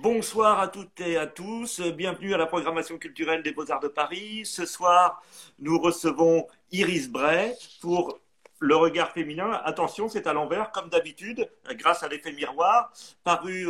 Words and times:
Bonsoir 0.00 0.60
à 0.60 0.68
toutes 0.68 1.00
et 1.00 1.16
à 1.16 1.26
tous, 1.26 1.80
bienvenue 1.80 2.32
à 2.32 2.36
la 2.36 2.46
programmation 2.46 2.98
culturelle 2.98 3.42
des 3.42 3.50
Beaux-Arts 3.50 3.80
de 3.80 3.88
Paris. 3.88 4.42
Ce 4.44 4.64
soir, 4.64 5.20
nous 5.58 5.76
recevons 5.76 6.46
Iris 6.70 7.10
Bray 7.10 7.52
pour 7.80 8.20
le 8.60 8.76
regard 8.76 9.10
féminin. 9.10 9.60
Attention, 9.64 10.08
c'est 10.08 10.28
à 10.28 10.32
l'envers, 10.32 10.70
comme 10.70 10.88
d'habitude, 10.88 11.50
grâce 11.72 12.04
à 12.04 12.08
l'effet 12.08 12.30
miroir. 12.30 12.92
Paru, 13.24 13.66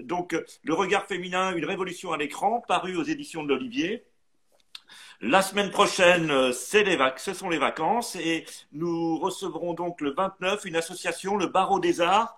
donc, 0.00 0.36
le 0.64 0.74
regard 0.74 1.06
féminin, 1.06 1.54
une 1.54 1.64
révolution 1.64 2.12
à 2.12 2.16
l'écran, 2.16 2.60
paru 2.66 2.96
aux 2.96 3.04
éditions 3.04 3.44
de 3.44 3.48
l'Olivier. 3.50 4.04
La 5.20 5.42
semaine 5.42 5.70
prochaine, 5.70 6.52
ce 6.52 7.34
sont 7.34 7.48
les 7.48 7.58
vacances 7.58 8.16
et 8.16 8.44
nous 8.72 9.16
recevrons 9.18 9.74
donc 9.74 10.00
le 10.00 10.10
29 10.10 10.64
une 10.64 10.74
association, 10.74 11.36
le 11.36 11.46
Barreau 11.46 11.78
des 11.78 12.00
Arts, 12.00 12.36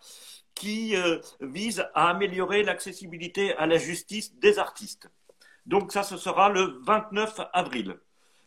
qui 0.61 0.95
euh, 0.95 1.19
vise 1.41 1.87
à 1.95 2.11
améliorer 2.11 2.63
l'accessibilité 2.63 3.55
à 3.57 3.67
la 3.67 3.79
justice 3.79 4.35
des 4.37 4.59
artistes. 4.59 5.09
Donc 5.65 5.91
ça, 5.91 6.03
ce 6.03 6.19
sera 6.19 6.51
le 6.51 6.83
29 6.83 7.41
avril. 7.55 7.97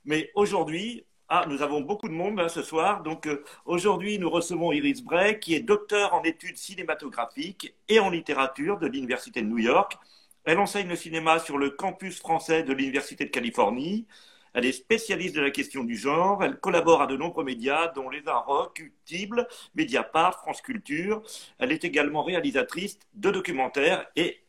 Mais 0.05 0.29
aujourd'hui, 0.35 1.05
ah, 1.27 1.45
nous 1.49 1.63
avons 1.63 1.81
beaucoup 1.81 2.07
de 2.07 2.13
monde 2.13 2.39
hein, 2.39 2.49
ce 2.49 2.61
soir. 2.61 3.01
Donc 3.01 3.25
euh, 3.25 3.43
aujourd'hui, 3.65 4.19
nous 4.19 4.29
recevons 4.29 4.71
Iris 4.71 5.03
Bray, 5.03 5.39
qui 5.39 5.55
est 5.55 5.61
docteur 5.61 6.13
en 6.13 6.21
études 6.21 6.57
cinématographiques 6.57 7.73
et 7.89 7.99
en 7.99 8.11
littérature 8.11 8.77
de 8.77 8.85
l'Université 8.85 9.41
de 9.41 9.47
New 9.47 9.57
York. 9.57 9.97
Elle 10.45 10.59
enseigne 10.59 10.89
le 10.89 10.95
cinéma 10.95 11.39
sur 11.39 11.57
le 11.57 11.71
campus 11.71 12.19
français 12.19 12.61
de 12.61 12.73
l'Université 12.73 13.25
de 13.25 13.31
Californie. 13.31 14.05
Elle 14.53 14.65
est 14.65 14.71
spécialiste 14.71 15.35
de 15.35 15.41
la 15.41 15.49
question 15.49 15.83
du 15.83 15.97
genre. 15.97 16.43
Elle 16.43 16.59
collabore 16.59 17.01
à 17.01 17.07
de 17.07 17.17
nombreux 17.17 17.43
médias, 17.43 17.87
dont 17.87 18.09
Les 18.09 18.27
Inrocks, 18.27 18.79
Utible, 18.79 19.47
Mediapart, 19.75 20.39
France 20.41 20.61
Culture. 20.61 21.23
Elle 21.57 21.71
est 21.71 21.83
également 21.83 22.23
réalisatrice 22.23 22.99
de 23.15 23.31
documentaires 23.31 24.05
et 24.15 24.43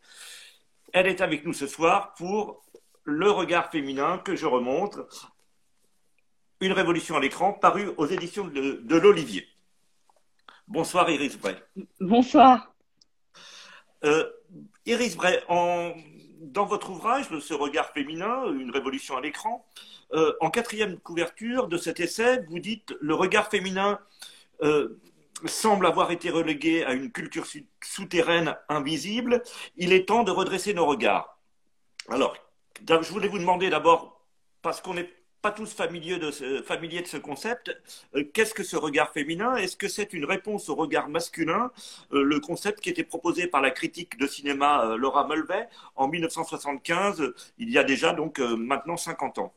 elle 0.93 1.07
est 1.07 1.23
avec 1.23 1.45
nous 1.45 1.55
ce 1.55 1.67
soir 1.67 2.15
pour 2.15 2.63
Le 3.05 3.31
regard 3.31 3.71
féminin 3.71 4.19
que 4.19 4.37
je 4.37 4.47
remonte. 4.47 4.99
Une 6.61 6.73
révolution 6.73 7.17
à 7.17 7.21
l'écran, 7.21 7.53
paru 7.53 7.89
aux 7.97 8.07
éditions 8.07 8.47
de, 8.47 8.97
l'Olivier. 8.97 9.47
Bonsoir 10.69 11.11
Iris 11.11 11.39
Bray. 11.39 11.57
Bonsoir. 12.01 12.75
Euh, 14.05 14.31
Iris 14.87 15.17
Bray, 15.17 15.43
dans 15.49 16.65
votre 16.67 16.91
ouvrage, 16.91 17.27
Ce 17.41 17.55
regard 17.55 17.91
féminin, 17.91 18.47
une 18.53 18.71
révolution 18.71 19.17
à 19.17 19.21
l'écran, 19.21 19.67
euh, 20.15 20.33
en 20.41 20.51
quatrième 20.51 20.99
couverture 20.99 21.67
de 21.67 21.77
cet 21.77 21.99
essai, 21.99 22.45
vous 22.49 22.61
dites 22.61 22.95
le 23.01 23.15
regard 23.15 23.51
féminin 23.51 23.99
euh, 24.63 25.01
semble 25.45 25.87
avoir 25.87 26.13
été 26.13 26.31
relégué 26.31 26.85
à 26.85 26.93
une 26.93 27.11
culture 27.11 27.47
souterraine 27.83 28.57
invisible. 28.69 29.43
Il 29.77 29.93
est 29.93 30.07
temps 30.07 30.23
de 30.23 30.31
redresser 30.31 30.73
nos 30.73 30.87
regards. 30.87 31.39
Alors, 32.09 32.37
je 32.87 33.11
voulais 33.11 33.29
vous 33.29 33.41
demander 33.41 33.71
d'abord, 33.71 34.25
parce 34.63 34.81
qu'on 34.81 34.95
n'est 34.95 35.11
pas 35.43 35.51
tous 35.51 35.75
familiers 35.75 36.19
de 36.19 36.31
ce, 36.31 37.17
concept, 37.17 37.77
euh, 38.15 38.25
qu'est-ce 38.33 38.55
que 38.55 38.63
ce 38.63 38.77
regard 38.77 39.13
féminin? 39.13 39.57
Est-ce 39.57 39.77
que 39.77 39.89
c'est 39.89 40.13
une 40.13 40.25
réponse 40.25 40.69
au 40.69 40.77
regard 40.77 41.09
masculin? 41.09 41.73
Le 42.13 42.39
concept 42.39 42.81
qui 42.81 42.89
était 42.89 43.05
proposé 43.05 43.49
par 43.49 43.61
la 43.61 43.73
critique 43.73 44.17
de 44.17 44.27
cinéma 44.29 44.95
Laura 44.97 45.27
Mulvey 45.27 45.69
en 45.97 46.09
1975, 46.09 47.35
il 47.59 47.71
y 47.71 47.79
a 47.79 47.85
déjà 47.85 48.13
donc 48.13 48.39
maintenant 48.39 48.97
50 48.97 49.39
ans. 49.39 49.53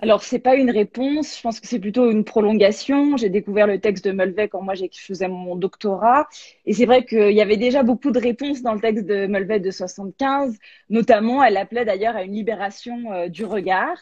Alors, 0.00 0.22
c'est 0.22 0.38
pas 0.38 0.56
une 0.56 0.70
réponse, 0.70 1.36
je 1.38 1.42
pense 1.42 1.58
que 1.58 1.66
c'est 1.66 1.78
plutôt 1.78 2.10
une 2.10 2.24
prolongation. 2.24 3.16
J'ai 3.16 3.30
découvert 3.30 3.66
le 3.66 3.80
texte 3.80 4.04
de 4.04 4.12
Mulvey 4.12 4.48
quand 4.48 4.60
moi 4.60 4.74
je 4.74 4.84
faisais 4.92 5.28
mon 5.28 5.56
doctorat. 5.56 6.28
Et 6.66 6.74
c'est 6.74 6.84
vrai 6.84 7.04
qu'il 7.06 7.32
y 7.32 7.40
avait 7.40 7.56
déjà 7.56 7.82
beaucoup 7.82 8.10
de 8.10 8.18
réponses 8.18 8.60
dans 8.62 8.74
le 8.74 8.80
texte 8.80 9.06
de 9.06 9.26
Mulvey 9.26 9.58
de 9.58 9.70
75. 9.70 10.58
Notamment, 10.90 11.42
elle 11.42 11.56
appelait 11.56 11.86
d'ailleurs 11.86 12.14
à 12.14 12.24
une 12.24 12.34
libération 12.34 13.10
euh, 13.12 13.28
du 13.28 13.44
regard. 13.46 13.96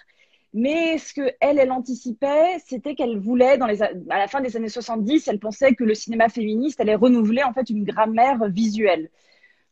Mais 0.52 0.98
ce 0.98 1.14
que 1.14 1.32
elle, 1.40 1.70
anticipait, 1.70 2.58
c'était 2.64 2.94
qu'elle 2.94 3.18
voulait, 3.18 3.58
dans 3.58 3.66
les, 3.66 3.82
à 3.82 3.92
la 4.18 4.28
fin 4.28 4.40
des 4.40 4.56
années 4.56 4.68
70, 4.68 5.28
elle 5.28 5.40
pensait 5.40 5.74
que 5.74 5.84
le 5.84 5.94
cinéma 5.94 6.28
féministe 6.28 6.80
allait 6.80 6.94
renouveler 6.94 7.42
en 7.44 7.52
fait 7.52 7.70
une 7.70 7.84
grammaire 7.84 8.48
visuelle. 8.48 9.10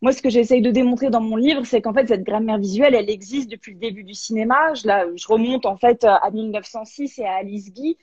Moi, 0.03 0.13
ce 0.13 0.21
que 0.21 0.31
j'essaye 0.31 0.61
de 0.61 0.71
démontrer 0.73 1.11
dans 1.11 1.21
mon 1.21 1.37
livre, 1.37 1.65
c'est 1.65 1.81
qu'en 1.81 1.95
fait, 1.95 2.09
cette 2.09 2.25
grammaire 2.25 2.59
visuelle, 2.59 2.95
elle 2.95 3.09
existe 3.09 3.49
depuis 3.49 3.73
le 3.73 3.79
début 3.79 4.03
du 4.03 4.15
cinéma. 4.15 4.75
Je, 4.75 4.83
je 5.15 5.29
remonte 5.29 5.65
en 5.65 5.77
fait 5.77 6.05
à 6.05 6.29
1906 6.31 7.21
et 7.21 7.25
à 7.25 7.37
Alice 7.37 7.73
Guy, 7.73 7.97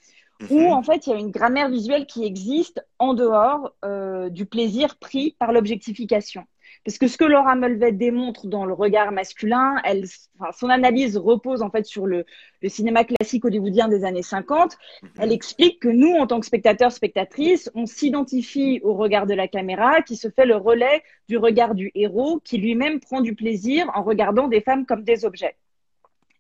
où 0.50 0.60
mhm. 0.60 0.72
en 0.72 0.82
fait, 0.82 1.06
il 1.06 1.10
y 1.10 1.14
a 1.14 1.18
une 1.18 1.32
grammaire 1.32 1.70
visuelle 1.70 2.06
qui 2.06 2.24
existe 2.24 2.84
en 3.00 3.14
dehors 3.14 3.74
euh, 3.84 4.30
du 4.30 4.46
plaisir 4.46 4.98
pris 4.98 5.36
par 5.40 5.52
l'objectification. 5.52 6.46
Parce 6.86 6.98
que 6.98 7.08
ce 7.08 7.18
que 7.18 7.26
Laura 7.26 7.56
Mulvey 7.56 7.92
démontre 7.92 8.48
dans 8.48 8.66
le 8.66 8.74
regard 8.74 9.12
masculin, 9.12 9.76
elle, 9.84 10.06
enfin, 10.40 10.52
son 10.52 10.70
analyse 10.70 11.18
repose 11.18 11.62
en 11.62 11.70
fait 11.70 11.86
sur 11.86 12.06
le, 12.06 12.26
le, 12.62 12.70
cinéma 12.70 13.04
classique 13.04 13.46
hollywoodien 13.46 13.88
des 13.88 14.06
années 14.06 14.24
50. 14.24 14.78
Mhm. 15.02 15.10
Elle 15.20 15.32
explique 15.32 15.80
que 15.82 15.90
nous, 15.90 16.16
en 16.16 16.26
tant 16.26 16.40
que 16.40 16.46
spectateurs, 16.46 16.92
spectatrices, 16.92 17.70
on 17.76 17.86
s'identifie 17.86 18.80
au 18.84 18.94
regard 18.96 19.28
de 19.28 19.34
la 19.34 19.48
caméra 19.48 20.02
qui 20.02 20.16
se 20.16 20.30
fait 20.30 20.46
le 20.46 20.56
relais 20.56 21.04
du 21.28 21.38
regard 21.38 21.76
du 21.76 21.92
héros 21.96 22.40
qui 22.44 22.58
lui-même 22.58 23.00
prend 23.00 23.22
du 23.22 23.36
plaisir 23.36 23.92
en 23.94 24.04
regardant 24.04 24.48
des 24.48 24.62
femmes 24.62 24.86
comme 24.86 25.04
des 25.04 25.26
objets. 25.26 25.56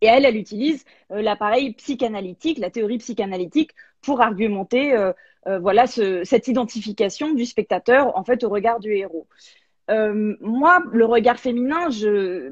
Et 0.01 0.07
elle, 0.07 0.25
elle 0.25 0.37
utilise 0.37 0.85
euh, 1.11 1.21
l'appareil 1.21 1.73
psychanalytique, 1.73 2.57
la 2.57 2.69
théorie 2.69 2.99
psychanalytique, 2.99 3.71
pour 4.01 4.21
argumenter 4.21 4.93
euh, 4.93 5.11
euh, 5.47 5.59
voilà 5.59 5.87
ce, 5.87 6.23
cette 6.23 6.47
identification 6.47 7.33
du 7.33 7.45
spectateur 7.45 8.17
en 8.17 8.23
fait 8.23 8.43
au 8.43 8.49
regard 8.49 8.79
du 8.79 8.93
héros. 8.93 9.27
Euh, 9.89 10.35
moi, 10.39 10.83
le 10.91 11.05
regard 11.05 11.39
féminin, 11.39 11.89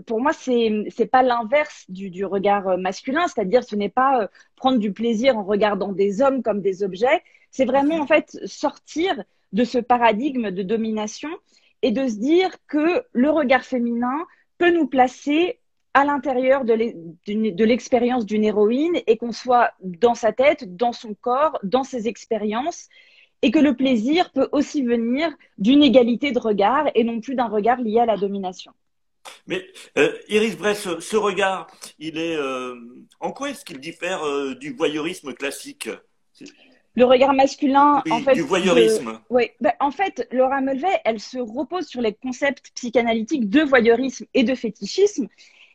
pour 0.08 0.20
moi, 0.22 0.34
c'est 0.34 0.86
c'est 0.90 1.06
pas 1.06 1.22
l'inverse 1.22 1.86
du, 1.88 2.10
du, 2.10 2.26
regard 2.26 2.68
euh, 2.68 2.78
masculin, 2.78 3.28
c'est-à-dire 3.28 3.64
ce 3.64 3.76
n'est 3.76 3.90
pas 3.90 4.24
euh, 4.24 4.28
prendre 4.56 4.80
du 4.80 4.92
plaisir 4.92 5.38
en 5.38 5.44
regardant 5.44 5.92
des 5.92 6.22
hommes 6.22 6.42
comme 6.42 6.62
des 6.62 6.84
objets, 6.84 7.24
c'est 7.52 7.66
vraiment 7.66 8.00
en 8.00 8.08
fait 8.08 8.40
sortir 8.46 9.24
de 9.54 9.64
ce 9.64 9.78
paradigme 9.78 10.52
de 10.52 10.64
domination 10.64 11.30
et 11.84 11.92
de 11.92 12.08
se 12.08 12.16
dire 12.16 12.50
que 12.68 13.04
le 13.12 13.30
regard 13.30 13.64
féminin 13.64 14.26
peut 14.58 14.72
nous 14.72 14.88
placer 14.88 15.60
à 15.94 16.06
l'intérieur 16.06 16.66
de 16.66 17.64
l'expérience 17.64 18.26
d'une 18.26 18.44
héroïne 18.44 19.00
et 19.08 19.18
qu'on 19.18 19.32
soit 19.32 19.72
dans 19.82 20.16
sa 20.16 20.32
tête, 20.32 20.76
dans 20.76 20.94
son 20.94 21.16
corps, 21.16 21.60
dans 21.64 21.84
ses 21.84 22.08
expériences 22.08 22.90
et 23.42 23.52
que 23.52 23.60
le 23.60 23.76
plaisir 23.76 24.32
peut 24.32 24.50
aussi 24.52 24.84
venir 24.84 25.30
d'une 25.58 25.84
égalité 25.84 26.32
de 26.32 26.40
regard 26.40 26.88
et 26.96 27.04
non 27.04 27.20
plus 27.20 27.36
d'un 27.36 27.48
regard 27.48 27.80
lié 27.82 28.00
à 28.00 28.06
la 28.06 28.18
domination. 28.18 28.72
Mais 29.46 29.66
euh, 29.98 30.14
Iris 30.30 30.58
Bress, 30.58 30.88
ce, 31.00 31.18
regard, 31.18 31.68
il 32.00 32.18
est 32.18 32.36
euh, 32.36 32.76
en 33.20 33.32
quoi 33.32 33.50
est-ce 33.50 33.66
qu'il 33.66 33.80
diffère 33.80 34.24
euh, 34.24 34.56
du 34.56 34.74
voyeurisme 34.74 35.34
classique? 35.34 35.90
Le 36.96 37.06
regard 37.06 37.34
masculin, 37.34 38.02
en 38.10 38.20
fait, 38.22 38.34
du 38.34 38.42
voyeurisme. 38.42 39.20
Oui, 39.30 39.52
ben, 39.62 39.74
en 39.80 39.92
fait, 39.92 40.28
Laura 40.32 40.62
Mulvey, 40.62 41.02
elle 41.06 41.20
se 41.20 41.38
repose 41.38 41.86
sur 41.86 42.02
les 42.02 42.14
concepts 42.14 42.72
psychanalytiques 42.74 43.50
de 43.50 43.62
voyeurisme 43.62 44.26
et 44.34 44.44
de 44.44 44.56
fétichisme, 44.56 45.28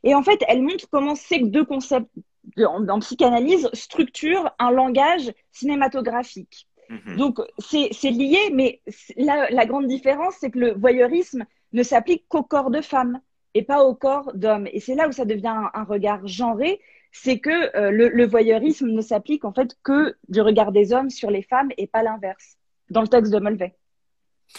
et 0.02 0.14
en 0.14 0.22
fait, 0.22 0.42
elle 0.48 0.62
montre 0.62 0.86
comment 0.90 1.14
ces 1.14 1.38
deux 1.38 1.64
concepts 1.64 2.10
en 2.58 2.98
psychanalyse 2.98 3.68
structurent 3.72 4.50
un 4.58 4.72
langage 4.72 5.32
cinématographique. 5.52 6.66
Mhm. 6.92 7.16
Donc, 7.16 7.38
c'est 7.58 8.10
lié, 8.10 8.50
mais 8.52 8.80
la, 9.16 9.48
la 9.50 9.66
grande 9.66 9.86
différence, 9.86 10.34
c'est 10.38 10.50
que 10.50 10.58
le 10.58 10.72
voyeurisme 10.74 11.44
ne 11.72 11.82
s'applique 11.82 12.24
qu'au 12.28 12.42
corps 12.42 12.70
de 12.70 12.82
femme 12.82 13.20
et 13.54 13.62
pas 13.62 13.82
au 13.82 13.94
corps 13.94 14.32
d'homme. 14.34 14.68
Et 14.72 14.80
c'est 14.80 14.94
là 14.94 15.08
où 15.08 15.12
ça 15.12 15.24
devient 15.24 15.54
un, 15.72 15.84
regard 15.84 16.26
genré, 16.26 16.80
c'est 17.10 17.38
que 17.38 17.76
euh, 17.76 17.90
le, 17.90 18.08
le, 18.08 18.26
voyeurisme 18.26 18.88
ne 18.88 19.00
s'applique 19.00 19.44
en 19.44 19.52
fait 19.52 19.76
que 19.82 20.14
du 20.28 20.40
regard 20.40 20.72
des 20.72 20.92
hommes 20.92 21.10
sur 21.10 21.30
les 21.30 21.42
femmes 21.42 21.70
et 21.78 21.86
pas 21.86 22.02
l'inverse, 22.02 22.56
dans 22.90 23.02
le 23.02 23.08
texte 23.08 23.32
de 23.32 23.38
Mulvey. 23.38 23.74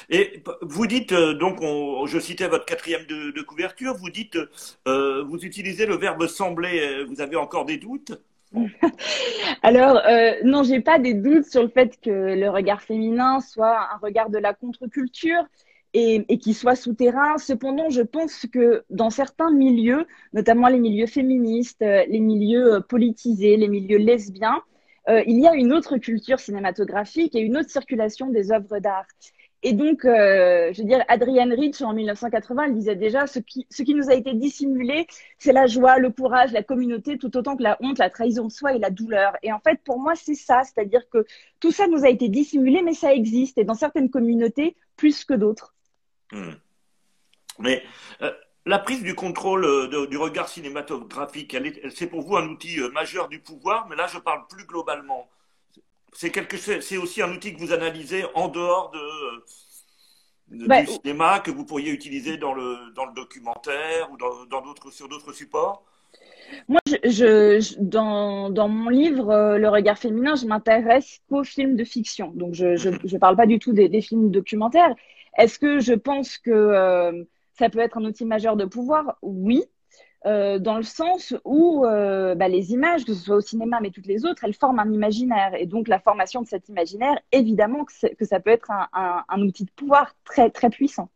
Et 0.10 0.42
vous 0.62 0.88
dites, 0.88 1.12
euh, 1.12 1.36
donc, 1.36 1.62
on, 1.62 2.08
je 2.08 2.18
citais 2.18 2.48
votre 2.48 2.66
quatrième 2.66 3.06
de, 3.06 3.30
de 3.30 3.42
couverture, 3.44 3.94
vous 3.96 4.10
dites, 4.10 4.40
euh, 4.88 5.24
vous 5.24 5.46
utilisez 5.46 5.86
le 5.86 5.98
verbe 5.98 6.26
sembler, 6.26 7.06
vous 7.06 7.22
avez 7.22 7.36
encore 7.36 7.66
des 7.66 7.78
doutes? 7.78 8.12
Alors, 9.62 9.98
euh, 9.98 10.34
non, 10.44 10.64
j'ai 10.64 10.80
pas 10.80 11.00
des 11.00 11.14
doutes 11.14 11.46
sur 11.46 11.64
le 11.64 11.70
fait 11.70 12.00
que 12.02 12.10
le 12.10 12.50
regard 12.50 12.82
féminin 12.82 13.40
soit 13.40 13.94
un 13.94 13.98
regard 13.98 14.30
de 14.30 14.38
la 14.38 14.54
contre-culture 14.54 15.44
et, 15.94 16.38
qui 16.40 16.54
soit 16.54 16.76
souterrain. 16.76 17.38
Cependant, 17.38 17.90
je 17.90 18.02
pense 18.02 18.46
que 18.52 18.84
dans 18.90 19.10
certains 19.10 19.52
milieux, 19.52 20.06
notamment 20.34 20.68
les 20.68 20.80
milieux 20.80 21.08
féministes, 21.08 21.82
euh, 21.82 22.04
les 22.08 22.20
milieux 22.20 22.76
euh, 22.76 22.80
politisés, 22.82 23.58
les 23.58 23.68
milieux 23.68 23.98
lesbiens, 23.98 24.62
euh, 25.10 25.22
il 25.28 25.40
y 25.40 25.48
a 25.48 25.54
une 25.54 25.74
autre 25.74 25.98
culture 25.98 26.40
cinématographique 26.40 27.36
et 27.36 27.42
une 27.42 27.58
autre 27.58 27.70
circulation 27.70 28.30
des 28.30 28.52
œuvres 28.52 28.80
d'art. 28.80 29.06
Et 29.66 29.72
donc, 29.72 30.04
euh, 30.04 30.74
je 30.74 30.82
veux 30.82 30.88
dire, 30.88 31.04
Adrienne 31.08 31.54
Rich, 31.54 31.82
en 31.82 31.94
1980, 31.94 32.66
elle 32.66 32.74
disait 32.74 32.98
déjà, 32.98 33.28
ce 33.28 33.40
qui, 33.40 33.96
nous 33.96 34.10
a 34.10 34.14
été 34.14 34.34
dissimulé, 34.34 35.08
c'est 35.40 35.54
la 35.54 35.68
joie, 35.68 36.00
le 36.00 36.12
courage, 36.12 36.52
la 36.52 36.64
communauté, 36.64 37.18
tout 37.18 37.36
autant 37.38 37.56
que 37.56 37.64
la 37.64 37.78
honte, 37.80 37.98
la 37.98 38.10
trahison 38.10 38.48
de 38.48 38.52
soi 38.52 38.74
et 38.74 38.80
la 38.80 38.90
douleur. 38.90 39.38
Et 39.42 39.54
en 39.54 39.60
fait, 39.60 39.80
pour 39.86 40.00
moi, 40.00 40.16
c'est 40.16 40.36
ça, 40.36 40.64
c'est-à-dire 40.64 41.10
que 41.10 41.26
tout 41.62 41.72
ça 41.72 41.88
nous 41.88 42.04
a 42.04 42.10
été 42.10 42.28
dissimulé, 42.28 42.82
mais 42.82 42.94
ça 42.94 43.14
existe, 43.14 43.58
et 43.58 43.64
dans 43.64 43.74
certaines 43.74 44.10
communautés, 44.10 44.76
plus 44.98 45.24
que 45.24 45.34
d'autres. 45.34 45.74
Hmm. 46.34 46.56
Mais 47.60 47.84
euh, 48.22 48.34
la 48.66 48.80
prise 48.80 49.02
du 49.02 49.16
contrôle 49.16 49.64
euh, 49.64 50.08
du 50.08 50.18
regard 50.18 50.50
cinématographique, 50.50 51.56
c'est 51.96 52.08
pour 52.08 52.22
vous 52.22 52.36
un 52.36 52.50
outil 52.50 52.82
majeur 52.92 53.30
du 53.30 53.40
pouvoir, 53.40 53.88
mais 53.88 53.96
là 53.96 54.08
je 54.08 54.20
parle 54.20 54.46
plus 54.50 54.66
globalement. 54.66 55.30
C'est 56.14 56.32
quelque 56.32 56.58
c'est 56.58 56.98
aussi 56.98 57.22
un 57.22 57.32
outil 57.32 57.54
que 57.54 57.60
vous 57.60 57.72
analysez 57.72 58.26
en 58.36 58.48
dehors 58.48 58.92
de, 58.92 60.68
bah, 60.68 60.82
du 60.82 60.88
cinéma 60.88 61.40
que 61.40 61.52
vous 61.52 61.66
pourriez 61.66 61.92
utiliser 61.92 62.38
dans 62.38 62.54
le 62.54 62.94
dans 62.96 63.06
le 63.06 63.14
documentaire 63.14 64.12
ou 64.12 64.18
dans 64.18 64.62
d'autres 64.62 64.92
sur 64.92 65.08
d'autres 65.08 65.34
supports? 65.34 65.84
Moi, 66.68 66.80
je, 67.04 67.82
dans, 67.82 68.52
dans, 68.52 68.68
mon 68.68 68.90
livre 68.90 69.32
euh, 69.32 69.58
Le 69.58 69.70
regard 69.70 69.98
féminin, 69.98 70.36
je 70.36 70.46
m'intéresse 70.46 71.20
qu'aux 71.28 71.44
films 71.44 71.76
de 71.76 71.84
fiction. 71.84 72.32
Donc, 72.36 72.54
je 72.54 72.90
ne 72.90 72.96
mhm. 72.96 73.20
parle 73.20 73.36
pas 73.36 73.48
du 73.48 73.58
tout 73.58 73.74
des, 73.74 73.90
des 73.90 74.02
films 74.02 74.30
documentaires. 74.30 74.94
Est-ce 75.40 75.58
que 75.58 75.80
je 75.80 75.94
pense 75.94 76.38
que 76.38 77.26
ça 77.58 77.70
peut 77.70 77.80
être 77.80 77.98
un 77.98 78.06
outil 78.06 78.26
majeur 78.26 78.56
de 78.56 78.66
pouvoir, 78.66 79.18
oui, 79.22 79.64
euh, 80.26 80.58
dans 80.58 80.78
le 80.78 80.84
sens 80.84 81.34
où 81.44 81.86
euh, 81.86 82.34
bah, 82.34 82.48
les 82.48 82.72
images, 82.72 83.04
que 83.04 83.14
ce 83.14 83.24
soit 83.26 83.36
au 83.36 83.42
cinéma, 83.42 83.80
mais 83.82 83.92
toutes 83.92 84.06
les 84.06 84.26
autres, 84.26 84.46
elles 84.46 84.54
forment 84.54 84.80
un 84.80 84.92
imaginaire. 84.92 85.54
Et 85.56 85.66
donc 85.66 85.90
la 85.90 86.00
formation 86.00 86.42
de 86.42 86.48
cet 86.48 86.70
imaginaire, 86.70 87.20
évidemment 87.34 87.84
que, 87.84 88.14
que 88.14 88.26
ça 88.26 88.40
peut 88.40 88.52
être 88.52 88.72
un, 88.72 89.24
un, 89.28 89.42
outil 89.42 89.66
de 89.66 89.72
pouvoir 89.72 90.16
très, 90.24 90.50
très 90.50 90.70
puissant. 90.70 91.10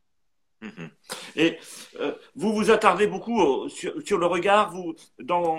Mhm. 0.61 0.89
Et 1.37 1.57
euh, 2.01 2.13
vous 2.35 2.53
vous 2.53 2.69
attardez 2.69 3.07
beaucoup 3.07 3.69
sur, 3.69 3.93
sur, 4.05 4.17
le 4.17 4.25
regard, 4.25 4.71
vous, 4.71 4.95
dans, 5.19 5.57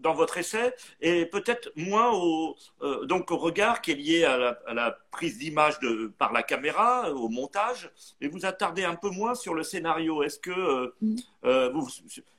dans 0.00 0.14
votre 0.14 0.38
essai, 0.38 0.74
et 1.02 1.26
peut-être 1.26 1.72
moins 1.76 2.10
au, 2.14 2.56
donc 3.04 3.30
au 3.32 3.36
regard 3.36 3.82
qui 3.82 3.90
est 3.90 3.96
lié 3.96 4.24
à 4.24 4.38
la, 4.38 4.58
à 4.66 4.72
la 4.72 4.96
prise 5.10 5.38
d'image 5.38 5.74
par 6.16 6.32
la 6.32 6.42
caméra, 6.42 7.12
au 7.12 7.28
montage, 7.28 7.90
mais 8.20 8.28
vous 8.28 8.46
attardez 8.46 8.84
un 8.84 8.94
peu 8.94 9.10
moins 9.10 9.34
sur 9.34 9.52
le 9.52 9.62
scénario. 9.62 10.22
Est-ce 10.22 10.38
que 10.38 10.94
mm. 11.02 11.16
vous, 11.74 11.86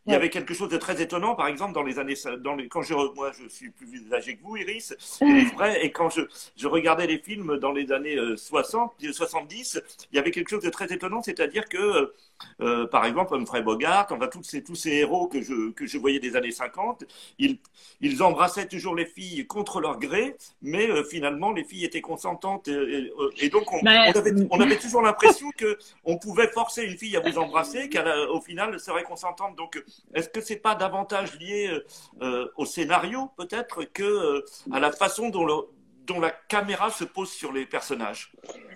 il 0.05 0.11
y 0.11 0.15
avait 0.15 0.29
quelque 0.29 0.53
chose 0.53 0.69
de 0.69 0.77
très 0.77 1.01
étonnant, 1.01 1.35
par 1.35 1.47
exemple, 1.47 1.73
dans 1.73 1.83
les 1.83 1.97
années, 1.97 2.15
dans 2.39 2.55
les, 2.55 2.67
quand 2.67 2.81
je, 2.81 2.93
moi, 3.15 3.31
je 3.31 3.47
suis 3.47 3.69
plus 3.69 4.03
âgé 4.13 4.35
que 4.35 4.43
vous, 4.43 4.57
Iris, 4.57 4.93
vrai, 5.55 5.85
et 5.85 5.91
quand 5.91 6.09
je, 6.09 6.21
je 6.57 6.67
regardais 6.67 7.07
les 7.07 7.19
films 7.19 7.57
dans 7.57 7.71
les 7.71 7.91
années 7.91 8.17
60, 8.35 8.93
euh, 9.03 9.13
70, 9.13 9.81
il 10.11 10.15
y 10.15 10.19
avait 10.19 10.31
quelque 10.31 10.49
chose 10.49 10.63
de 10.63 10.69
très 10.69 10.91
étonnant, 10.91 11.21
c'est-à-dire 11.21 11.65
que 11.69 12.13
euh, 12.61 12.87
par 12.87 13.05
exemple, 13.05 13.35
Humphrey 13.35 13.61
Bogart, 13.61 14.07
enfin, 14.11 14.27
tous 14.27 14.43
ces, 14.43 14.63
tous 14.63 14.75
ces 14.75 14.91
héros 14.91 15.27
que 15.27 15.41
je, 15.41 15.71
que 15.71 15.85
je 15.85 15.97
voyais 15.97 16.19
des 16.19 16.35
années 16.35 16.51
50, 16.51 17.03
ils, 17.39 17.57
ils 18.01 18.21
embrassaient 18.21 18.67
toujours 18.67 18.95
les 18.95 19.05
filles 19.05 19.47
contre 19.47 19.79
leur 19.79 19.99
gré, 19.99 20.35
mais 20.61 20.89
euh, 20.89 21.03
finalement, 21.03 21.51
les 21.51 21.63
filles 21.63 21.85
étaient 21.85 22.01
consentantes. 22.01 22.67
Et, 22.67 23.49
donc, 23.49 23.71
on, 23.71 23.85
avait, 23.85 24.33
on, 24.49 24.59
avait, 24.59 24.77
toujours 24.79 25.01
l'impression 25.01 25.49
qu'on 26.03 26.17
pouvait 26.17 26.47
forcer 26.47 26.83
une 26.83 26.97
fille 26.97 27.15
à 27.17 27.19
vous 27.19 27.37
embrasser, 27.37 27.89
qu'elle, 27.89 28.07
au 28.29 28.41
final, 28.41 28.79
serait 28.79 29.03
consentante. 29.03 29.55
Donc, 29.55 29.81
est-ce 30.13 30.29
que 30.29 30.41
c'est 30.41 30.57
pas 30.57 30.75
davantage 30.75 31.39
lié 31.39 31.69
euh, 32.21 32.47
au 32.57 32.65
scénario, 32.65 33.31
peut-être, 33.37 33.83
que 33.83 34.43
à 34.71 34.79
la 34.79 34.91
façon 34.91 35.29
dont, 35.29 35.45
le, 35.45 35.53
dont 36.05 36.19
la 36.19 36.31
caméra 36.31 36.89
se 36.89 37.03
pose 37.03 37.29
sur 37.29 37.51
les 37.51 37.65
personnages? 37.65 38.31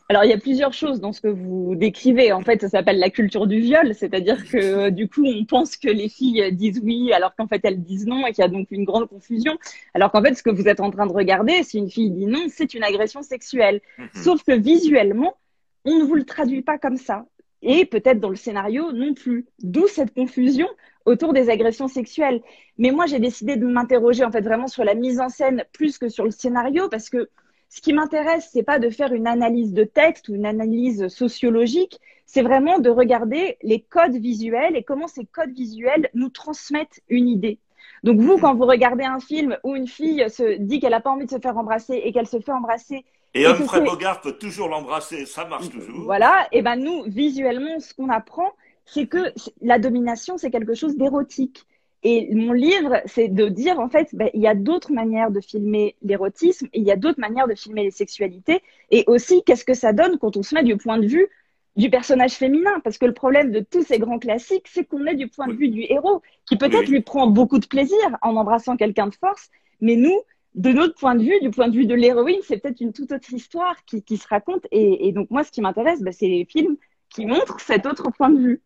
Alors, 0.09 0.23
il 0.23 0.29
y 0.29 0.33
a 0.33 0.37
plusieurs 0.37 0.71
choses 0.71 1.01
dans 1.01 1.11
ce 1.11 1.19
que 1.19 1.27
vous 1.27 1.75
décrivez. 1.75 2.31
En 2.31 2.41
fait, 2.41 2.61
ça 2.61 2.69
s'appelle 2.69 2.97
la 2.97 3.09
culture 3.09 3.45
du 3.45 3.59
viol, 3.59 3.93
c'est-à-dire 3.93 4.49
que 4.49 4.89
du 4.89 5.09
coup, 5.09 5.25
on 5.25 5.43
pense 5.43 5.75
que 5.75 5.89
les 5.89 6.07
filles 6.07 6.49
disent 6.53 6.79
oui 6.81 7.11
alors 7.11 7.35
qu'en 7.35 7.47
fait 7.47 7.59
elles 7.65 7.83
disent 7.83 8.07
non 8.07 8.25
et 8.25 8.31
qu'il 8.31 8.41
y 8.41 8.45
a 8.45 8.49
donc 8.49 8.71
une 8.71 8.85
grande 8.85 9.09
confusion. 9.09 9.57
Alors 9.93 10.11
qu'en 10.11 10.23
fait, 10.23 10.33
ce 10.35 10.43
que 10.43 10.49
vous 10.49 10.69
êtes 10.69 10.79
en 10.79 10.91
train 10.91 11.07
de 11.07 11.11
regarder, 11.11 11.61
si 11.63 11.77
une 11.77 11.89
fille 11.89 12.09
dit 12.09 12.25
non, 12.25 12.45
c'est 12.49 12.73
une 12.73 12.83
agression 12.83 13.21
sexuelle. 13.21 13.81
Mhm. 13.97 14.07
Sauf 14.13 14.43
que 14.43 14.53
visuellement, 14.53 15.35
on 15.83 15.99
ne 15.99 16.03
vous 16.03 16.15
le 16.15 16.23
traduit 16.23 16.61
pas 16.61 16.77
comme 16.77 16.97
ça. 16.97 17.25
Et 17.61 17.85
peut-être 17.85 18.19
dans 18.19 18.29
le 18.29 18.35
scénario 18.35 18.93
non 18.93 19.13
plus. 19.13 19.45
D'où 19.59 19.87
cette 19.87 20.13
confusion 20.13 20.69
autour 21.07 21.31
des 21.33 21.49
agressions 21.49 21.87
sexuelles. 21.87 22.41
Mais 22.77 22.91
moi, 22.91 23.05
j'ai 23.07 23.19
décidé 23.19 23.55
de 23.55 23.65
m'interroger 23.65 24.23
en 24.25 24.31
fait 24.31 24.41
vraiment 24.41 24.67
sur 24.67 24.83
la 24.83 24.93
mise 24.93 25.19
en 25.19 25.29
scène 25.29 25.63
plus 25.71 25.97
que 25.97 26.09
sur 26.09 26.25
le 26.25 26.31
scénario 26.31 26.89
parce 26.89 27.09
que 27.09 27.29
ce 27.69 27.81
qui 27.81 27.93
m'intéresse, 27.93 28.49
c'est 28.51 28.63
pas 28.63 28.77
de 28.77 28.89
faire 28.89 29.13
une 29.13 29.27
analyse 29.27 29.73
de 29.73 29.85
texte 29.85 30.29
ou 30.29 30.35
une 30.35 30.45
analyse 30.45 31.07
sociologique, 31.07 31.99
c'est 32.25 32.41
vraiment 32.41 32.79
de 32.79 32.89
regarder 32.89 33.57
les 33.63 33.79
codes 33.79 34.17
visuels 34.17 34.75
et 34.75 34.83
comment 34.83 35.07
ces 35.07 35.25
codes 35.25 35.53
visuels 35.53 36.09
nous 36.13 36.29
transmettent 36.29 37.01
une 37.07 37.29
idée. 37.29 37.57
Donc 38.03 38.19
vous, 38.19 38.37
quand 38.37 38.53
vous 38.53 38.65
regardez 38.65 39.05
un 39.05 39.19
film 39.19 39.57
où 39.63 39.75
une 39.75 39.87
fille 39.87 40.29
se 40.29 40.57
dit 40.57 40.79
qu'elle 40.79 40.91
n'a 40.91 40.99
pas 40.99 41.09
envie 41.09 41.25
de 41.25 41.31
se 41.31 41.39
faire 41.39 41.57
embrasser 41.57 41.95
et 42.03 42.11
qu'elle 42.11 42.27
se 42.27 42.39
fait 42.39 42.51
embrasser. 42.51 43.05
Et, 43.33 43.41
et 43.41 43.45
Humphrey 43.45 43.81
Bogart 43.81 44.19
peut 44.21 44.33
toujours 44.33 44.67
l'embrasser, 44.67 45.25
ça 45.25 45.45
marche 45.45 45.69
toujours. 45.69 46.03
Voilà, 46.03 46.47
et 46.51 46.61
ben 46.61 46.75
nous, 46.75 47.03
visuellement, 47.07 47.79
ce 47.79 47.93
qu'on 47.93 48.09
apprend, 48.09 48.51
c'est 48.87 49.05
que 49.05 49.31
la 49.61 49.79
domination, 49.79 50.37
c'est 50.37 50.49
quelque 50.49 50.73
chose 50.73 50.97
d'érotique. 50.97 51.65
Et 52.03 52.33
mon 52.33 52.53
livre, 52.53 53.01
c'est 53.05 53.27
de 53.27 53.49
dire, 53.49 53.79
en 53.79 53.89
fait, 53.89 54.09
ben, 54.13 54.29
il 54.33 54.41
y 54.41 54.47
a 54.47 54.55
d'autres 54.55 54.93
manières 54.93 55.31
de 55.31 55.41
filmer 55.41 55.95
l'érotisme, 56.01 56.67
il 56.73 56.83
y 56.83 56.91
a 56.91 56.95
d'autres 56.95 57.19
manières 57.19 57.47
de 57.47 57.55
filmer 57.55 57.83
les 57.83 57.91
sexualités, 57.91 58.61
et 58.91 59.03
aussi, 59.07 59.43
qu'est-ce 59.43 59.65
que 59.65 59.73
ça 59.73 59.93
donne 59.93 60.17
quand 60.17 60.37
on 60.37 60.43
se 60.43 60.55
met 60.55 60.63
du 60.63 60.77
point 60.77 60.99
de 60.99 61.07
vue 61.07 61.27
du 61.75 61.89
personnage 61.89 62.33
féminin? 62.33 62.79
Parce 62.83 62.97
que 62.97 63.05
le 63.05 63.13
problème 63.13 63.51
de 63.51 63.59
tous 63.59 63.83
ces 63.83 63.99
grands 63.99 64.19
classiques, 64.19 64.67
c'est 64.67 64.85
qu'on 64.85 65.05
est 65.05 65.15
du 65.15 65.27
point 65.27 65.47
de 65.47 65.53
vue 65.53 65.69
du 65.69 65.81
héros, 65.89 66.21
qui 66.45 66.55
peut-être 66.55 66.87
lui 66.87 67.01
prend 67.01 67.27
beaucoup 67.27 67.59
de 67.59 67.67
plaisir 67.67 67.97
en 68.21 68.35
embrassant 68.35 68.77
quelqu'un 68.77 69.07
de 69.07 69.15
force, 69.15 69.49
mais 69.81 69.95
nous, 69.95 70.21
de 70.55 70.71
notre 70.71 70.95
point 70.95 71.15
de 71.15 71.23
vue, 71.23 71.39
du 71.41 71.49
point 71.49 71.67
de 71.67 71.75
vue 71.75 71.85
de 71.85 71.93
l'héroïne, 71.93 72.39
c'est 72.43 72.57
peut-être 72.57 72.79
une 72.79 72.93
toute 72.93 73.11
autre 73.11 73.33
histoire 73.33 73.75
qui, 73.85 74.17
se 74.17 74.27
raconte. 74.27 74.65
Et, 74.71 75.11
donc, 75.11 75.29
moi, 75.29 75.43
ce 75.43 75.51
qui 75.51 75.61
m'intéresse, 75.61 76.01
ben, 76.01 76.13
c'est 76.13 76.27
les 76.27 76.45
films 76.45 76.77
qui 77.09 77.25
montrent 77.25 77.59
cet 77.59 77.85
autre 77.85 78.11
point 78.11 78.29
de 78.29 78.39
vue. 78.39 78.61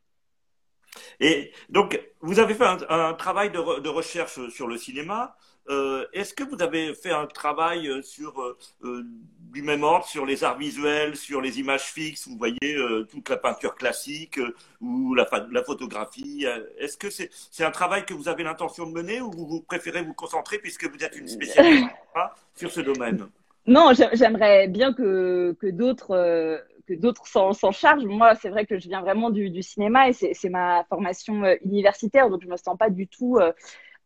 Et 1.19 1.51
donc, 1.69 1.99
vous 2.21 2.39
avez 2.39 2.53
fait 2.53 2.65
un, 2.65 3.13
travail 3.13 3.51
de, 3.51 3.89
recherche 3.89 4.49
sur 4.49 4.67
le 4.67 4.77
cinéma. 4.77 5.35
Euh, 5.69 6.05
est-ce 6.11 6.33
que 6.33 6.43
vous 6.43 6.61
avez 6.61 6.93
fait 6.95 7.11
un 7.11 7.27
travail 7.27 7.87
euh, 7.87 8.01
sur 8.01 8.41
euh, 8.41 9.05
du 9.51 9.61
même 9.61 9.83
ordre 9.83 10.05
sur 10.07 10.25
les 10.25 10.43
arts 10.43 10.57
visuels, 10.57 11.15
sur 11.15 11.39
les 11.39 11.59
images 11.59 11.83
fixes? 11.83 12.27
Vous 12.27 12.37
voyez 12.37 12.77
toute 13.09 13.29
la 13.29 13.37
peinture 13.37 13.75
classique 13.75 14.39
ou 14.81 15.13
la, 15.13 15.29
la 15.51 15.63
photographie. 15.63 16.45
Est-ce 16.79 16.97
que 16.97 17.09
c'est 17.09 17.63
un 17.63 17.71
travail 17.71 18.05
que 18.05 18.13
vous 18.13 18.27
avez 18.27 18.43
l'intention 18.43 18.87
de 18.87 18.91
mener 18.91 19.21
ou 19.21 19.31
vous, 19.31 19.61
préférez 19.61 20.01
vous 20.01 20.13
concentrer 20.13 20.57
puisque 20.57 20.85
vous 20.85 21.03
êtes 21.03 21.15
une 21.15 21.27
spécialiste 21.27 21.87
sur 22.55 22.71
ce 22.71 22.81
domaine? 22.81 23.27
Non, 23.67 23.91
j'aimerais 23.93 24.67
bien 24.67 24.91
que, 24.91 25.55
que 25.59 25.67
d'autres 25.67 26.63
que 26.87 26.93
d'autres 26.93 27.27
s'en 27.27 27.71
chargent. 27.71 28.05
Moi, 28.05 28.35
c'est 28.35 28.49
vrai 28.49 28.65
que 28.65 28.77
je 28.79 28.87
viens 28.87 29.01
vraiment 29.01 29.29
du, 29.29 29.61
cinéma 29.61 30.09
et 30.09 30.13
c'est 30.13 30.49
ma 30.49 30.83
formation 30.89 31.43
euh, 31.43 31.55
universitaire, 31.63 32.29
donc 32.29 32.41
je 32.41 32.47
me 32.47 32.57
sens 32.57 32.77
pas 32.77 32.89
du 32.89 33.07
tout 33.07 33.37
euh, 33.37 33.51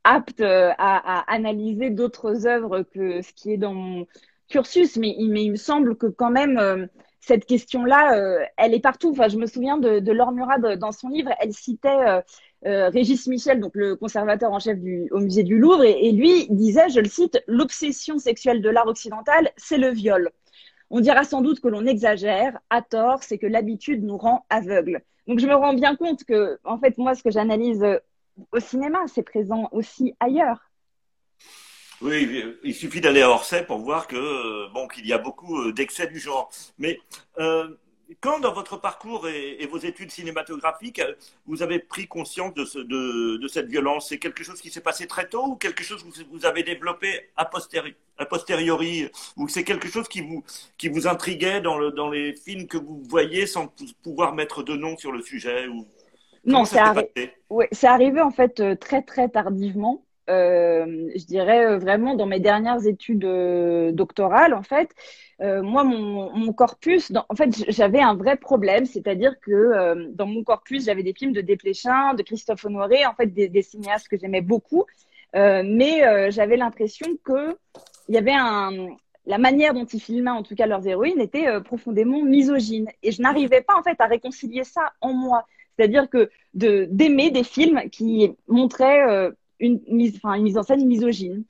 apte 0.03 0.41
euh, 0.41 0.71
à, 0.77 1.23
analyser 1.33 1.89
d'autres 1.89 2.47
œuvres 2.47 2.83
que 2.83 3.21
ce 3.21 3.33
qui 3.33 3.53
est 3.53 3.57
dans 3.57 3.73
mon 3.73 4.05
cursus. 4.49 4.97
Mais, 4.97 5.15
il 5.17 5.51
me 5.51 5.55
semble 5.55 5.95
que 5.95 6.07
quand 6.07 6.31
même 6.31 6.89
cette 7.19 7.45
question-là, 7.45 8.47
elle 8.57 8.75
est 8.75 8.79
partout. 8.79 9.11
Enfin, 9.11 9.27
je 9.29 9.37
me 9.37 9.47
souviens 9.47 9.77
de, 9.77 10.11
Laure 10.11 10.31
Murad 10.31 10.77
dans 10.77 10.91
son 10.91 11.09
livre, 11.09 11.31
elle 11.39 11.53
citait 11.53 12.21
Régis 12.63 13.25
Michel, 13.27 13.59
donc 13.59 13.71
le 13.73 13.95
conservateur 13.95 14.51
en 14.51 14.59
chef 14.59 14.79
du, 14.79 15.07
au 15.11 15.19
musée 15.19 15.43
du 15.43 15.57
Louvre, 15.57 15.83
et 15.83 16.11
lui 16.11 16.47
disait, 16.49 16.89
je 16.89 16.99
le 16.99 17.09
cite, 17.09 17.41
l'obsession 17.47 18.19
sexuelle 18.19 18.61
de 18.61 18.69
l'art 18.69 18.87
occidental, 18.87 19.49
c'est 19.57 19.77
le 19.77 19.89
viol. 19.89 20.31
On 20.89 20.99
dira 20.99 21.23
sans 21.23 21.41
doute 21.41 21.59
que 21.59 21.67
l'on 21.67 21.85
exagère, 21.85 22.59
à 22.69 22.81
tort, 22.81 23.23
c'est 23.23 23.37
que 23.37 23.47
l'habitude 23.47 24.03
nous 24.03 24.17
rend 24.17 24.45
aveugles. 24.49 25.01
Donc 25.27 25.39
je 25.39 25.47
me 25.47 25.55
rends 25.55 25.73
bien 25.73 25.95
compte 25.95 26.23
que, 26.23 26.59
en 26.63 26.77
fait, 26.77 26.97
moi, 26.97 27.15
ce 27.15 27.23
que 27.23 27.31
j'analyse 27.31 27.83
euh, 27.83 27.97
au 28.51 28.59
cinéma, 28.59 28.99
c'est 29.07 29.23
présent 29.23 29.69
aussi 29.71 30.13
ailleurs. 30.19 30.59
Oui, 32.01 32.57
il 32.63 32.75
suffit 32.75 33.01
d'aller 33.01 33.21
à 33.21 33.29
Orsay 33.29 33.65
pour 33.65 33.79
voir 33.79 34.07
que 34.07 34.15
euh, 34.15 34.67
bon 34.73 34.87
qu'il 34.87 35.07
y 35.07 35.13
a 35.13 35.17
beaucoup 35.17 35.61
euh, 35.61 35.71
d'excès 35.71 36.07
du 36.07 36.19
genre. 36.19 36.51
Mais 36.77 36.99
quand 38.19 38.39
dans 38.39 38.53
votre 38.53 38.77
parcours 38.77 39.27
et, 39.27 39.65
vos 39.67 39.77
études 39.77 40.11
cinématographiques, 40.11 41.01
vous 41.45 41.63
avez 41.63 41.79
pris 41.79 42.07
conscience 42.07 42.53
de, 42.53 43.47
cette 43.47 43.67
violence 43.67 44.09
C'est 44.09 44.19
quelque 44.19 44.43
chose 44.43 44.61
qui 44.61 44.69
s'est 44.69 44.81
passé 44.81 45.07
très 45.07 45.27
tôt 45.27 45.45
ou 45.45 45.55
quelque 45.55 45.83
chose 45.83 46.03
que 46.03 46.23
vous 46.31 46.45
avez 46.45 46.63
développé 46.63 47.29
a 47.35 47.45
posteriori, 47.45 49.09
ou 49.37 49.47
c'est 49.47 49.63
quelque 49.63 49.87
chose 49.87 50.07
qui 50.07 50.21
vous, 50.21 50.43
qui 50.77 50.89
vous 50.89 51.07
intriguait 51.07 51.61
dans, 51.61 51.77
le, 51.77 51.91
dans 51.91 52.09
les 52.09 52.35
films 52.35 52.67
que 52.67 52.77
vous 52.77 53.01
voyez 53.07 53.47
sans 53.47 53.73
pouvoir 54.03 54.33
mettre 54.33 54.63
de 54.63 54.75
nom 54.75 54.97
sur 54.97 55.11
le 55.11 55.21
sujet 55.21 55.67
ou... 55.67 55.85
Non, 56.47 56.63
c'est 56.63 56.77
arrivé 57.87 58.21
en 58.21 58.29
fait 58.29 58.59
euh, 58.59 58.75
très 58.75 59.01
très 59.01 59.29
tardivement. 59.29 60.04
Euh, 60.29 61.09
je 61.15 61.25
dirais 61.25 61.65
euh, 61.65 61.77
vraiment 61.77 62.15
dans 62.15 62.25
mes 62.25 62.39
dernières 62.39 62.87
études 62.87 63.25
euh, 63.25 63.91
doctorales, 63.91 64.53
en 64.53 64.63
fait, 64.63 64.89
moi, 65.39 65.83
mon, 65.83 66.53
corpus, 66.53 67.11
en 67.27 67.35
fait, 67.35 67.49
j'avais 67.69 67.99
un 67.99 68.15
vrai 68.15 68.37
problème, 68.37 68.85
c'est-à-dire 68.85 69.37
que 69.41 70.07
dans 70.13 70.27
mon 70.27 70.45
corpus, 70.45 70.85
j'avais 70.85 71.03
des 71.03 71.13
films 71.13 71.33
de 71.33 71.41
Desplechin, 71.41 72.13
de 72.13 72.23
Christophe 72.23 72.63
Honoré, 72.63 73.05
en 73.05 73.13
fait, 73.15 73.27
des, 73.27 73.61
cinéastes 73.61 74.07
que 74.07 74.17
j'aimais 74.17 74.39
beaucoup, 74.39 74.85
mais 75.33 76.31
j'avais 76.31 76.55
l'impression 76.55 77.17
que 77.25 77.57
il 78.07 78.15
y 78.15 78.17
avait 78.17 78.33
un, 78.33 78.95
la 79.25 79.37
manière 79.37 79.73
dont 79.73 79.83
ils 79.83 79.99
filmaient, 79.99 80.31
en 80.31 80.41
tout 80.41 80.55
cas 80.55 80.67
leurs 80.67 80.87
héroïnes, 80.87 81.19
était 81.19 81.59
profondément 81.59 82.23
misogyne, 82.23 82.87
et 83.03 83.11
je 83.11 83.21
n'arrivais 83.21 83.59
pas 83.59 83.75
en 83.77 83.83
fait 83.83 83.99
à 83.99 84.05
réconcilier 84.05 84.63
ça 84.63 84.93
en 85.01 85.11
moi. 85.11 85.45
C'est-à-dire 85.77 86.09
que 86.09 86.29
d'aimer 86.53 87.29
des 87.29 87.43
films 87.43 87.89
qui 87.89 88.33
montraient 88.47 89.33
une 89.59 89.79
mise, 89.87 90.19
en 90.25 90.63
scène 90.63 90.85
misogyne. 90.85 91.43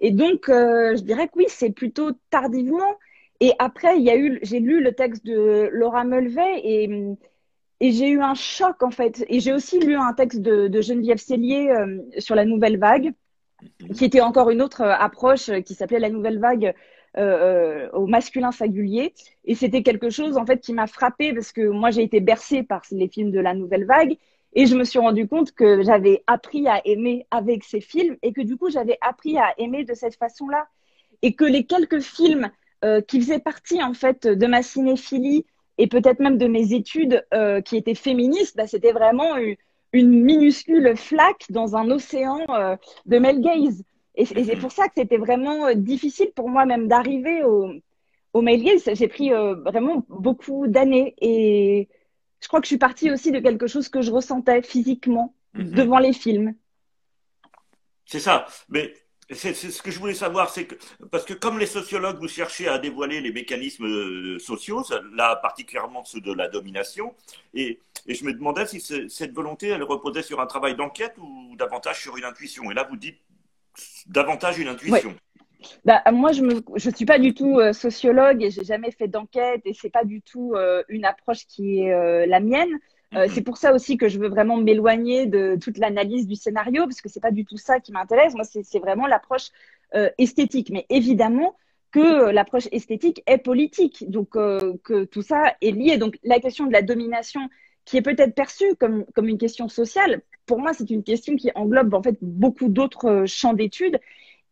Et 0.00 0.10
donc, 0.10 0.44
je 0.48 1.00
dirais 1.02 1.28
que 1.28 1.34
oui, 1.36 1.46
c'est 1.48 1.70
plutôt 1.70 2.10
tardivement. 2.30 2.96
Et 3.40 3.52
après, 3.58 3.98
il 3.98 4.04
y 4.04 4.10
a 4.10 4.16
eu, 4.16 4.38
j'ai 4.42 4.60
lu 4.60 4.82
le 4.82 4.92
texte 4.92 5.24
de 5.24 5.68
Laura 5.72 6.04
Mulvey 6.04 6.60
et 7.82 7.90
j'ai 7.90 8.10
eu 8.10 8.22
un 8.22 8.34
choc, 8.34 8.80
en 8.84 8.92
fait. 8.92 9.24
Et 9.28 9.40
j'ai 9.40 9.52
aussi 9.52 9.80
lu 9.80 9.96
un 9.96 10.12
texte 10.12 10.40
de, 10.40 10.80
Geneviève 10.80 11.18
Cellier 11.18 11.68
euh, 11.70 11.98
sur 12.18 12.36
la 12.36 12.44
nouvelle 12.44 12.78
vague, 12.78 13.12
qui 13.96 14.04
était 14.04 14.20
encore 14.20 14.50
une 14.50 14.62
autre 14.62 14.82
euh, 14.82 14.94
approche 14.96 15.48
euh, 15.48 15.60
qui 15.62 15.74
s'appelait 15.74 15.98
la 15.98 16.08
nouvelle 16.08 16.38
vague 16.38 16.74
au 17.92 18.06
masculin 18.06 18.52
singulier. 18.52 19.12
Et 19.44 19.56
c'était 19.56 19.82
quelque 19.82 20.10
chose, 20.10 20.36
en 20.38 20.46
fait, 20.46 20.60
qui 20.60 20.72
m'a 20.72 20.86
frappée 20.86 21.34
parce 21.34 21.52
que 21.52 21.68
moi, 21.68 21.90
j'ai 21.90 22.04
été 22.04 22.20
bercée 22.20 22.62
par 22.62 22.82
les 22.92 23.08
films 23.08 23.32
de 23.32 23.40
la 23.40 23.52
nouvelle 23.52 23.84
vague. 23.84 24.16
Et 24.54 24.66
je 24.66 24.76
me 24.76 24.84
suis 24.84 24.98
rendu 24.98 25.26
compte 25.26 25.52
que 25.52 25.82
j'avais 25.82 26.22
appris 26.26 26.68
à 26.68 26.80
aimer 26.84 27.26
avec 27.30 27.64
ces 27.64 27.80
films 27.80 28.16
et 28.22 28.32
que 28.32 28.42
du 28.42 28.56
coup, 28.56 28.70
j'avais 28.70 28.98
appris 29.00 29.38
à 29.38 29.54
aimer 29.58 29.84
de 29.84 29.94
cette 29.94 30.16
façon-là. 30.16 30.66
Et 31.22 31.34
que 31.34 31.44
les 31.44 31.64
quelques 31.64 32.00
films 32.00 32.50
qui 33.06 33.20
faisaient 33.20 33.38
partie, 33.38 33.80
en 33.80 33.94
fait, 33.94 34.26
de 34.26 34.46
ma 34.48 34.64
cinéphilie, 34.64 35.46
et 35.78 35.86
peut-être 35.86 36.20
même 36.20 36.38
de 36.38 36.46
mes 36.46 36.74
études 36.74 37.24
euh, 37.34 37.60
qui 37.60 37.76
étaient 37.76 37.94
féministes, 37.94 38.56
bah, 38.56 38.66
c'était 38.66 38.92
vraiment 38.92 39.36
une, 39.36 39.56
minuscule 39.94 40.96
flaque 40.96 41.44
dans 41.50 41.76
un 41.76 41.90
océan 41.90 42.40
euh, 42.50 42.76
de 43.06 43.18
male 43.18 43.40
gaze. 43.40 43.82
Et, 44.14 44.24
c'est 44.24 44.56
pour 44.56 44.72
ça 44.72 44.86
que 44.86 44.94
c'était 44.96 45.18
vraiment 45.18 45.66
euh, 45.66 45.74
difficile 45.74 46.30
pour 46.34 46.48
moi 46.48 46.64
même 46.66 46.88
d'arriver 46.88 47.42
au, 47.42 47.72
au 48.32 48.42
male 48.42 48.62
gaze. 48.62 48.88
J'ai 48.94 49.08
pris 49.08 49.30
vraiment 49.30 50.04
beaucoup 50.08 50.66
d'années 50.66 51.14
et 51.20 51.88
je 52.42 52.48
crois 52.48 52.60
que 52.60 52.66
je 52.66 52.70
suis 52.70 52.78
partie 52.78 53.10
aussi 53.10 53.30
de 53.30 53.38
quelque 53.38 53.66
chose 53.66 53.88
que 53.88 54.02
je 54.02 54.10
ressentais 54.10 54.62
physiquement 54.62 55.34
mhm. 55.54 55.70
devant 55.70 55.98
les 55.98 56.12
films. 56.12 56.54
C'est 58.04 58.20
ça. 58.20 58.46
Mais 58.68 58.94
c'est 59.30 59.54
ce 59.54 59.80
que 59.80 59.90
je 59.90 59.98
voulais 59.98 60.14
savoir, 60.14 60.50
c'est 60.50 60.66
que 60.66 60.74
parce 61.10 61.24
que 61.24 61.32
comme 61.32 61.58
les 61.58 61.66
sociologues 61.66 62.18
vous 62.18 62.28
cherchez 62.28 62.68
à 62.68 62.78
dévoiler 62.78 63.20
les 63.20 63.32
mécanismes 63.32 63.86
euh, 63.86 64.38
sociaux, 64.38 64.84
là 65.14 65.36
particulièrement 65.36 66.04
ceux 66.04 66.20
de 66.20 66.32
la 66.32 66.48
domination, 66.48 67.14
et, 67.54 67.78
je 68.08 68.24
me 68.24 68.32
demandais 68.32 68.66
si 68.66 68.80
cette 68.80 69.32
volonté 69.32 69.68
elle 69.68 69.84
reposait 69.84 70.24
sur 70.24 70.40
un 70.40 70.46
travail 70.46 70.74
d'enquête 70.74 71.14
ou 71.18 71.54
davantage 71.56 72.02
sur 72.02 72.16
une 72.16 72.24
intuition. 72.24 72.68
Et 72.70 72.74
là 72.74 72.86
vous 72.90 72.96
dites 72.96 73.20
davantage 74.06 74.58
une 74.58 74.66
intuition. 74.66 75.14
Bah, 75.84 76.02
moi, 76.12 76.32
je 76.32 76.42
ne 76.42 76.60
je 76.76 76.90
suis 76.90 77.04
pas 77.04 77.18
du 77.18 77.34
tout 77.34 77.58
euh, 77.58 77.72
sociologue 77.72 78.42
et 78.42 78.50
j'ai 78.50 78.64
jamais 78.64 78.90
fait 78.90 79.08
d'enquête 79.08 79.62
et 79.64 79.74
c'est 79.74 79.90
pas 79.90 80.04
du 80.04 80.22
tout 80.22 80.54
euh, 80.54 80.82
une 80.88 81.04
approche 81.04 81.46
qui 81.46 81.80
est 81.80 82.26
la 82.26 82.40
mienne. 82.40 82.78
Euh, 83.14 83.26
c'est 83.30 83.42
pour 83.42 83.56
ça 83.58 83.74
aussi 83.74 83.98
que 83.98 84.08
je 84.08 84.18
veux 84.18 84.28
vraiment 84.28 84.56
m'éloigner 84.56 85.26
de 85.26 85.58
toute 85.60 85.78
l'analyse 85.78 86.26
du 86.26 86.34
scénario, 86.34 86.84
parce 86.84 87.00
que 87.00 87.08
c'est 87.08 87.20
pas 87.20 87.30
du 87.30 87.44
tout 87.44 87.58
ça 87.58 87.80
qui 87.80 87.92
m'intéresse. 87.92 88.34
Moi, 88.34 88.44
c'est 88.44 88.78
vraiment 88.78 89.06
l'approche 89.06 89.48
euh, 89.94 90.08
esthétique. 90.18 90.70
Mais 90.70 90.86
évidemment 90.88 91.56
que 91.90 92.30
l'approche 92.30 92.68
esthétique 92.72 93.22
est 93.26 93.38
politique, 93.38 94.10
donc 94.10 94.36
euh, 94.36 94.74
que 94.82 95.04
tout 95.04 95.20
ça 95.20 95.54
est 95.60 95.72
lié. 95.72 95.98
Donc 95.98 96.18
la 96.24 96.40
question 96.40 96.66
de 96.66 96.72
la 96.72 96.80
domination, 96.80 97.40
qui 97.84 97.98
est 97.98 98.02
peut-être 98.02 98.34
perçue 98.34 98.76
comme, 98.76 99.04
comme 99.14 99.28
une 99.28 99.38
question 99.38 99.68
sociale, 99.68 100.22
pour 100.46 100.58
moi, 100.58 100.72
c'est 100.72 100.88
une 100.88 101.04
question 101.04 101.36
qui 101.36 101.50
englobe 101.54 101.92
en 101.92 102.02
fait 102.02 102.16
beaucoup 102.22 102.68
d'autres 102.68 103.24
champs 103.26 103.52
d'études. 103.52 104.00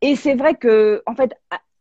Et 0.03 0.17
c'est 0.17 0.35
vrai 0.35 0.55
que, 0.55 1.03
en 1.07 1.15
fait, 1.15 1.35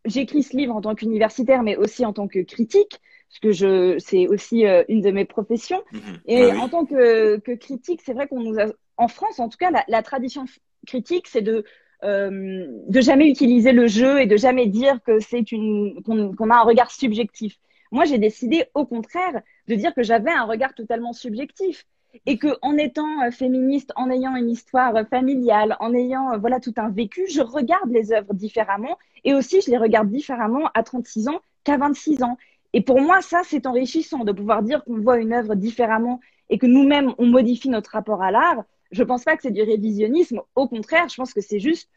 j'écris 0.06 0.44
ce 0.44 0.56
livre 0.56 0.76
en 0.76 0.82
tant 0.82 0.96
qu'universitaire, 0.96 1.64
mais 1.64 1.76
aussi 1.76 2.06
en 2.06 2.14
tant 2.14 2.28
que 2.28 2.40
critique 2.40 3.00
parce 3.30 3.40
que 3.40 3.52
je, 3.52 4.00
c'est 4.00 4.28
aussi 4.28 4.66
euh, 4.66 4.84
une 4.90 5.02
de 5.02 5.12
mes 5.12 5.26
professions. 5.26 5.84
Mhm. 5.92 6.02
Et 6.26 6.52
bah 6.52 6.58
en 6.60 6.68
tant 6.68 6.86
que, 6.86 7.38
que 7.38 7.52
critique, 7.52 8.02
c'est 8.04 8.14
vrai 8.14 8.28
qu'on 8.28 8.42
nous 8.42 8.60
a, 8.60 8.66
en 8.98 9.08
France, 9.08 9.40
en 9.40 9.50
tout 9.50 9.58
cas, 9.58 9.70
la, 9.70 9.84
la 9.88 10.02
tradition 10.02 10.46
critique, 10.88 11.28
c'est 11.28 11.42
de 11.42 11.64
euh, 12.04 12.66
de 12.88 13.02
jamais 13.02 13.30
utiliser 13.30 13.74
le 13.74 13.88
jeu 13.88 14.22
et 14.22 14.26
de 14.26 14.38
jamais 14.38 14.68
dire 14.68 15.00
que 15.06 15.20
c'est 15.20 15.52
une 15.52 16.02
qu'on 16.04 16.50
a 16.50 16.56
un 16.56 16.64
regard 16.64 16.92
subjectif. 16.92 17.58
Moi, 17.92 18.06
j'ai 18.06 18.18
décidé, 18.18 18.66
au 18.74 18.86
contraire, 18.86 19.42
de 19.68 19.76
dire 19.76 19.94
que 19.94 20.02
j'avais 20.02 20.32
un 20.32 20.46
regard 20.46 20.74
totalement 20.74 21.12
subjectif 21.12 21.86
et 22.26 22.38
que 22.38 22.58
en 22.62 22.78
étant 22.78 23.24
euh, 23.24 23.32
féministe, 23.32 23.92
en 23.96 24.10
ayant 24.10 24.36
une 24.36 24.50
histoire 24.50 24.94
familiale, 25.10 25.78
en 25.80 25.94
ayant 25.94 26.38
voilà 26.40 26.60
tout 26.60 26.74
un 26.78 26.90
vécu, 26.90 27.26
je 27.30 27.42
regarde 27.42 27.90
les 27.90 28.12
œuvres 28.12 28.34
différemment 28.34 28.98
et 29.24 29.34
aussi 29.34 29.62
je 29.62 29.72
les 29.72 29.78
regarde 29.78 30.10
différemment 30.10 30.70
à 30.74 30.84
36 30.84 31.28
ans 31.28 31.42
qu'à 31.64 31.78
26 31.78 32.24
ans. 32.24 32.38
Et 32.74 32.82
pour 32.82 33.02
moi, 33.02 33.22
ça, 33.22 33.42
c'est 33.44 33.66
enrichissant 33.66 34.24
de 34.24 34.32
pouvoir 34.32 34.62
dire 34.62 34.84
qu'on 34.84 35.00
voit 35.00 35.18
une 35.18 35.34
œuvre 35.34 35.56
différemment 35.56 36.20
et 36.50 36.58
que 36.58 36.66
nous-mêmes, 36.66 37.14
on 37.18 37.26
modifie 37.26 37.70
notre 37.70 37.92
rapport 37.92 38.22
à 38.22 38.32
l'art. 38.32 38.64
Je 38.92 39.04
pense 39.04 39.24
pas 39.24 39.36
que 39.36 39.42
c'est 39.44 39.52
du 39.52 39.64
révisionnisme. 39.64 40.42
Au 40.56 40.68
contraire, 40.68 41.10
je 41.10 41.16
pense 41.16 41.34
que 41.34 41.42
c'est 41.42 41.60
juste 41.60 41.90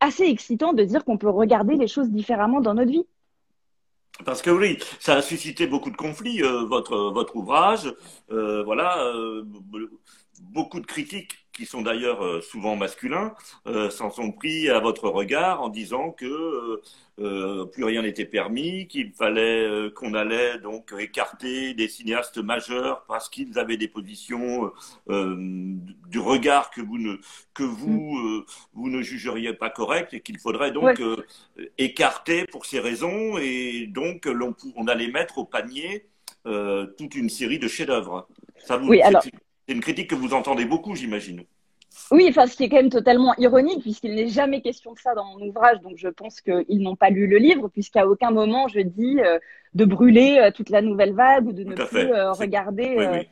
assez 0.00 0.24
excitant 0.24 0.72
de 0.72 0.84
dire 0.84 1.04
qu'on 1.04 1.18
peut 1.18 1.28
regarder 1.28 1.76
les 1.76 1.88
choses 1.88 2.10
différemment 2.10 2.60
dans 2.60 2.74
notre 2.74 2.90
vie. 2.90 3.06
Parce 4.24 4.40
que 4.42 4.50
oui, 4.50 4.78
ça 4.98 5.16
a 5.16 5.22
suscité 5.22 5.66
beaucoup 5.66 5.90
de 5.90 5.96
conflits, 5.96 6.42
euh, 6.42 6.64
votre, 6.64 6.96
votre 7.12 7.36
ouvrage. 7.36 7.92
Euh, 8.30 8.62
voilà, 8.64 8.98
euh, 9.14 9.44
beaucoup 10.40 10.80
de 10.80 10.86
critiques 10.86 11.45
qui 11.56 11.66
sont 11.66 11.82
d'ailleurs 11.82 12.22
euh, 12.22 12.40
souvent 12.40 12.76
masculins, 12.76 13.34
euh, 13.66 13.88
s'en 13.90 14.10
sont 14.10 14.30
pris 14.30 14.68
à 14.68 14.78
votre 14.78 15.08
regard 15.08 15.62
en 15.62 15.68
disant 15.70 16.10
que 16.10 16.82
euh, 17.18 17.64
plus 17.64 17.84
rien 17.84 18.02
n'était 18.02 18.26
permis, 18.26 18.86
qu'il 18.88 19.12
fallait 19.12 19.90
qu'on 19.94 20.12
allait 20.12 20.58
donc 20.58 20.92
écarter 20.98 21.72
des 21.72 21.88
cinéastes 21.88 22.36
majeurs 22.38 23.04
parce 23.08 23.30
qu'ils 23.30 23.58
avaient 23.58 23.78
des 23.78 23.88
positions 23.88 24.70
du 25.08 26.18
regard 26.18 26.70
que 26.70 26.82
vous 26.82 26.98
ne 26.98 27.16
que 27.54 27.62
vous 27.62 28.18
mm. 28.18 28.44
vous 28.74 28.90
ne 28.90 29.00
jugeriez 29.00 29.54
pas 29.54 29.70
correctes 29.70 30.12
et 30.12 30.20
qu'il 30.20 30.38
faudrait 30.38 30.72
donc 30.72 31.00
écarter 31.78 32.44
pour 32.44 32.66
ces 32.66 32.80
raisons 32.80 33.38
et 33.38 33.86
donc 33.86 34.28
on, 34.28 34.54
on 34.76 34.86
allait 34.86 35.10
mettre 35.10 35.38
au 35.38 35.46
panier 35.46 36.04
toute 36.44 37.14
une 37.14 37.30
série 37.30 37.58
de 37.58 37.66
chefs-d'œuvre. 37.66 38.28
Ça 38.58 38.76
vous, 38.76 38.88
oui, 38.88 39.00
alors... 39.00 39.22
C'est 39.66 39.74
une 39.74 39.80
critique 39.80 40.10
que 40.10 40.14
vous 40.14 40.32
entendez 40.32 40.64
beaucoup, 40.64 40.94
j'imagine. 40.94 41.44
Oui, 42.10 42.26
enfin, 42.28 42.46
ce 42.46 42.56
qui 42.56 42.64
est 42.64 42.68
quand 42.68 42.76
même 42.76 42.90
totalement 42.90 43.34
ironique, 43.36 43.80
puisqu'il 43.80 44.14
n'est 44.14 44.28
jamais 44.28 44.60
question 44.60 44.92
de 44.92 44.98
ça 44.98 45.14
dans 45.14 45.24
mon 45.24 45.44
ouvrage, 45.46 45.80
donc 45.80 45.94
je 45.96 46.08
pense 46.08 46.40
qu'ils 46.40 46.82
n'ont 46.82 46.94
pas 46.94 47.10
lu 47.10 47.26
le 47.26 47.38
livre, 47.38 47.68
puisqu'à 47.68 48.06
aucun 48.06 48.30
moment 48.30 48.68
je 48.68 48.80
dis 48.80 49.18
euh, 49.20 49.38
de 49.74 49.84
brûler 49.84 50.38
euh, 50.38 50.50
toute 50.50 50.70
la 50.70 50.82
nouvelle 50.82 51.14
vague 51.14 51.46
ou 51.48 51.52
de 51.52 51.64
ne 51.64 51.74
plus 51.74 52.12
euh, 52.12 52.32
regarder 52.32 53.26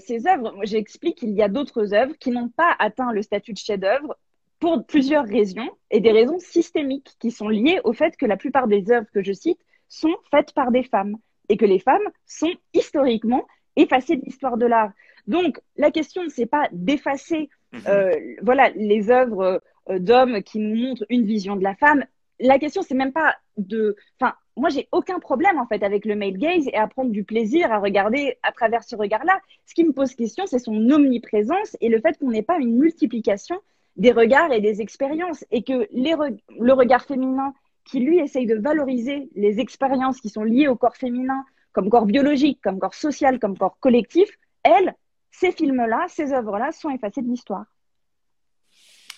ces 0.00 0.26
œuvres. 0.26 0.54
J'explique 0.64 1.18
qu'il 1.18 1.30
y 1.30 1.42
a 1.42 1.48
d'autres 1.48 1.94
œuvres 1.94 2.14
qui 2.18 2.30
n'ont 2.30 2.50
pas 2.50 2.74
atteint 2.78 3.12
le 3.12 3.22
statut 3.22 3.52
de 3.52 3.58
chef-d'œuvre 3.58 4.18
pour 4.58 4.84
plusieurs 4.84 5.24
raisons, 5.24 5.70
et 5.90 6.00
des 6.00 6.12
raisons 6.12 6.38
systémiques 6.38 7.12
qui 7.18 7.30
sont 7.30 7.48
liées 7.48 7.80
au 7.84 7.92
fait 7.92 8.16
que 8.16 8.26
la 8.26 8.36
plupart 8.36 8.68
des 8.68 8.90
œuvres 8.90 9.08
que 9.12 9.22
je 9.22 9.32
cite 9.32 9.58
sont 9.88 10.14
faites 10.30 10.52
par 10.52 10.72
des 10.72 10.82
femmes, 10.82 11.16
et 11.48 11.56
que 11.56 11.64
les 11.64 11.78
femmes 11.78 12.06
sont 12.26 12.52
historiquement 12.74 13.46
effacées 13.76 14.16
de 14.16 14.24
l'histoire 14.24 14.56
de 14.56 14.66
l'art. 14.66 14.92
Donc, 15.26 15.60
la 15.76 15.90
question, 15.90 16.22
c'est 16.28 16.46
pas 16.46 16.68
d'effacer 16.72 17.48
mhm. 17.72 17.80
euh, 17.88 18.16
voilà, 18.42 18.70
les 18.70 19.10
œuvres 19.10 19.62
euh, 19.88 19.98
d'hommes 19.98 20.42
qui 20.42 20.58
nous 20.58 20.76
montrent 20.76 21.06
une 21.08 21.24
vision 21.24 21.56
de 21.56 21.62
la 21.62 21.74
femme. 21.74 22.04
La 22.40 22.58
question, 22.58 22.82
c'est 22.82 22.94
même 22.94 23.12
pas 23.12 23.36
de. 23.56 23.96
Enfin, 24.20 24.34
moi, 24.56 24.68
j'ai 24.68 24.88
aucun 24.92 25.18
problème 25.18 25.58
en 25.58 25.66
fait 25.66 25.82
avec 25.82 26.04
le 26.04 26.16
male 26.16 26.36
gaze 26.36 26.66
et 26.66 26.76
à 26.76 26.86
prendre 26.88 27.10
du 27.10 27.24
plaisir 27.24 27.72
à 27.72 27.78
regarder 27.78 28.36
à 28.42 28.52
travers 28.52 28.82
ce 28.82 28.96
regard-là. 28.96 29.40
Ce 29.66 29.74
qui 29.74 29.84
me 29.84 29.92
pose 29.92 30.14
question, 30.14 30.46
c'est 30.46 30.58
son 30.58 30.90
omniprésence 30.90 31.76
et 31.80 31.88
le 31.88 32.00
fait 32.00 32.18
qu'on 32.18 32.30
n'ait 32.30 32.42
pas 32.42 32.58
une 32.58 32.76
multiplication 32.78 33.56
des 33.96 34.12
regards 34.12 34.52
et 34.52 34.60
des 34.60 34.80
expériences 34.80 35.44
et 35.50 35.62
que 35.62 35.86
les 35.92 36.14
le 36.58 36.72
regard 36.72 37.04
féminin 37.04 37.54
qui 37.84 38.00
lui 38.00 38.18
essaye 38.18 38.46
de 38.46 38.56
valoriser 38.56 39.28
les 39.34 39.60
expériences 39.60 40.20
qui 40.20 40.28
sont 40.28 40.44
liées 40.44 40.68
au 40.68 40.76
corps 40.76 40.96
féminin 40.96 41.44
comme 41.72 41.88
corps 41.88 42.06
biologique, 42.06 42.60
comme 42.62 42.78
corps 42.78 42.94
social, 42.94 43.38
comme 43.38 43.56
corps 43.56 43.78
collectif, 43.80 44.28
elle, 44.62 44.94
ces 45.32 45.50
films-là, 45.50 46.06
ces 46.08 46.32
œuvres-là 46.32 46.70
sont 46.70 46.90
effacées 46.90 47.22
de 47.22 47.28
l'histoire. 47.28 47.66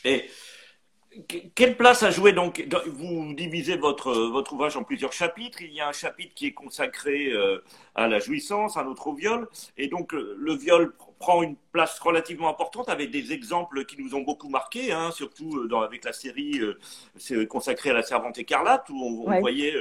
Et 0.05 0.25
quelle 1.55 1.77
place 1.77 2.03
a 2.03 2.11
joué 2.11 2.33
donc 2.33 2.67
Vous 2.87 3.35
divisez 3.35 3.77
votre, 3.77 4.13
votre 4.13 4.53
ouvrage 4.55 4.77
en 4.77 4.83
plusieurs 4.83 5.13
chapitres. 5.13 5.63
Il 5.63 5.73
y 5.73 5.81
a 5.81 5.89
un 5.89 5.93
chapitre 5.93 6.35
qui 6.35 6.47
est 6.47 6.53
consacré 6.53 7.31
euh, 7.31 7.63
à 7.95 8.09
la 8.09 8.19
jouissance, 8.19 8.77
un 8.77 8.87
autre 8.87 9.07
au 9.09 9.15
viol. 9.15 9.49
Et 9.77 9.89
donc 9.89 10.13
le 10.13 10.55
viol 10.55 10.95
prend 11.19 11.43
une 11.43 11.57
place 11.73 11.99
relativement 12.01 12.49
importante 12.49 12.89
avec 12.89 13.11
des 13.11 13.33
exemples 13.33 13.85
qui 13.85 14.01
nous 14.03 14.15
ont 14.15 14.23
beaucoup 14.23 14.49
marqués, 14.49 14.93
hein, 14.93 15.11
surtout 15.13 15.57
euh, 15.57 15.69
dans, 15.69 15.81
avec 15.81 16.05
la 16.05 16.13
série 16.13 16.61
euh, 16.61 17.47
consacrée 17.47 17.91
à 17.91 17.95
la 17.95 18.03
servante 18.03 18.39
écarlate, 18.39 18.89
où 18.91 19.25
on, 19.27 19.41
voyait, 19.41 19.75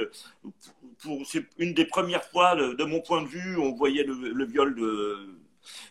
pour, 1.02 1.26
c'est 1.26 1.44
une 1.58 1.74
des 1.74 1.84
premières 1.84 2.24
fois, 2.24 2.54
de, 2.54 2.84
mon 2.84 3.00
point 3.00 3.22
de 3.22 3.28
vue, 3.28 3.58
on 3.58 3.72
voyait 3.72 4.04
le, 4.04 4.14
le 4.14 4.44
viol 4.44 4.74
de 4.74 5.43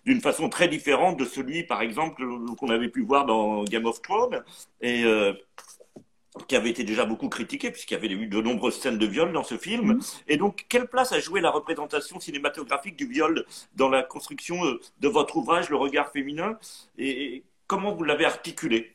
d'une 0.06 0.22
façon 0.22 0.50
très 0.50 0.68
différente 0.68 1.18
de 1.18 1.26
celui, 1.26 1.64
par 1.64 1.82
exemple, 1.82 2.24
qu'on 2.58 2.70
avait 2.70 2.90
pu 2.90 3.02
voir 3.02 3.26
dans 3.26 3.64
Game 3.64 3.86
of 3.86 4.02
Thrones. 4.02 4.44
Et, 4.82 5.04
euh, 5.04 5.34
qui 6.48 6.56
avait 6.56 6.72
été 6.72 6.84
déjà 6.84 7.06
beaucoup 7.06 7.30
critiqué, 7.30 7.70
puisqu'il 7.72 7.94
y 7.94 7.98
avait 7.98 8.12
eu 8.12 8.28
de 8.28 8.42
nombreuses 8.42 8.80
scènes 8.80 8.98
de 8.98 9.06
viol 9.06 9.32
dans 9.34 9.44
ce 9.44 9.58
film. 9.58 10.00
Et 10.28 10.38
donc, 10.38 10.66
quelle 10.68 10.88
place 10.88 11.12
a 11.12 11.20
joué 11.20 11.42
la 11.42 11.52
représentation 11.52 12.20
cinématographique 12.20 12.96
du 12.96 13.06
viol 13.06 13.46
dans 13.76 13.90
la 13.90 14.02
construction 14.02 14.60
de 15.00 15.08
votre 15.08 15.38
ouvrage, 15.38 15.70
Le 15.70 15.76
regard 15.76 16.12
féminin? 16.12 16.58
Et 16.98 17.44
comment 17.68 17.94
vous 17.94 18.04
l'avez 18.04 18.26
articulé? 18.26 18.93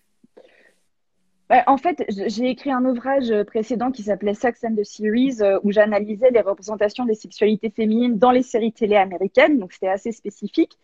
Bah, 1.48 1.64
en 1.66 1.78
fait, 1.78 2.04
j'ai 2.08 2.50
écrit 2.50 2.70
un 2.70 2.84
ouvrage 2.84 3.32
précédent 3.44 3.90
qui 3.90 4.02
s'appelait 4.02 4.34
Sex 4.34 4.62
and 4.64 4.74
the 4.74 4.84
Series, 4.84 5.38
euh, 5.40 5.58
où 5.62 5.72
j'analysais 5.72 6.30
les 6.30 6.42
représentations 6.42 7.06
des 7.06 7.14
sexualités 7.14 7.70
féminines 7.70 8.18
dans 8.18 8.30
les 8.30 8.42
séries 8.42 8.72
télé 8.72 8.96
américaines, 8.96 9.58
donc 9.58 9.72
c'était 9.72 9.88
assez 9.88 10.12
spécifique. 10.12 10.78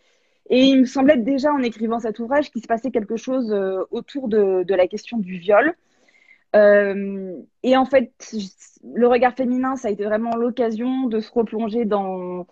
Et 0.49 0.65
il 0.65 0.81
me 0.81 0.85
semblait 0.85 1.17
déjà 1.17 1.51
en 1.51 1.61
écrivant 1.61 1.99
cet 1.99 2.19
ouvrage 2.19 2.51
qu'il 2.51 2.61
se 2.61 2.67
passait 2.67 2.91
quelque 2.91 3.15
chose 3.15 3.51
euh, 3.51 3.83
autour 3.91 4.27
de, 4.27 4.65
la 4.67 4.87
question 4.87 5.17
du 5.17 5.37
viol. 5.37 5.73
Euh, 6.55 7.35
et 7.63 7.77
en 7.77 7.85
fait, 7.85 8.11
le 8.83 9.07
regard 9.07 9.33
féminin, 9.33 9.75
ça 9.75 9.89
a 9.89 9.91
été 9.91 10.03
vraiment 10.05 10.35
l'occasion 10.35 11.07
de 11.07 11.19
se 11.19 11.31
replonger 11.31 11.85
dans, 11.85 12.47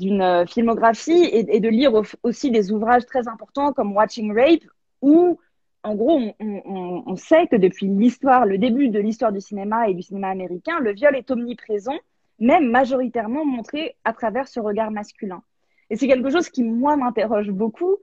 une 0.00 0.22
euh, 0.22 0.46
filmographie 0.46 1.24
et, 1.24 1.56
et 1.56 1.60
de 1.60 1.68
lire 1.68 1.92
aussi 2.22 2.50
des 2.50 2.70
ouvrages 2.70 3.06
très 3.06 3.26
importants 3.28 3.72
comme 3.72 3.96
Watching 3.96 4.32
Rape, 4.34 4.64
où 5.02 5.38
en 5.82 5.94
gros, 5.94 6.20
on, 6.38 7.16
sait 7.16 7.46
que 7.46 7.56
depuis 7.56 7.86
l'histoire, 7.86 8.44
le 8.44 8.58
début 8.58 8.88
de 8.88 8.98
l'histoire 8.98 9.32
du 9.32 9.40
cinéma 9.40 9.88
et 9.88 9.94
du 9.94 10.02
cinéma 10.02 10.28
américain, 10.28 10.78
le 10.80 10.92
viol 10.92 11.16
est 11.16 11.30
omniprésent, 11.30 11.98
même 12.38 12.70
majoritairement 12.70 13.44
montré 13.44 13.96
à 14.04 14.12
travers 14.12 14.48
ce 14.48 14.60
regard 14.60 14.90
masculin. 14.90 15.42
Et 15.88 15.96
c'est 15.96 16.06
quelque 16.06 16.30
chose 16.30 16.50
qui, 16.50 16.62
moi, 16.62 16.96
m'interroge 16.96 17.50
beaucoup 17.50 17.96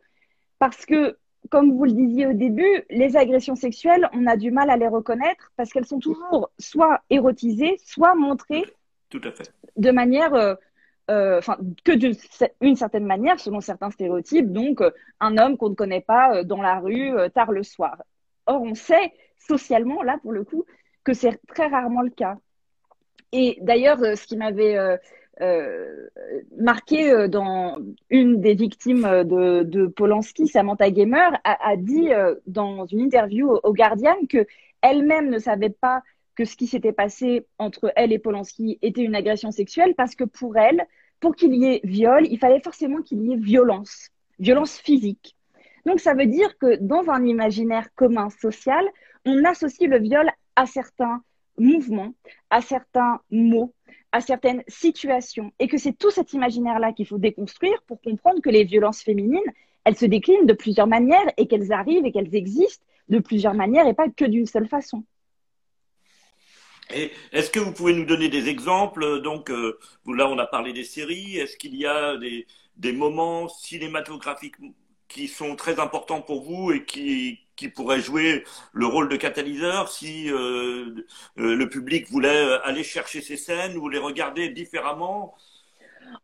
parce 0.60 0.86
que, 0.86 1.18
comme 1.50 1.72
vous 1.72 1.86
le 1.86 1.92
disiez 1.92 2.28
au 2.28 2.34
début, 2.34 2.84
les 2.90 3.16
agressions 3.16 3.56
sexuelles, 3.56 4.10
on 4.14 4.26
a 4.26 4.38
du 4.38 4.52
mal 4.52 4.70
à 4.70 4.78
les 4.78 4.88
reconnaître 4.88 5.52
parce 5.56 5.72
qu'elles 5.72 5.86
sont 5.86 6.00
toujours 6.00 6.50
soit 6.58 7.02
érotisées, 7.10 7.78
soit 7.86 8.16
montrées 8.16 8.66
Tout 9.10 9.22
à 9.24 9.32
fait. 9.32 9.52
de 9.78 9.92
manière 9.92 10.34
euh, 10.34 10.56
euh, 11.10 11.38
enfin 11.38 11.58
que 11.86 11.94
d'une 11.94 12.76
certaine 12.76 13.06
manière, 13.06 13.40
selon 13.40 13.62
certains 13.62 13.90
stéréotypes, 13.92 14.52
donc 14.52 14.82
euh, 14.82 14.92
un 15.22 15.38
homme 15.38 15.56
qu'on 15.56 15.70
ne 15.70 15.76
connaît 15.76 16.02
pas 16.02 16.36
euh, 16.36 16.44
dans 16.44 16.62
la 16.62 16.80
rue 16.80 17.14
tard 17.34 17.52
le 17.54 17.64
soir. 17.64 17.98
Or, 18.46 18.62
on 18.62 18.76
sait 18.76 19.14
socialement, 19.40 20.04
là 20.04 20.18
pour 20.22 20.34
le 20.34 20.44
coup, 20.44 20.66
que 21.06 21.14
c'est 21.14 21.40
très 21.48 21.68
rarement 21.68 22.02
le 22.02 22.10
cas. 22.10 22.36
Et 23.32 23.58
d'ailleurs, 23.62 24.00
ce 24.00 24.26
qui 24.26 24.36
m'avait 24.38 24.78
marqué 26.58 27.28
dans 27.30 27.78
une 28.10 28.42
des 28.42 28.56
victimes 28.56 29.04
de, 29.04 29.88
Polanski, 29.88 30.48
Samantha 30.48 30.90
Gamer, 30.92 31.40
a, 31.44 31.70
a 31.70 31.76
dit 31.78 32.10
dans 32.48 32.86
une 32.86 33.00
interview 33.02 33.50
au, 33.50 33.60
au 33.64 33.74
Guardian 33.74 34.16
que 34.30 34.46
elle-même 34.82 35.30
ne 35.30 35.40
savait 35.40 35.70
pas 35.70 36.04
que 36.38 36.46
ce 36.46 36.56
qui 36.56 36.68
s'était 36.68 36.94
passé 36.94 37.48
entre 37.58 37.92
elle 37.96 38.14
et 38.14 38.20
Polanski 38.20 38.78
était 38.84 39.02
une 39.02 39.16
agression 39.16 39.52
sexuelle 39.52 39.96
parce 39.96 40.14
que 40.14 40.24
pour 40.24 40.56
elle, 40.56 40.86
pour 41.20 41.36
qu'il 41.36 41.54
y 41.56 41.66
ait 41.66 41.82
viol, 41.84 42.28
il 42.30 42.38
fallait 42.38 42.62
forcément 42.62 43.02
qu'il 43.02 43.24
y 43.24 43.34
ait 43.34 43.38
violence, 43.38 44.10
violence 44.38 44.78
physique. 44.78 45.36
Donc 45.88 46.00
ça 46.00 46.14
veut 46.14 46.28
dire 46.28 46.56
que 46.60 46.76
dans 46.76 47.10
un 47.10 47.26
imaginaire 47.26 47.92
commun 47.96 48.30
social, 48.30 48.86
on 49.26 49.44
associe 49.46 49.90
le 49.90 49.98
viol 50.00 50.30
à 50.56 50.68
certains 50.68 51.24
mouvements, 51.58 52.14
à 52.52 52.62
certains 52.62 53.20
mots, 53.32 53.74
à 54.12 54.22
certaines 54.22 54.64
situations, 54.68 55.52
et 55.58 55.68
que 55.68 55.80
c'est 55.80 55.98
tout 55.98 56.12
cet 56.12 56.34
imaginaire-là 56.34 56.94
qu'il 56.94 57.08
faut 57.08 57.18
déconstruire 57.18 57.82
pour 57.88 58.00
comprendre 58.00 58.42
que 58.42 58.52
les 58.52 58.64
violences 58.64 59.02
féminines, 59.02 59.40
elles 59.86 59.98
se 59.98 60.06
déclinent 60.06 60.46
de 60.46 60.54
plusieurs 60.54 60.88
manières 60.88 61.32
et 61.38 61.48
qu'elles 61.48 61.74
arrivent 61.74 62.06
et 62.06 62.12
qu'elles 62.12 62.36
existent 62.36 62.86
de 63.10 63.18
plusieurs 63.18 63.56
manières 63.56 63.88
et 63.88 63.96
pas 63.96 64.10
que 64.10 64.26
d'une 64.26 64.46
seule 64.46 64.68
façon. 64.68 65.04
Est-ce 66.90 67.50
que 67.52 67.60
vous 67.60 67.74
pouvez 67.74 67.94
nous 67.94 68.06
donner 68.06 68.30
des 68.30 68.48
exemples 68.50 69.22
Donc 69.22 69.50
euh, 69.50 69.78
là, 70.08 70.28
on 70.30 70.38
a 70.38 70.46
parlé 70.46 70.74
des 70.74 70.84
séries. 70.84 71.38
Est-ce 71.38 71.58
qu'il 71.58 71.76
y 71.76 71.86
a 71.86 72.18
des, 72.18 72.48
des, 72.78 72.94
moments 72.94 73.50
cinématographiques 73.50 74.56
qui 75.08 75.28
sont 75.28 75.56
très 75.56 75.80
importants 75.80 76.22
pour 76.22 76.44
vous 76.44 76.72
et 76.72 76.86
qui, 76.86 77.40
qui 77.56 77.70
pourraient 77.70 78.02
jouer 78.02 78.44
le 78.74 78.86
rôle 78.86 79.10
de 79.10 79.16
catalyseur 79.18 79.90
si 79.90 80.30
euh, 80.32 81.06
euh 81.40 81.56
le 81.56 81.70
public 81.70 82.10
voulait 82.10 82.58
aller 82.64 82.84
chercher 82.84 83.22
ces 83.22 83.38
scènes 83.38 83.78
ou 83.78 83.90
les 83.90 84.00
regarder 84.00 84.50
différemment 84.50 85.36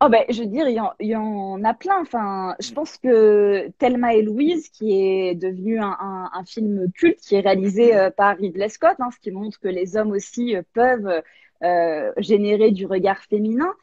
Oh 0.02 0.10
ben, 0.10 0.26
je 0.30 0.42
veux 0.42 0.48
dire, 0.48 0.68
il 0.68 1.08
y, 1.08 1.16
en, 1.16 1.64
a 1.64 1.74
plein. 1.74 2.02
Enfin, 2.02 2.56
je 2.60 2.74
pense 2.74 2.98
que 2.98 3.70
Thelma 3.78 4.16
et 4.16 4.22
Louise, 4.22 4.70
qui 4.70 4.92
est 5.00 5.36
devenu 5.36 5.80
un, 5.80 6.44
film 6.46 6.92
culte, 6.94 7.20
qui 7.22 7.36
est 7.36 7.40
réalisé 7.40 7.96
euh, 7.96 8.10
par 8.10 8.38
Ridley 8.38 8.70
Scott, 8.70 8.96
hein, 9.00 9.10
ce 9.14 9.20
qui 9.20 9.32
montre 9.32 9.60
que 9.60 9.70
les 9.70 9.96
hommes 9.96 10.12
aussi 10.12 10.56
euh, 10.56 10.62
peuvent 10.74 11.22
euh, 11.64 12.12
générer 12.18 12.72
du 12.72 12.86
regard 12.86 13.20
féminin, 13.20 13.74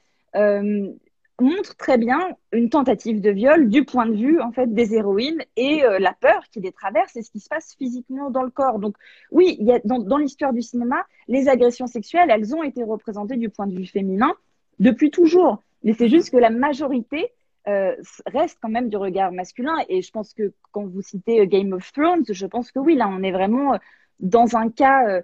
montre 1.41 1.75
très 1.77 1.97
bien 1.97 2.37
une 2.53 2.69
tentative 2.69 3.23
de 3.23 3.31
viol 3.31 3.71
du 3.71 3.87
point 3.87 4.05
de 4.05 4.15
vue 4.15 4.43
en 4.43 4.53
fait 4.53 4.67
des 4.67 4.95
héroïnes 4.95 5.43
et 5.57 5.81
la 5.99 6.13
peur 6.13 6.43
qui 6.53 6.61
les 6.61 6.71
traverse 6.71 7.17
et 7.17 7.23
ce 7.23 7.31
qui 7.31 7.41
se 7.41 7.49
passe 7.49 7.75
physiquement 7.79 8.29
dans 8.31 8.43
le 8.43 8.51
corps. 8.51 8.79
Donc 8.79 8.95
oui, 9.31 9.57
il 9.59 9.67
y 9.67 9.73
a, 9.73 9.81
dans 9.83 10.19
l'histoire 10.19 10.53
du 10.53 10.61
cinéma, 10.61 11.07
les 11.29 11.49
agressions 11.49 11.87
sexuelles, 11.87 12.29
elles 12.31 12.55
ont 12.55 12.63
été 12.63 12.85
représentées 12.85 13.39
du 13.39 13.49
point 13.49 13.67
de 13.67 13.75
vue 13.75 13.87
féminin 13.87 14.35
depuis 14.81 15.11
toujours. 15.11 15.63
Mais 15.83 15.93
c'est 15.95 16.09
juste 16.09 16.31
que 16.31 16.37
la 16.37 16.51
majorité 16.51 17.33
euh, 17.69 17.95
reste 18.27 18.59
quand 18.61 18.69
même 18.69 18.89
du 18.89 18.97
regard 18.97 19.33
masculin. 19.33 19.77
Et 19.89 20.03
je 20.03 20.11
pense 20.11 20.33
que 20.35 20.53
quand 20.73 20.87
vous 20.87 21.03
citez 21.03 21.41
euh, 21.41 21.47
Game 21.47 21.73
of 21.73 21.93
Thrones, 21.93 22.25
je 22.29 22.47
pense 22.47 22.73
que 22.73 22.79
oui, 22.79 22.95
là, 22.95 23.09
on 23.09 23.23
est 23.23 23.33
vraiment 23.33 23.75
euh, 23.75 23.79
dans 24.19 24.57
un 24.57 24.71
cas 24.71 25.23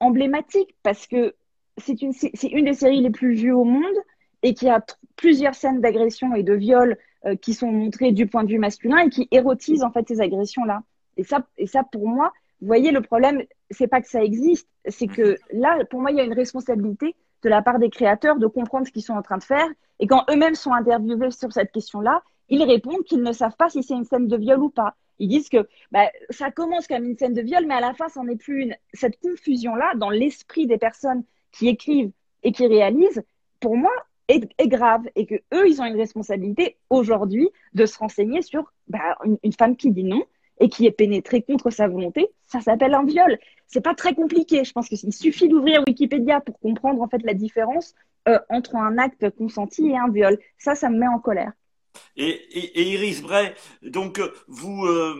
emblématique 0.00 0.74
parce 0.82 1.06
que 1.06 1.34
c'est 1.78 2.02
une, 2.02 2.12
c'est 2.12 2.48
une 2.48 2.66
des 2.66 2.74
séries 2.74 3.00
les 3.00 3.10
plus 3.10 3.34
vues 3.34 3.52
au 3.52 3.64
monde 3.64 3.96
et 4.42 4.52
qui 4.52 4.68
a 4.68 4.84
plusieurs 5.16 5.54
scènes 5.54 5.80
d'agression 5.80 6.34
et 6.34 6.42
de 6.42 6.52
viol 6.52 6.98
qui 7.40 7.54
sont 7.54 7.72
montrées 7.72 8.12
du 8.12 8.26
point 8.26 8.44
de 8.44 8.50
vue 8.50 8.58
masculin 8.58 8.98
et 8.98 9.08
qui 9.08 9.26
érotisent 9.30 9.82
en 9.82 9.90
fait 9.90 10.06
ces 10.06 10.20
agressions-là. 10.20 10.82
Et 11.16 11.24
ça, 11.24 11.46
et 11.56 11.66
ça, 11.66 11.82
pour 11.82 12.06
moi, 12.06 12.32
vous 12.60 12.66
voyez, 12.66 12.90
le 12.90 13.00
problème, 13.00 13.42
c'est 13.70 13.86
pas 13.86 14.00
que 14.00 14.08
ça 14.08 14.22
existe, 14.22 14.68
c'est 14.86 15.06
que 15.08 15.36
là, 15.52 15.84
pour 15.90 16.00
moi, 16.00 16.10
il 16.10 16.18
y 16.18 16.20
a 16.20 16.24
une 16.24 16.34
responsabilité 16.34 17.16
de 17.42 17.48
la 17.48 17.62
part 17.62 17.78
des 17.78 17.90
créateurs 17.90 18.38
de 18.38 18.46
comprendre 18.46 18.86
ce 18.86 18.92
qu'ils 18.92 19.02
sont 19.02 19.14
en 19.14 19.22
train 19.22 19.38
de 19.38 19.44
faire. 19.44 19.68
Et 20.00 20.06
quand 20.06 20.24
eux-mêmes 20.30 20.54
sont 20.54 20.72
interviewés 20.72 21.30
sur 21.30 21.52
cette 21.52 21.72
question-là, 21.72 22.22
ils 22.48 22.62
répondent 22.62 23.04
qu'ils 23.04 23.22
ne 23.22 23.32
savent 23.32 23.56
pas 23.56 23.68
si 23.68 23.82
c'est 23.82 23.94
une 23.94 24.04
scène 24.04 24.28
de 24.28 24.36
viol 24.36 24.60
ou 24.60 24.70
pas. 24.70 24.94
Ils 25.18 25.28
disent 25.28 25.48
que 25.48 25.66
bah, 25.90 26.10
ça 26.30 26.50
commence 26.50 26.86
comme 26.86 27.04
une 27.04 27.16
scène 27.16 27.34
de 27.34 27.40
viol, 27.40 27.64
mais 27.66 27.74
à 27.74 27.80
la 27.80 27.94
fin, 27.94 28.08
c'en 28.08 28.28
est 28.28 28.36
plus 28.36 28.62
une. 28.62 28.76
Cette 28.92 29.18
confusion-là, 29.20 29.94
dans 29.96 30.10
l'esprit 30.10 30.66
des 30.66 30.78
personnes 30.78 31.24
qui 31.52 31.68
écrivent 31.68 32.12
et 32.42 32.52
qui 32.52 32.66
réalisent, 32.66 33.22
pour 33.60 33.76
moi, 33.76 33.92
est, 34.28 34.68
grave. 34.68 35.02
Et 35.14 35.26
que 35.26 35.36
eux, 35.54 35.68
ils 35.68 35.80
ont 35.80 35.86
une 35.86 35.96
responsabilité 35.96 36.76
aujourd'hui 36.90 37.48
de 37.72 37.86
se 37.86 37.98
renseigner 37.98 38.42
sur 38.42 38.72
bah, 38.88 39.16
une 39.42 39.52
femme 39.52 39.76
qui 39.76 39.90
dit 39.90 40.04
non, 40.04 40.22
et 40.60 40.68
qui 40.68 40.86
est 40.86 40.90
pénétré 40.90 41.42
contre 41.42 41.70
sa 41.70 41.88
volonté, 41.88 42.28
ça 42.46 42.60
s'appelle 42.60 42.94
un 42.94 43.04
viol. 43.04 43.38
C'est 43.66 43.82
pas 43.82 43.94
très 43.94 44.14
compliqué. 44.14 44.64
Je 44.64 44.72
pense 44.72 44.88
qu'il 44.88 45.12
suffit 45.12 45.48
d'ouvrir 45.48 45.82
Wikipédia 45.86 46.40
pour 46.40 46.58
comprendre 46.60 47.02
en 47.02 47.08
fait 47.08 47.22
la 47.24 47.34
différence 47.34 47.94
euh, 48.28 48.38
entre 48.48 48.76
un 48.76 48.98
acte 48.98 49.30
consenti 49.30 49.88
et 49.88 49.96
un 49.96 50.10
viol. 50.10 50.38
Ça, 50.58 50.74
ça 50.74 50.88
me 50.88 50.98
met 50.98 51.08
en 51.08 51.18
colère. 51.18 51.52
Et, 52.16 52.92
Iris 52.92 53.22
Bray, 53.22 53.52
donc 53.82 54.20
vous 54.48 54.84
euh, 54.86 55.14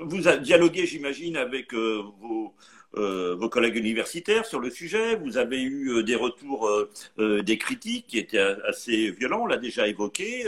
vous 0.00 0.20
dialogué, 0.40 0.86
j'imagine, 0.86 1.36
avec 1.36 1.74
euh, 1.74 2.02
vos 2.20 2.54
euh, 2.96 3.34
vos 3.36 3.48
collègues 3.48 3.76
universitaires 3.76 4.44
sur 4.44 4.60
le 4.60 4.70
sujet. 4.70 5.16
Vous 5.16 5.38
avez 5.38 5.62
eu 5.62 5.90
euh, 5.90 6.02
des 6.02 6.16
retours, 6.16 6.68
euh, 6.68 7.42
des 7.42 7.56
critiques 7.56 8.06
qui 8.06 8.18
étaient 8.18 8.38
assez 8.38 9.10
violents, 9.10 9.42
on 9.42 9.46
l'a 9.46 9.56
déjà 9.56 9.88
évoqué. 9.88 10.46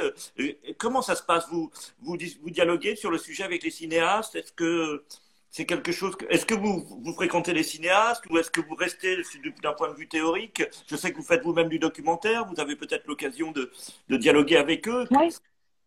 comment 0.79 1.03
ça 1.03 1.15
se 1.15 1.23
passe? 1.23 1.47
Vous, 1.51 1.71
vous, 2.03 2.17
vous 2.43 2.51
dialoguez 2.51 2.97
sur 2.97 3.11
le 3.11 3.19
sujet 3.19 3.45
avec 3.45 3.63
les 3.63 3.71
cinéastes? 3.71 4.35
Est-ce 4.37 4.53
que 4.53 5.05
c'est 5.51 5.67
quelque 5.67 5.93
chose 5.93 6.17
Est-ce 6.29 6.45
que 6.45 6.55
vous, 6.55 6.85
vous 7.03 7.13
fréquentez 7.15 7.55
les 7.55 7.63
cinéastes 7.63 8.25
ou 8.29 8.39
est-ce 8.39 8.51
que 8.51 8.61
vous 8.61 8.75
restez 8.75 9.17
d'un 9.63 9.73
point 9.73 9.89
de 9.89 9.95
vue 9.95 10.09
théorique? 10.09 10.65
Je 10.87 10.97
sais 10.97 11.13
que 11.13 11.17
vous 11.17 11.23
faites 11.23 11.43
vous-même 11.43 11.69
du 11.69 11.79
documentaire. 11.79 12.47
Vous 12.47 12.61
avez 12.61 12.77
peut-être 12.77 13.07
l'occasion 13.07 13.53
de, 13.53 13.71
de, 14.09 14.17
dialoguer 14.17 14.57
avec 14.57 14.89
eux. 14.89 15.07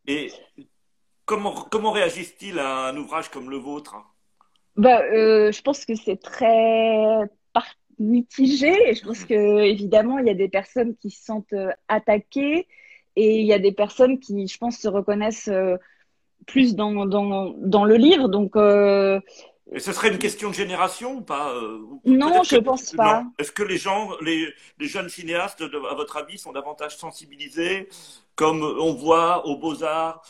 Et 0.07 0.31
comment, 1.25 1.67
comment 1.69 1.91
réagissent-ils 1.91 2.57
à 2.59 2.87
un 2.87 2.97
ouvrage 2.97 3.29
comme 3.29 3.49
le 3.49 3.57
vôtre? 3.57 3.95
Bah, 4.77 5.01
euh, 5.01 5.51
je 5.51 5.61
pense 5.61 5.85
que 5.85 5.95
c'est 5.95 6.17
très 6.17 7.29
mitigé. 7.99 8.93
Je 8.93 9.03
pense 9.03 9.25
que 9.25 9.63
évidemment, 9.63 10.19
il 10.19 10.27
y 10.27 10.29
a 10.29 10.35
des 10.35 10.49
personnes 10.49 10.95
qui 10.95 11.09
se 11.09 11.23
sentent 11.23 11.53
euh, 11.53 11.71
attaquées 11.87 12.67
et 13.15 13.39
il 13.39 13.45
y 13.45 13.53
a 13.53 13.59
des 13.59 13.71
personnes 13.71 14.19
qui, 14.19 14.47
je 14.47 14.57
pense, 14.57 14.77
se 14.77 14.87
reconnaissent 14.87 15.47
euh, 15.47 15.77
plus 16.45 16.75
dans, 16.75 17.05
dans, 17.05 17.53
dans 17.57 17.85
le 17.85 17.95
livre. 17.95 18.27
Donc, 18.27 18.55
euh, 18.55 19.19
et 19.73 19.79
ce 19.79 19.91
serait 19.91 20.09
une 20.09 20.17
question 20.17 20.49
de 20.49 20.55
génération 20.55 21.15
ou 21.15 21.21
pas 21.21 21.53
Non, 22.05 22.41
je 22.43 22.55
ne 22.55 22.61
pense 22.61 22.91
pas. 22.91 23.25
Est-ce 23.37 23.51
que 23.51 23.63
les 23.63 23.75
gens, 23.75 24.11
les, 24.21 24.47
les 24.79 24.87
jeunes 24.87 25.09
cinéastes, 25.09 25.61
à 25.61 25.93
votre 25.93 26.15
avis, 26.15 26.37
sont 26.37 26.53
davantage 26.53 26.95
sensibilisés, 26.95 27.89
comme 28.35 28.61
on 28.61 28.93
voit 28.93 29.45
aux 29.45 29.57
Beaux-Arts 29.57 30.21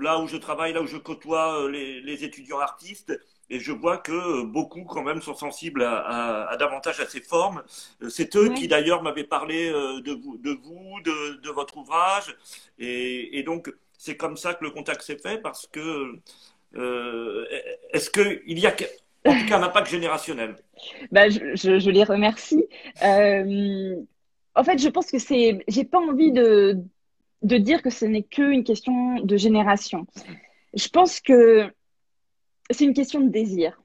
là 0.00 0.18
où 0.18 0.26
je 0.26 0.36
travaille, 0.36 0.72
là 0.72 0.82
où 0.82 0.86
je 0.86 0.96
côtoie 0.96 1.70
les, 1.70 2.24
étudiants 2.24 2.58
artistes, 2.58 3.18
et 3.50 3.60
je 3.60 3.72
vois 3.72 3.98
que 3.98 4.44
beaucoup 4.44 4.84
quand 4.84 5.02
même 5.02 5.20
sont 5.20 5.34
sensibles 5.34 5.82
à, 5.82 6.56
davantage 6.58 7.00
à 7.00 7.06
ces 7.06 7.20
formes. 7.20 7.62
C'est 8.08 8.34
eux 8.36 8.48
qui 8.50 8.68
d'ailleurs 8.68 9.02
m'avaient 9.02 9.24
parlé 9.24 9.70
de 9.70 10.12
vous, 10.12 10.38
de, 10.38 10.50
vous, 10.50 11.00
de, 11.02 11.50
votre 11.50 11.76
ouvrage, 11.76 12.34
et, 12.78 13.42
donc 13.42 13.72
c'est 13.98 14.16
comme 14.16 14.36
ça 14.36 14.54
que 14.54 14.64
le 14.64 14.70
contact 14.70 15.02
s'est 15.02 15.18
fait 15.18 15.38
parce 15.38 15.66
que 15.66 16.18
est-ce 17.92 18.10
qu'il 18.10 18.58
y 18.58 18.66
a 18.66 18.74
en 19.26 19.40
tout 19.40 19.46
cas 19.46 19.58
un 19.58 19.62
impact 19.62 19.88
générationnel? 19.88 20.56
Bah, 21.10 21.28
je, 21.28 21.56
je, 21.56 21.90
les 21.90 22.04
remercie. 22.04 22.66
Euh, 23.02 23.96
en 24.54 24.64
fait, 24.64 24.78
je 24.78 24.88
pense 24.88 25.10
que 25.10 25.18
c'est. 25.18 25.64
J'ai 25.68 25.84
pas 25.84 25.98
envie 25.98 26.32
de, 26.32 26.78
de 27.44 27.58
dire 27.58 27.82
que 27.82 27.90
ce 27.90 28.06
n'est 28.06 28.22
qu'une 28.22 28.64
question 28.64 29.16
de 29.16 29.36
génération. 29.36 30.06
Je 30.72 30.88
pense 30.88 31.20
que 31.20 31.70
c'est 32.70 32.84
une 32.84 32.94
question 32.94 33.20
de 33.20 33.28
désir. 33.28 33.80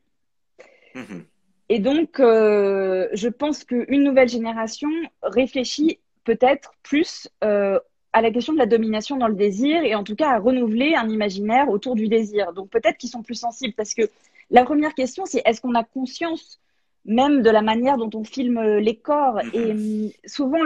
Mhm. 0.96 1.26
Et 1.68 1.80
donc, 1.80 2.20
euh, 2.20 3.08
je 3.14 3.28
pense 3.28 3.64
qu'une 3.64 4.04
nouvelle 4.04 4.30
génération 4.30 4.90
réfléchit 5.22 6.00
peut-être 6.24 6.74
plus 6.84 7.30
euh, 7.44 7.78
à 8.14 8.22
la 8.22 8.32
question 8.32 8.54
de 8.54 8.58
la 8.58 8.66
domination 8.66 9.18
dans 9.18 9.28
le 9.28 9.36
désir 9.36 9.84
et 9.84 9.94
en 9.94 10.04
tout 10.04 10.16
cas 10.16 10.32
à 10.32 10.40
renouveler 10.40 10.96
un 10.96 11.10
imaginaire 11.10 11.70
autour 11.70 11.96
du 11.96 12.08
désir. 12.08 12.54
Donc 12.54 12.70
peut-être 12.70 12.98
qu'ils 12.98 13.10
sont 13.10 13.22
plus 13.22 13.36
sensibles 13.36 13.74
parce 13.76 13.94
que 13.94 14.04
la 14.50 14.64
première 14.64 14.96
question, 14.96 15.26
c'est 15.26 15.42
est-ce 15.46 15.62
qu'on 15.62 15.76
a 15.76 15.84
conscience 15.84 16.60
même 17.06 17.42
de 17.42 17.50
la 17.50 17.62
manière 17.62 17.98
dont 17.98 18.10
on 18.16 18.24
filme 18.24 18.78
les 18.78 18.96
corps? 18.96 19.40
Et 19.54 19.72
hum, 19.72 20.10
souvent, 20.26 20.64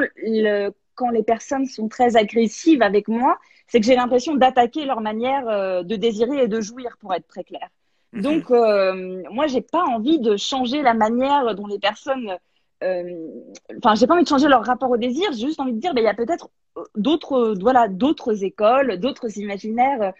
quand 0.96 1.10
les 1.10 1.24
personnes 1.24 1.66
sont 1.66 1.88
très 1.88 2.16
agressives 2.16 2.82
avec 2.82 3.08
moi, 3.08 3.38
c'est 3.68 3.80
que 3.80 3.86
j'ai 3.86 3.96
l'impression 3.96 4.36
d'attaquer 4.36 4.86
leur 4.86 5.02
manière 5.02 5.48
euh, 5.48 5.84
de 5.84 5.96
désirer 5.96 6.44
et 6.44 6.48
de 6.48 6.62
jouir, 6.62 6.98
pour 7.00 7.14
être 7.14 7.28
très 7.28 7.44
clair. 7.44 7.70
Mhm. 8.12 8.22
Donc, 8.22 8.52
euh, 8.52 9.24
moi, 9.32 9.48
j'ai 9.48 9.62
pas 9.62 9.84
envie 9.84 10.20
de 10.20 10.38
changer 10.38 10.82
la 10.82 10.94
manière 10.94 11.56
dont 11.56 11.68
les 11.68 11.80
personnes. 11.80 12.38
Euh, 12.84 13.28
enfin, 13.78 13.96
j'ai 13.96 14.08
pas 14.08 14.16
envie 14.16 14.24
de 14.24 14.30
changer 14.30 14.48
leur 14.48 14.64
rapport 14.64 14.92
au 14.92 14.98
désir. 14.98 15.32
J'ai 15.32 15.48
juste 15.48 15.60
envie 15.60 15.74
de 15.74 15.80
dire, 15.80 15.94
ben, 15.94 16.02
il 16.02 16.06
y 16.06 16.10
a 16.10 16.14
peut-être 16.14 16.50
d'autres, 16.96 17.56
voilà, 17.60 17.88
d'autres 17.88 18.44
écoles, 18.44 19.00
d'autres 19.00 19.38
imaginaires 19.38 20.14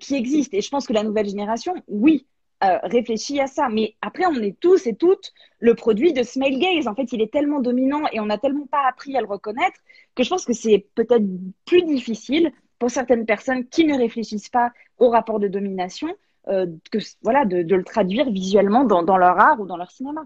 qui 0.00 0.14
existent. 0.14 0.56
Et 0.56 0.60
je 0.60 0.70
pense 0.70 0.86
que 0.86 0.92
la 0.92 1.04
nouvelle 1.04 1.28
génération, 1.28 1.74
oui, 1.86 2.26
euh, 2.64 2.78
réfléchit 2.84 3.40
à 3.40 3.46
ça. 3.46 3.68
Mais 3.68 3.96
après, 4.00 4.24
on 4.26 4.34
est 4.34 4.58
tous 4.58 4.86
et 4.86 4.94
toutes 4.94 5.32
le 5.58 5.74
produit 5.74 6.12
de 6.12 6.22
ce 6.22 6.38
male 6.38 6.58
gaze. 6.58 6.88
En 6.88 6.94
fait, 6.94 7.12
il 7.12 7.20
est 7.20 7.32
tellement 7.32 7.60
dominant 7.60 8.02
et 8.12 8.20
on 8.20 8.26
n'a 8.26 8.38
tellement 8.38 8.66
pas 8.66 8.86
appris 8.88 9.16
à 9.16 9.20
le 9.20 9.26
reconnaître 9.26 9.78
que 10.14 10.22
je 10.22 10.30
pense 10.30 10.44
que 10.44 10.52
c'est 10.52 10.86
peut-être 10.94 11.24
plus 11.66 11.82
difficile 11.82 12.52
pour 12.78 12.90
certaines 12.90 13.26
personnes 13.26 13.66
qui 13.68 13.84
ne 13.84 13.96
réfléchissent 13.96 14.48
pas 14.48 14.72
au 14.98 15.10
rapport 15.10 15.38
de 15.38 15.48
domination 15.48 16.08
euh, 16.48 16.66
que 16.90 16.98
voilà 17.22 17.44
de, 17.44 17.74
le 17.74 17.84
traduire 17.84 18.30
visuellement 18.30 18.84
dans, 18.84 19.16
leur 19.16 19.38
art 19.38 19.60
ou 19.60 19.66
dans 19.66 19.76
leur 19.76 19.90
cinéma. 19.90 20.24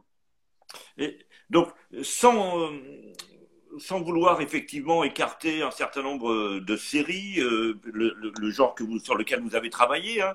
Donc, 1.48 1.68
sans, 2.02 2.60
euh, 2.60 2.68
sans 3.78 4.00
vouloir 4.00 4.40
effectivement 4.40 5.04
écarter 5.04 5.62
un 5.62 5.70
certain 5.70 6.02
nombre 6.02 6.30
euh, 6.30 6.60
de 6.60 6.76
séries, 6.76 7.40
euh, 7.40 7.78
le, 7.84 8.50
genre 8.50 8.74
que 8.74 8.82
vous, 8.82 8.98
sur 8.98 9.14
lequel 9.14 9.40
vous 9.40 9.54
avez 9.54 9.70
travaillé, 9.70 10.22
hein, 10.22 10.34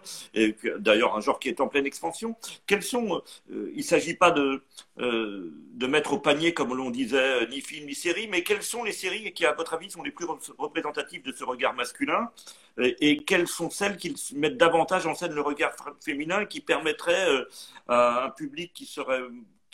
d'ailleurs 0.79 1.15
un 1.15 1.21
genre 1.21 1.39
qui 1.39 1.49
est 1.49 1.59
en 1.59 1.67
pleine 1.67 1.85
expansion, 1.85 2.35
quels 2.65 2.83
sont, 2.83 3.21
euh, 3.51 3.71
il 3.73 3.79
ne 3.79 3.83
s'agit 3.83 4.15
pas 4.15 4.31
de, 4.31 4.63
de 4.97 5.87
mettre 5.87 6.13
au 6.13 6.19
panier, 6.19 6.53
comme 6.53 6.73
l'on 6.73 6.89
disait, 6.89 7.47
ni 7.47 7.61
film 7.61 7.87
ni 7.87 7.95
série, 7.95 8.27
mais 8.27 8.43
quelles 8.43 8.63
sont 8.63 8.83
les 8.83 8.93
séries 8.93 9.33
qui, 9.33 9.45
à 9.45 9.53
votre 9.53 9.73
avis, 9.73 9.91
sont 9.91 10.03
les 10.03 10.11
plus 10.11 10.25
représentatives 10.57 11.23
de 11.23 11.31
ce 11.31 11.43
regard 11.43 11.73
masculin 11.73 12.29
et, 12.77 13.23
quelles 13.23 13.47
sont 13.47 13.69
celles 13.69 13.97
qui 13.97 14.15
mettent 14.35 14.57
davantage 14.57 15.05
en 15.07 15.15
scène 15.15 15.33
le 15.33 15.41
regard 15.41 15.73
féminin 16.03 16.45
qui 16.45 16.61
permettraient 16.61 17.45
à 17.87 18.25
un 18.25 18.29
public 18.29 18.71
qui 18.73 18.85
serait 18.85 19.21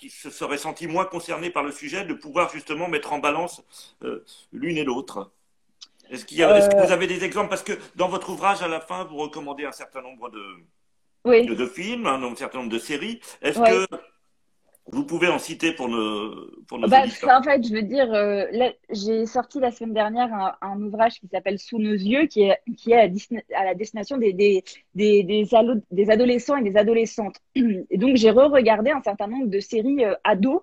qui 0.02 0.10
se 0.10 0.32
seraient 0.32 0.58
sentis 0.58 0.88
moins 0.88 1.06
concernés 1.06 1.52
par 1.52 1.62
le 1.62 1.72
sujet 1.72 2.06
de 2.06 2.16
pouvoir 2.16 2.52
justement 2.52 2.88
mettre 2.88 3.14
en 3.14 3.20
balance 3.20 3.64
euh, 4.04 4.26
l'une 4.52 4.78
et 4.78 4.84
l'autre. 4.84 5.32
Est-ce 6.10 6.26
qu'il 6.26 6.42
est 6.42 6.44
que 6.44 6.86
vous 6.86 6.92
avez 6.92 7.06
des 7.06 7.24
exemples? 7.24 7.50
Parce 7.50 7.62
que 7.62 7.74
dans 7.96 8.10
votre 8.10 8.32
ouvrage, 8.32 8.64
à 8.64 8.68
la 8.68 8.82
fin, 8.82 9.04
vous 9.04 9.18
recommandez 9.18 9.64
un 9.64 9.72
certain 9.72 10.02
nombre 10.02 10.32
de, 10.32 11.54
de, 11.54 11.66
films, 11.68 12.08
un, 12.08 12.36
certain 12.36 12.58
nombre 12.58 12.72
de 12.72 12.80
séries. 12.80 13.22
Est-ce 13.44 13.60
que 13.60 13.88
vous 14.88 15.06
pouvez 15.06 15.28
en 15.28 15.40
citer 15.40 15.74
pour 15.74 15.88
nos, 15.88 16.34
pour 16.68 16.80
nos 16.80 16.88
bah, 16.88 17.04
En 17.04 17.44
fait, 17.44 17.66
je 17.66 17.74
veux 17.74 17.84
dire, 17.84 18.12
euh, 18.14 18.46
j'ai 18.90 19.26
sorti 19.26 19.60
la 19.60 19.72
semaine 19.72 19.94
dernière 19.94 20.58
un, 20.62 20.82
ouvrage 20.82 21.20
qui 21.20 21.28
s'appelle 21.28 21.60
Sous 21.60 21.78
nos 21.78 21.94
yeux, 21.94 22.26
qui 22.26 22.44
est, 22.44 22.58
qui 22.78 22.92
est 22.92 22.96
à, 23.56 23.64
la 23.64 23.76
destination 23.76 24.18
des, 24.18 24.34
des, 24.34 24.64
des, 24.96 25.24
des, 25.24 26.10
adolescents 26.10 26.58
et 26.58 26.64
des 26.64 26.78
adolescentes. 26.78 27.38
Et 27.56 27.98
donc, 27.98 28.16
j'ai 28.18 28.32
re-regardé 28.32 28.92
un 28.92 29.02
certain 29.02 29.28
nombre 29.28 29.48
de 29.48 29.60
séries 29.60 30.04
euh, 30.04 30.16
ados 30.24 30.62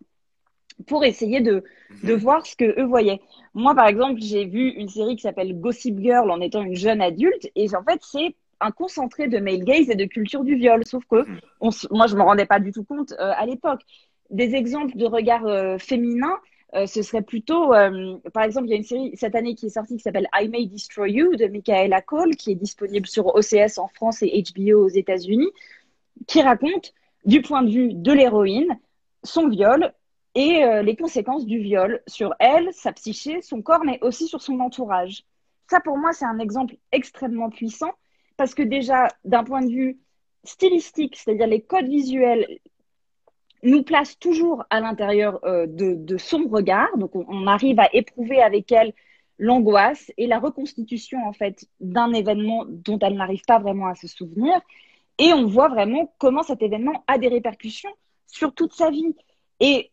pour 0.87 1.05
essayer 1.05 1.41
de, 1.41 1.65
de 2.03 2.15
mhm. 2.15 2.21
voir 2.21 2.47
ce 2.47 2.57
que 2.57 2.81
eux 2.81 2.87
voyaient. 2.87 3.21
Moi, 3.55 3.75
par 3.75 3.87
exemple, 3.87 4.21
j'ai 4.21 4.47
vu 4.47 4.69
une 4.71 4.89
série 4.89 5.17
qui 5.17 5.23
s'appelle 5.23 5.59
Gossip 5.59 5.99
Girl 6.01 6.31
en 6.31 6.41
étant 6.41 6.63
une 6.63 6.77
jeune 6.77 7.01
adulte, 7.01 7.51
et 7.55 7.75
en 7.75 7.83
fait, 7.83 8.01
c'est 8.03 8.35
un 8.61 8.71
concentré 8.71 9.29
de 9.29 9.39
male 9.39 9.65
gaze 9.65 9.91
et 9.91 9.95
de 9.95 10.05
culture 10.05 10.45
du 10.45 10.57
viol. 10.57 10.85
Sauf 10.87 11.05
que 11.07 11.25
moi, 11.61 12.07
je 12.07 12.17
me 12.17 12.23
rendais 12.23 12.47
pas 12.47 12.61
du 12.61 12.73
tout 12.73 12.85
compte 12.85 13.13
euh, 13.13 13.33
à 13.37 13.47
l'époque 13.47 13.83
des 14.31 14.55
exemples 14.55 14.97
de 14.97 15.07
regard 15.07 15.47
euh, 15.47 15.79
féminin, 15.79 16.39
euh, 16.75 16.87
ce 16.87 17.03
serait 17.03 17.23
plutôt, 17.23 17.73
euh, 17.73 18.19
par 18.35 18.43
exemple, 18.43 18.67
il 18.67 18.71
y 18.71 18.75
a 18.75 18.77
une 18.77 18.85
série 18.85 19.11
cette 19.15 19.35
année 19.35 19.55
qui 19.55 19.67
est 19.67 19.71
sortie 19.71 19.97
qui 19.97 20.03
s'appelle 20.03 20.29
I 20.39 20.49
May 20.49 20.67
Destroy 20.67 21.13
You 21.13 21.37
de 21.37 21.47
Michaela 21.47 22.03
Cole, 22.03 22.37
qui 22.37 22.53
est 22.53 22.57
disponible 22.57 23.07
sur 23.07 23.35
OCS 23.35 23.79
en 23.79 23.89
France 23.89 24.23
et 24.23 24.43
HBO 24.55 24.85
aux 24.85 24.89
États-Unis, 24.89 25.51
qui 26.27 26.43
raconte, 26.43 26.93
du 27.25 27.43
point 27.43 27.63
de 27.63 27.71
vue 27.71 27.95
de 27.95 28.13
l'héroïne, 28.13 28.79
son 29.23 29.49
viol 29.49 29.93
et 30.35 30.63
les 30.83 30.95
conséquences 30.95 31.47
du 31.47 31.59
viol 31.59 32.01
sur 32.07 32.33
elle, 32.39 32.69
sa 32.73 32.93
psyché, 32.93 33.43
son 33.43 33.61
corps, 33.61 33.85
mais 33.85 33.99
aussi 34.03 34.29
sur 34.29 34.41
son 34.41 34.61
entourage. 34.61 35.25
Ça, 35.69 35.81
pour 35.81 35.99
moi, 35.99 36.13
c'est 36.13 36.25
un 36.25 36.39
exemple 36.39 36.77
extrêmement 36.93 37.51
puissant 37.51 37.91
parce 38.39 38.55
que 38.55 38.63
déjà, 38.63 39.09
d'un 39.25 39.45
point 39.45 39.63
de 39.63 39.71
vue 39.71 39.99
stylistique, 40.45 41.17
c'est-à-dire 41.17 41.49
les 41.49 41.61
codes 41.61 41.89
visuels, 41.89 42.47
nous 43.65 43.83
place 43.83 44.17
toujours 44.19 44.65
à 44.71 44.81
l'intérieur 44.81 45.41
euh, 45.45 45.67
de, 45.69 46.17
son 46.17 46.47
regard. 46.49 46.97
Donc, 46.97 47.17
on, 47.17 47.47
arrive 47.49 47.81
à 47.81 47.93
éprouver 47.93 48.41
avec 48.41 48.71
elle 48.71 48.95
l'angoisse 49.39 50.13
et 50.17 50.29
la 50.29 50.39
reconstitution 50.39 51.19
en 51.27 51.33
fait 51.33 51.67
d'un 51.81 52.13
événement 52.13 52.65
dont 52.69 52.99
elle 53.01 53.15
n'arrive 53.15 53.43
pas 53.47 53.59
vraiment 53.59 53.89
à 53.89 53.97
se 53.97 54.07
souvenir. 54.07 54.55
Et 55.19 55.33
on 55.33 55.47
voit 55.47 55.69
vraiment 55.69 56.15
comment 56.19 56.45
cet 56.45 56.63
événement 56.63 57.05
a 57.09 57.19
des 57.19 57.29
répercussions 57.29 57.91
sur 58.29 58.55
toute 58.55 58.73
sa 58.73 58.91
vie. 58.91 59.17
Et 59.59 59.91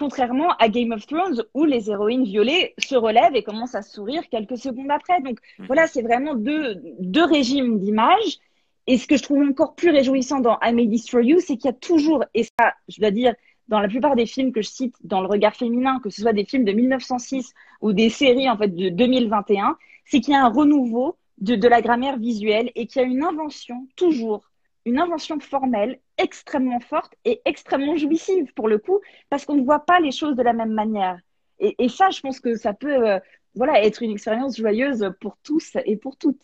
contrairement 0.00 0.50
à 0.58 0.68
Game 0.68 0.92
of 0.92 1.06
Thrones 1.06 1.44
où 1.54 1.66
les 1.66 1.90
héroïnes 1.90 2.24
violées 2.24 2.74
se 2.78 2.96
relèvent 2.96 3.36
et 3.36 3.44
commencent 3.44 3.74
à 3.74 3.82
sourire 3.82 4.22
quelques 4.30 4.56
secondes 4.56 4.90
après. 4.90 5.20
Donc 5.20 5.38
mmh. 5.58 5.66
voilà, 5.66 5.86
c'est 5.86 6.02
vraiment 6.02 6.34
deux, 6.34 6.80
deux 6.98 7.24
régimes 7.24 7.78
d'images 7.78 8.40
et 8.86 8.98
ce 8.98 9.06
que 9.06 9.16
je 9.16 9.22
trouve 9.22 9.42
encore 9.42 9.74
plus 9.74 9.90
réjouissant 9.90 10.40
dans 10.40 10.58
I 10.62 10.72
May 10.72 10.86
Destroy 10.86 11.26
You, 11.26 11.38
c'est 11.38 11.56
qu'il 11.56 11.66
y 11.66 11.74
a 11.74 11.74
toujours, 11.74 12.24
et 12.34 12.44
ça, 12.44 12.74
je 12.88 13.00
dois 13.00 13.10
dire, 13.10 13.34
dans 13.68 13.78
la 13.78 13.88
plupart 13.88 14.16
des 14.16 14.26
films 14.26 14.52
que 14.52 14.62
je 14.62 14.68
cite 14.68 14.96
dans 15.04 15.20
le 15.20 15.28
regard 15.28 15.54
féminin, 15.54 16.00
que 16.02 16.10
ce 16.10 16.22
soit 16.22 16.32
des 16.32 16.44
films 16.44 16.64
de 16.64 16.72
1906 16.72 17.52
ou 17.82 17.92
des 17.92 18.08
séries 18.10 18.50
en 18.50 18.56
fait 18.56 18.74
de 18.74 18.88
2021, 18.88 19.76
c'est 20.06 20.20
qu'il 20.20 20.32
y 20.32 20.36
a 20.36 20.44
un 20.44 20.48
renouveau 20.48 21.16
de, 21.38 21.54
de 21.54 21.68
la 21.68 21.82
grammaire 21.82 22.18
visuelle 22.18 22.72
et 22.74 22.86
qu'il 22.86 23.02
y 23.02 23.04
a 23.04 23.08
une 23.08 23.22
invention 23.22 23.86
toujours, 23.94 24.49
une 24.90 24.98
invention 24.98 25.38
formelle 25.40 26.00
extrêmement 26.18 26.80
forte 26.80 27.14
et 27.24 27.40
extrêmement 27.44 27.96
jouissive 27.96 28.52
pour 28.54 28.68
le 28.68 28.78
coup, 28.78 29.00
parce 29.30 29.44
qu'on 29.44 29.54
ne 29.54 29.62
voit 29.62 29.84
pas 29.90 30.00
les 30.00 30.10
choses 30.10 30.36
de 30.36 30.42
la 30.42 30.52
même 30.52 30.72
manière. 30.72 31.18
Et, 31.60 31.76
et 31.78 31.88
ça, 31.88 32.10
je 32.10 32.20
pense 32.20 32.40
que 32.40 32.56
ça 32.56 32.72
peut, 32.72 33.08
euh, 33.08 33.18
voilà, 33.54 33.82
être 33.84 34.02
une 34.02 34.10
expérience 34.10 34.56
joyeuse 34.56 35.12
pour 35.20 35.36
tous 35.44 35.76
et 35.84 35.96
pour 35.96 36.16
toutes. 36.16 36.42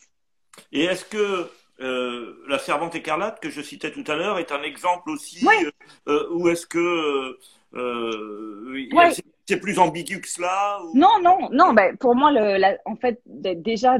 Et 0.73 0.85
est-ce 0.85 1.05
que 1.05 1.51
euh, 1.81 2.35
la 2.49 2.59
servante 2.59 2.95
écarlate 2.95 3.41
que 3.41 3.51
je 3.51 3.61
citais 3.61 3.91
tout 3.91 4.05
à 4.07 4.15
l'heure 4.15 4.39
est 4.39 4.53
un 4.53 4.63
exemple 4.63 5.11
aussi 5.11 5.47
euh, 5.47 5.71
euh, 6.09 6.29
où 6.31 6.49
est-ce 6.49 6.67
que 6.67 7.39
c'est 9.47 9.61
plus 9.61 9.79
ambigu 9.79 10.21
que 10.21 10.29
cela 10.29 10.79
Non, 10.95 11.21
non, 11.21 11.49
non. 11.51 11.73
Ben, 11.75 11.97
pour 11.97 12.15
moi, 12.15 12.31
le, 12.33 12.77
en 12.85 12.97
fait, 12.97 13.21
déjà 13.27 13.99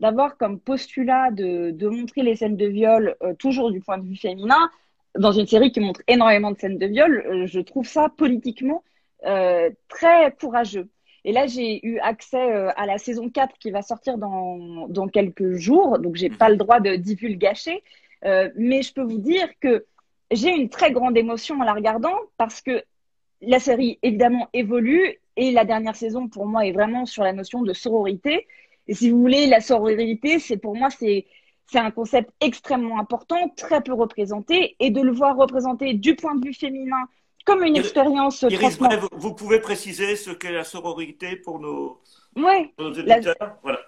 d'avoir 0.00 0.36
comme 0.36 0.58
postulat 0.58 1.30
de, 1.30 1.88
montrer 1.88 2.22
les 2.22 2.36
scènes 2.36 2.56
de 2.56 2.66
viol 2.66 3.16
toujours 3.38 3.70
du 3.70 3.80
point 3.80 3.98
de 3.98 4.06
vue 4.06 4.16
féminin 4.16 4.70
dans 5.18 5.32
une 5.32 5.46
série 5.46 5.72
qui 5.72 5.80
montre 5.80 6.02
énormément 6.08 6.50
de 6.50 6.58
scènes 6.58 6.78
de 6.78 6.86
viol, 6.86 7.46
je 7.46 7.60
trouve 7.60 7.86
ça 7.86 8.08
politiquement 8.16 8.82
très 9.22 10.34
courageux. 10.40 10.88
Et 11.24 11.32
là, 11.32 11.46
j'ai 11.46 11.84
eu 11.86 11.98
accès 11.98 12.52
euh, 12.52 12.70
à 12.76 12.86
la 12.86 12.98
saison 12.98 13.28
4 13.28 13.58
qui 13.58 13.70
va 13.70 13.82
sortir 13.82 14.16
dans, 14.16 15.08
quelques 15.08 15.52
jours, 15.54 15.98
donc 15.98 16.16
j'ai 16.16 16.30
pas 16.30 16.48
le 16.48 16.56
droit 16.56 16.80
de 16.80 16.96
divulgacher. 16.96 17.82
Euh, 18.24 18.50
mais 18.56 18.82
je 18.82 18.92
peux 18.92 19.02
vous 19.02 19.18
dire 19.18 19.48
que 19.60 19.86
j'ai 20.30 20.50
une 20.50 20.68
très 20.68 20.92
grande 20.92 21.16
émotion 21.16 21.60
en 21.60 21.64
la 21.64 21.72
regardant 21.72 22.14
parce 22.36 22.60
que 22.60 22.82
la 23.40 23.58
série 23.58 23.98
évidemment 24.02 24.48
évolue 24.52 25.18
et 25.36 25.52
la 25.52 25.64
dernière 25.64 25.96
saison 25.96 26.28
pour 26.28 26.46
moi 26.46 26.66
est 26.66 26.72
vraiment 26.72 27.06
sur 27.06 27.22
la 27.24 27.32
notion 27.32 27.62
de 27.62 27.72
sororité. 27.72 28.46
Et 28.90 28.94
si 28.94 29.08
vous 29.10 29.20
voulez, 29.20 29.46
la 29.46 29.60
sororité, 29.60 30.40
c'est 30.40 30.56
pour 30.56 30.74
moi 30.76 30.90
c'est 30.90 31.26
c'est 31.66 31.78
un 31.78 31.92
concept 31.92 32.30
extrêmement 32.40 32.98
important, 32.98 33.48
très 33.56 33.80
peu 33.80 33.92
représenté, 33.92 34.74
et 34.80 34.90
de 34.90 35.00
le 35.00 35.12
voir 35.12 35.36
représenté 35.36 35.94
du 35.94 36.16
point 36.16 36.34
de 36.34 36.44
vue 36.44 36.52
féminin 36.52 37.04
comme 37.46 37.62
une 37.62 37.76
expérience. 37.76 38.42
Iris 38.42 38.80
vous 39.12 39.34
pouvez 39.34 39.60
préciser 39.60 40.16
ce 40.16 40.30
qu'est 40.30 40.50
la 40.50 40.64
sororité 40.64 41.36
pour 41.36 41.60
nos, 41.60 42.00
oui, 42.36 42.72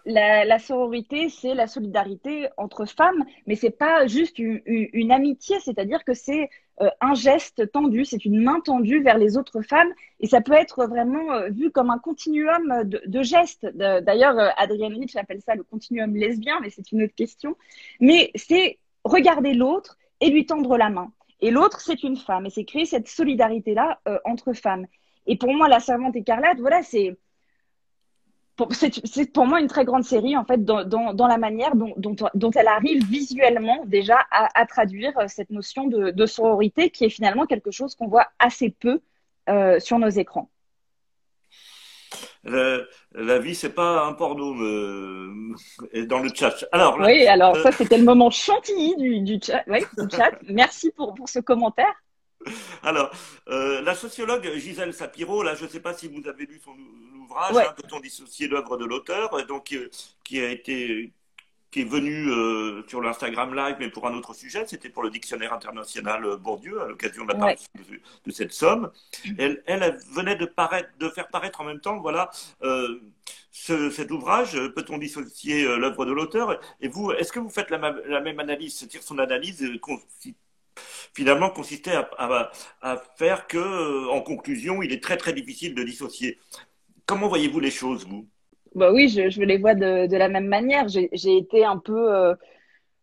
la, 0.04 0.44
la, 0.44 0.58
sororité, 0.58 1.28
c'est 1.28 1.54
la 1.54 1.68
solidarité 1.68 2.48
entre 2.56 2.86
femmes, 2.86 3.24
mais 3.46 3.54
c'est 3.54 3.70
pas 3.70 4.08
juste 4.08 4.38
une, 4.38 5.12
amitié, 5.12 5.60
c'est-à-dire 5.60 6.04
que 6.04 6.12
c'est 6.12 6.50
euh, 6.80 6.88
un 7.00 7.14
geste 7.14 7.70
tendu, 7.70 8.04
c'est 8.04 8.24
une 8.24 8.42
main 8.42 8.60
tendue 8.60 9.02
vers 9.02 9.18
les 9.18 9.36
autres 9.36 9.60
femmes, 9.62 9.92
et 10.20 10.26
ça 10.26 10.40
peut 10.40 10.54
être 10.54 10.86
vraiment 10.86 11.32
euh, 11.32 11.48
vu 11.50 11.70
comme 11.70 11.90
un 11.90 11.98
continuum 11.98 12.84
de, 12.84 13.22
gestes. 13.22 13.66
D'ailleurs, 13.74 14.38
euh, 14.38 14.48
Adrienne 14.56 14.94
Rich 14.94 15.16
appelle 15.16 15.42
ça 15.42 15.54
le 15.54 15.62
continuum 15.64 16.14
lesbien, 16.16 16.58
mais 16.60 16.70
c'est 16.70 16.90
une 16.92 17.02
autre 17.02 17.14
question. 17.14 17.56
Mais 18.00 18.30
c'est 18.34 18.78
regarder 19.04 19.52
l'autre 19.52 19.98
et 20.20 20.30
lui 20.30 20.46
tendre 20.46 20.76
la 20.76 20.88
main. 20.88 21.12
Et 21.40 21.50
l'autre, 21.50 21.80
c'est 21.80 22.02
une 22.02 22.16
femme, 22.16 22.46
et 22.46 22.50
c'est 22.50 22.64
créer 22.64 22.86
cette 22.86 23.08
solidarité-là 23.08 24.00
entre 24.24 24.52
femmes. 24.52 24.86
Et 25.26 25.36
pour 25.36 25.52
moi, 25.52 25.68
la 25.68 25.80
servante 25.80 26.14
écarlate, 26.14 26.58
voilà, 26.60 26.82
c'est 26.84 27.16
c'est 28.70 29.32
pour 29.32 29.46
moi 29.46 29.60
une 29.60 29.66
très 29.66 29.84
grande 29.84 30.04
série 30.04 30.36
en 30.36 30.44
fait 30.44 30.64
dans, 30.64 30.84
dans, 30.84 31.26
la 31.26 31.38
manière 31.38 31.74
dont, 31.74 31.94
dont, 31.96 32.50
elle 32.50 32.68
arrive 32.68 33.04
visuellement 33.06 33.82
déjà 33.86 34.18
à, 34.30 34.66
traduire 34.66 35.18
euh, 35.18 35.26
cette 35.26 35.50
notion 35.50 35.86
de, 35.86 36.10
de, 36.10 36.26
sororité 36.26 36.90
qui 36.90 37.04
est 37.04 37.10
finalement 37.10 37.46
quelque 37.46 37.70
chose 37.70 37.94
qu'on 37.94 38.08
voit 38.08 38.28
assez 38.38 38.70
peu 38.70 39.00
euh, 39.48 39.80
sur 39.80 39.98
nos 39.98 40.10
écrans. 40.10 40.50
la 42.44 43.38
vie, 43.38 43.54
c'est 43.54 43.74
pas 43.74 44.04
un 44.04 44.12
porno 44.12 44.54
dans 44.54 46.18
le 46.18 46.28
chat. 46.34 46.64
Alors, 46.72 46.98
oui, 47.00 47.26
alors 47.26 47.56
ça, 47.56 47.72
c'était 47.72 47.98
le 47.98 48.04
moment 48.04 48.30
chantilly 48.30 48.96
du, 48.96 49.20
du 49.20 49.38
chat. 49.42 49.64
Du 49.66 50.14
chat. 50.14 50.32
Merci 50.48 50.90
pour, 50.90 51.14
pour 51.14 51.28
ce 51.28 51.38
commentaire. 51.38 51.94
Alors, 52.82 53.10
euh, 53.48 53.80
la 53.82 53.94
sociologue 53.94 54.48
Gisèle 54.56 54.92
Sapiro, 54.92 55.42
là, 55.42 55.54
je 55.54 55.64
ne 55.64 55.68
sais 55.68 55.80
pas 55.80 55.94
si 55.94 56.08
vous 56.08 56.26
avez 56.28 56.46
lu 56.46 56.60
son 56.64 56.74
ouvrage, 57.32 57.54
ouais. 57.54 57.66
Peut-on 57.76 58.00
dissocier 58.00 58.48
l'œuvre 58.48 58.76
de 58.76 58.84
l'auteur, 58.84 59.44
donc 59.46 59.72
euh, 59.72 59.90
qui 60.24 60.40
a 60.40 60.50
été 60.50 61.12
qui 61.70 61.80
est 61.80 61.84
venu 61.84 62.28
euh, 62.28 62.86
sur 62.86 63.00
l'Instagram 63.00 63.54
Live, 63.54 63.76
mais 63.78 63.88
pour 63.88 64.06
un 64.06 64.12
autre 64.12 64.34
sujet, 64.34 64.66
c'était 64.66 64.90
pour 64.90 65.02
le 65.02 65.08
dictionnaire 65.08 65.54
international 65.54 66.36
Bourdieu, 66.36 66.82
à 66.82 66.86
l'occasion 66.86 67.24
de 67.24 67.32
la 67.32 67.54
de, 67.54 68.30
cette 68.30 68.52
somme. 68.52 68.92
Elle, 69.38 69.62
elle 69.64 69.98
venait 70.10 70.36
de, 70.36 70.44
paraître, 70.44 70.90
de 70.98 71.08
faire 71.08 71.28
paraître 71.28 71.62
en 71.62 71.64
même 71.64 71.80
temps, 71.80 71.98
voilà, 71.98 72.30
cet 73.50 74.10
ouvrage, 74.10 74.52
peut-on 74.74 74.98
dissocier 74.98 75.64
l'œuvre 75.64 76.04
de 76.04 76.12
l'auteur? 76.12 76.60
Et 76.82 76.88
vous, 76.88 77.10
est-ce 77.12 77.32
que 77.32 77.40
vous 77.40 77.48
faites 77.48 77.70
la, 77.70 77.78
la 77.78 78.20
même 78.20 78.38
analyse 78.38 78.76
C'est-à-dire 78.76 79.02
son 79.02 79.18
analyse 79.18 79.66
finalement 81.14 81.50
consistait 81.50 81.94
à, 82.18 82.52
faire 83.16 83.46
que, 83.46 83.58
euh, 83.58 84.10
en 84.10 84.20
conclusion, 84.20 84.82
il 84.82 84.92
est 84.92 85.02
très 85.02 85.16
très 85.16 85.32
difficile 85.32 85.74
de 85.74 85.82
dissocier. 85.82 86.38
Comment 87.06 87.28
voyez-vous 87.28 87.60
les 87.60 87.70
choses, 87.70 88.06
vous? 88.06 88.26
Bah 88.74 88.92
Oui, 88.92 89.08
je, 89.08 89.28
je, 89.28 89.42
les 89.42 89.58
vois 89.58 89.74
de, 89.74 90.16
la 90.16 90.28
même 90.28 90.46
manière. 90.46 90.88
J'ai 90.88 91.36
été 91.36 91.64
un 91.64 91.78
peu 91.78 92.14
euh, 92.14 92.34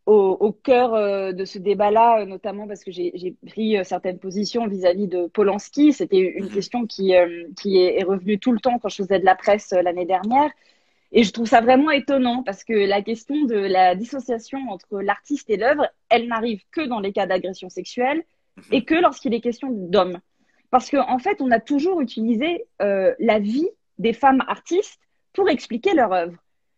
au, 0.06 0.52
cœur 0.52 0.96
euh, 0.96 1.32
de 1.32 1.46
ce 1.46 1.60
débat-là, 1.60 2.26
notamment 2.26 2.68
parce 2.68 2.84
que 2.84 2.92
j'ai 2.92 3.36
pris 3.48 3.78
certaines 3.84 4.20
positions 4.20 4.68
vis-à-vis 4.68 5.08
de 5.08 5.28
Polanski. 5.28 5.94
C'était 5.94 6.20
une 6.20 6.46
mhm. 6.46 6.52
question 6.52 6.86
qui, 6.88 7.14
qui 7.58 7.78
est, 7.78 8.00
est, 8.00 8.04
revenue 8.04 8.40
tout 8.40 8.52
le 8.52 8.60
temps 8.60 8.80
quand 8.80 8.90
je 8.90 9.04
faisais 9.04 9.20
de 9.20 9.26
la 9.26 9.36
presse 9.36 9.72
l'année 9.72 10.06
dernière. 10.06 10.50
Et 11.12 11.24
je 11.24 11.32
trouve 11.32 11.48
ça 11.48 11.62
vraiment 11.62 11.90
étonnant 11.90 12.44
parce 12.44 12.64
que 12.64 12.74
la 12.74 13.02
question 13.02 13.46
de 13.46 13.56
la 13.56 13.96
dissociation 13.96 14.60
entre 14.70 15.02
l'artiste 15.02 15.50
et 15.50 15.58
l'œuvre, 15.58 15.88
elle 16.10 16.28
n'arrive 16.28 16.62
que 16.72 16.82
dans 16.82 17.00
les 17.00 17.12
cas 17.12 17.26
d'agression 17.26 17.70
sexuelle 17.70 18.24
mhm. 18.58 18.64
et 18.72 18.86
que 18.86 18.96
lorsqu'il 18.96 19.34
est 19.34 19.42
question 19.42 19.70
d'hommes. 19.72 20.20
Parce 20.72 20.92
qu'en 20.92 21.10
en 21.10 21.18
fait, 21.18 21.42
on 21.42 21.50
a 21.52 21.60
toujours 21.60 22.00
utilisé 22.02 22.66
euh, 22.82 23.16
la 23.20 23.40
vie 23.40 23.68
des 24.00 24.14
femmes 24.14 24.44
artistes 24.48 25.00
pour 25.34 25.50
expliquer 25.50 25.94
leur 25.94 26.12
œuvre. 26.12 26.38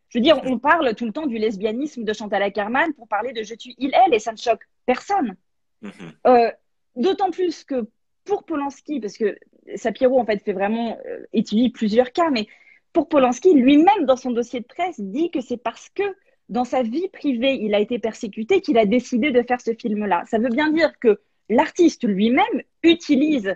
Je 0.09 0.17
veux 0.17 0.23
dire, 0.23 0.41
on 0.43 0.59
parle 0.59 0.93
tout 0.95 1.05
le 1.05 1.13
temps 1.13 1.25
du 1.25 1.37
lesbianisme 1.37 2.03
de 2.03 2.11
Chantal 2.11 2.43
Ackerman 2.43 2.93
pour 2.93 3.07
parler 3.07 3.31
de 3.31 3.43
Je 3.43 3.55
tue 3.55 3.73
il, 3.77 3.91
elle, 4.05 4.13
et 4.13 4.19
ça 4.19 4.33
ne 4.33 4.37
choque 4.37 4.67
personne. 4.85 5.37
Mhm. 5.81 5.91
Euh, 6.27 6.51
D'autant 6.95 7.31
plus 7.31 7.63
que 7.63 7.87
pour 8.25 8.43
Polanski, 8.43 8.99
parce 8.99 9.17
que 9.17 9.37
Sapiro, 9.75 10.19
en 10.19 10.25
fait, 10.25 10.43
fait 10.43 10.51
vraiment, 10.51 10.97
euh, 11.05 11.23
étudie 11.31 11.69
plusieurs 11.69 12.11
cas, 12.11 12.29
mais 12.29 12.47
pour 12.91 13.07
Polanski, 13.07 13.53
lui-même, 13.53 14.05
dans 14.05 14.17
son 14.17 14.31
dossier 14.31 14.59
de 14.59 14.65
presse, 14.65 14.99
dit 14.99 15.31
que 15.31 15.39
c'est 15.39 15.57
parce 15.57 15.89
que 15.89 16.03
dans 16.49 16.65
sa 16.65 16.83
vie 16.83 17.07
privée, 17.07 17.53
il 17.53 17.73
a 17.73 17.79
été 17.79 17.97
persécuté 17.97 18.59
qu'il 18.59 18.77
a 18.77 18.85
décidé 18.85 19.31
de 19.31 19.41
faire 19.41 19.61
ce 19.61 19.73
film-là. 19.73 20.23
Ça 20.29 20.37
veut 20.37 20.49
bien 20.49 20.69
dire 20.71 20.99
que 20.99 21.21
l'artiste 21.49 22.03
lui-même 22.03 22.61
utilise 22.83 23.55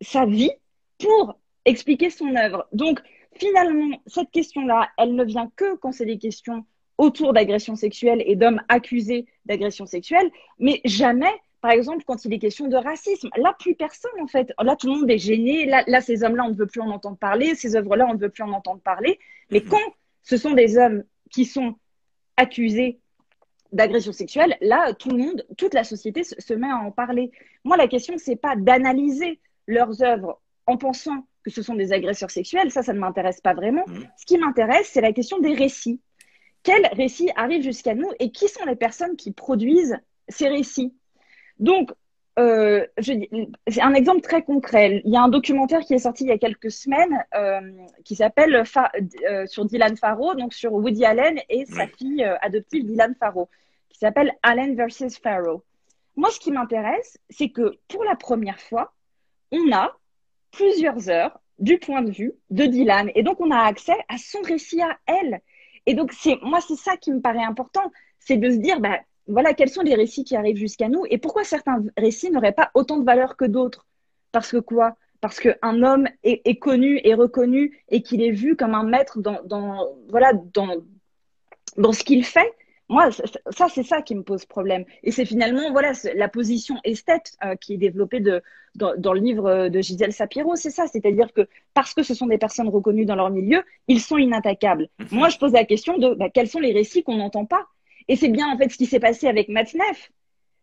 sa 0.00 0.26
vie 0.26 0.50
pour 0.98 1.38
expliquer 1.66 2.08
son 2.08 2.34
œuvre. 2.36 2.66
Donc, 2.72 3.00
finalement, 3.34 3.98
cette 4.06 4.30
question-là, 4.30 4.88
elle 4.96 5.14
ne 5.14 5.24
vient 5.24 5.50
que 5.56 5.76
quand 5.76 5.92
c'est 5.92 6.06
des 6.06 6.18
questions 6.18 6.64
autour 6.96 7.34
d'agression 7.34 7.76
sexuelle 7.76 8.22
et 8.24 8.36
d'hommes 8.36 8.62
accusés 8.68 9.26
d'agression 9.44 9.84
sexuelle, 9.84 10.30
mais 10.58 10.80
jamais 10.86 11.32
par 11.66 11.70
exemple, 11.70 12.04
quand 12.06 12.24
il 12.24 12.32
est 12.32 12.38
question 12.38 12.68
de 12.68 12.76
racisme, 12.76 13.28
là, 13.36 13.52
plus 13.58 13.74
personne, 13.74 14.20
en 14.20 14.28
fait. 14.28 14.52
Là, 14.62 14.76
tout 14.76 14.86
le 14.86 15.00
monde 15.00 15.10
est 15.10 15.18
gêné. 15.18 15.66
Là, 15.66 16.00
ces 16.00 16.22
hommes-là, 16.22 16.44
on 16.44 16.50
ne 16.50 16.54
veut 16.54 16.68
plus 16.68 16.80
en 16.80 16.90
entendre 16.90 17.16
parler. 17.16 17.56
Ces 17.56 17.74
œuvres-là, 17.74 18.06
on 18.08 18.14
ne 18.14 18.18
veut 18.18 18.28
plus 18.28 18.44
en 18.44 18.52
entendre 18.52 18.80
parler. 18.82 19.18
Mais 19.50 19.58
mhm. 19.58 19.70
quand 19.70 19.94
ce 20.22 20.36
sont 20.36 20.52
des 20.52 20.78
hommes 20.78 21.02
qui 21.28 21.44
sont 21.44 21.74
accusés 22.36 23.00
d'agression 23.72 24.12
sexuelle, 24.12 24.56
là, 24.60 24.92
tout 24.94 25.10
le 25.10 25.18
monde, 25.18 25.44
toute 25.58 25.74
la 25.74 25.82
société 25.82 26.22
se, 26.22 26.54
met 26.54 26.68
à 26.70 26.76
en 26.76 26.92
parler. 26.92 27.32
Moi, 27.64 27.76
la 27.76 27.88
question, 27.88 28.14
c'est 28.16 28.36
pas 28.36 28.54
d'analyser 28.54 29.40
leurs 29.66 30.02
œuvres 30.02 30.40
en 30.66 30.76
pensant 30.76 31.26
que 31.46 31.52
ce 31.52 31.62
sont 31.62 31.76
des 31.76 31.92
agresseurs 31.92 32.32
sexuels. 32.32 32.72
Ça, 32.72 32.82
ça 32.82 32.92
ne 32.92 32.98
m'intéresse 32.98 33.40
pas 33.40 33.54
vraiment. 33.54 33.84
Mhm. 33.86 34.08
Ce 34.16 34.26
qui 34.26 34.36
m'intéresse, 34.36 34.90
c'est 34.92 35.00
la 35.00 35.12
question 35.12 35.38
des 35.38 35.54
récits. 35.54 36.00
Quels 36.64 36.88
récits 36.92 37.30
arrivent 37.36 37.62
jusqu'à 37.62 37.94
nous 37.94 38.10
et 38.18 38.32
qui 38.32 38.48
sont 38.48 38.64
les 38.64 38.74
personnes 38.74 39.14
qui 39.14 39.30
produisent 39.30 39.96
ces 40.28 40.48
récits? 40.48 40.92
Donc, 41.60 41.92
euh, 42.40 42.84
c'est 42.98 43.80
un 43.80 43.94
exemple 43.94 44.22
très 44.22 44.42
concret. 44.42 45.00
Il 45.04 45.12
y 45.12 45.16
a 45.16 45.22
un 45.22 45.28
documentaire 45.28 45.82
qui 45.82 45.94
est 45.94 46.00
sorti 46.00 46.24
il 46.24 46.30
y 46.30 46.32
a 46.32 46.38
quelques 46.38 46.72
semaines 46.72 47.24
euh, 47.36 47.60
qui 48.04 48.16
s'appelle 48.16 48.56
euh, 48.56 49.46
sur 49.46 49.64
Dylan 49.66 49.96
Farrow, 49.96 50.34
donc 50.34 50.52
sur 50.52 50.72
Woody 50.72 51.04
Allen 51.04 51.38
et 51.48 51.64
sa 51.64 51.86
fille 51.86 52.24
adoptive 52.42 52.84
Dylan 52.84 53.14
Farrow, 53.14 53.48
qui 53.88 54.00
s'appelle 54.00 54.32
Allen 54.42 54.74
versus 54.74 55.16
Farrow. 55.16 55.62
Moi, 56.16 56.28
ce 56.30 56.40
qui 56.40 56.50
m'intéresse, 56.50 57.18
c'est 57.30 57.50
que 57.50 57.78
pour 57.86 58.02
la 58.02 58.16
première 58.16 58.60
fois, 58.60 58.92
on 59.52 59.72
a 59.72 59.96
plusieurs 60.56 61.08
heures 61.08 61.38
du 61.58 61.78
point 61.78 62.02
de 62.02 62.10
vue 62.10 62.32
de 62.50 62.64
Dylan, 62.64 63.10
et 63.14 63.22
donc 63.22 63.40
on 63.40 63.50
a 63.50 63.58
accès 63.58 63.96
à 64.08 64.18
son 64.18 64.40
récit 64.42 64.82
à 64.82 64.98
elle. 65.06 65.40
Et 65.86 65.94
donc, 65.94 66.12
c'est 66.12 66.38
moi, 66.42 66.60
c'est 66.60 66.76
ça 66.76 66.96
qui 66.96 67.12
me 67.12 67.20
paraît 67.20 67.44
important, 67.44 67.92
c'est 68.18 68.36
de 68.36 68.50
se 68.50 68.56
dire, 68.56 68.80
bah, 68.80 68.98
voilà, 69.28 69.54
quels 69.54 69.68
sont 69.68 69.82
les 69.82 69.94
récits 69.94 70.24
qui 70.24 70.36
arrivent 70.36 70.56
jusqu'à 70.56 70.88
nous 70.88 71.04
et 71.10 71.18
pourquoi 71.18 71.44
certains 71.44 71.82
récits 71.96 72.30
n'auraient 72.30 72.52
pas 72.52 72.70
autant 72.74 72.98
de 72.98 73.04
valeur 73.04 73.36
que 73.36 73.44
d'autres 73.44 73.86
Parce 74.32 74.50
que 74.50 74.58
quoi? 74.58 74.96
Parce 75.20 75.40
qu'un 75.40 75.82
homme 75.82 76.06
est, 76.22 76.58
connu 76.58 77.00
et 77.02 77.14
reconnu 77.14 77.82
et 77.88 78.02
qu'il 78.02 78.22
est 78.22 78.30
vu 78.30 78.54
comme 78.54 78.74
un 78.74 78.84
maître 78.84 79.18
dans, 79.20 79.96
voilà, 80.08 80.32
dans, 80.52 80.76
dans 81.76 81.92
ce 81.92 82.04
qu'il 82.04 82.24
fait. 82.24 82.52
Moi, 82.88 83.10
ça, 83.10 83.68
c'est 83.68 83.82
ça 83.82 84.00
qui 84.00 84.14
me 84.14 84.22
pose 84.22 84.44
problème. 84.44 84.84
Et 85.02 85.10
c'est 85.10 85.24
finalement 85.24 85.72
voilà 85.72 85.92
la 86.14 86.28
position 86.28 86.76
esthète 86.84 87.36
euh, 87.44 87.56
qui 87.56 87.74
est 87.74 87.78
développée 87.78 88.20
de, 88.20 88.42
dans, 88.76 89.12
le 89.12 89.20
livre 89.20 89.68
de 89.68 89.80
Gisèle 89.80 90.12
Sapiro. 90.12 90.54
C'est 90.54 90.70
ça, 90.70 90.86
c'est-à-dire 90.86 91.32
que 91.32 91.48
parce 91.74 91.94
que 91.94 92.02
ce 92.02 92.14
sont 92.14 92.26
des 92.26 92.38
personnes 92.38 92.68
reconnues 92.68 93.04
dans 93.04 93.16
leur 93.16 93.30
milieu, 93.30 93.62
ils 93.88 94.00
sont 94.00 94.18
inattaquables. 94.18 94.88
Mhm. 95.00 95.18
Moi, 95.18 95.28
je 95.30 95.38
pose 95.38 95.52
la 95.52 95.64
question 95.64 95.98
de 95.98 96.14
bah, 96.14 96.30
quels 96.30 96.48
sont 96.48 96.60
les 96.60 96.72
récits 96.72 97.02
qu'on 97.02 97.16
n'entend 97.16 97.44
pas? 97.44 97.66
Et 98.08 98.14
c'est 98.14 98.28
bien 98.28 98.48
en 98.52 98.56
fait 98.56 98.68
ce 98.68 98.76
qui 98.76 98.86
s'est 98.86 99.00
passé 99.00 99.26
avec 99.26 99.48
Matzneff. 99.48 100.12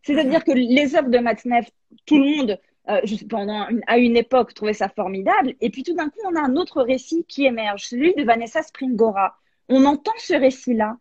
C'est-à-dire 0.02 0.44
que 0.44 0.52
les 0.52 0.96
œuvres 0.96 1.10
de 1.10 1.18
Matzneff, 1.18 1.70
tout 2.06 2.18
le 2.18 2.24
monde, 2.24 2.60
euh, 2.88 3.00
pendant 3.28 3.66
à 3.86 3.98
une 3.98 4.16
époque, 4.16 4.54
trouvait 4.54 4.74
ça 4.74 4.88
formidable. 4.88 5.54
Et 5.60 5.70
puis 5.70 5.82
tout 5.82 5.94
d'un 5.94 6.08
coup, 6.08 6.20
on 6.26 6.36
a 6.36 6.40
un 6.40 6.56
autre 6.56 6.82
récit 6.82 7.24
qui 7.26 7.44
émerge, 7.44 7.84
celui 7.84 8.14
de 8.14 8.22
Vanessa 8.22 8.62
Springora. 8.62 9.36
On 9.68 9.84
entend 9.84 10.12
ce 10.18 10.34
récit-là. 10.34 10.96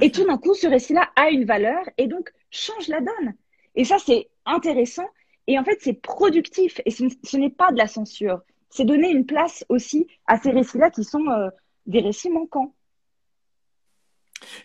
Et 0.00 0.10
tout 0.10 0.24
d'un 0.24 0.38
coup, 0.38 0.54
ce 0.54 0.66
récit-là 0.66 1.08
a 1.16 1.30
une 1.30 1.44
valeur 1.44 1.82
et 1.98 2.06
donc 2.06 2.32
change 2.50 2.88
la 2.88 3.00
donne. 3.00 3.34
Et 3.74 3.84
ça, 3.84 3.98
c'est 3.98 4.28
intéressant. 4.46 5.06
Et 5.46 5.58
en 5.58 5.64
fait, 5.64 5.78
c'est 5.80 5.94
productif. 5.94 6.80
Et 6.84 6.90
ce, 6.90 7.36
n'est 7.36 7.50
pas 7.50 7.72
de 7.72 7.78
la 7.78 7.86
censure. 7.86 8.40
C'est 8.70 8.84
donner 8.84 9.10
une 9.10 9.26
place 9.26 9.64
aussi 9.68 10.06
à 10.26 10.38
ces 10.38 10.50
récits-là 10.50 10.90
qui 10.90 11.04
sont 11.04 11.26
euh, 11.28 11.48
des 11.86 12.00
récits 12.00 12.30
manquants. 12.30 12.74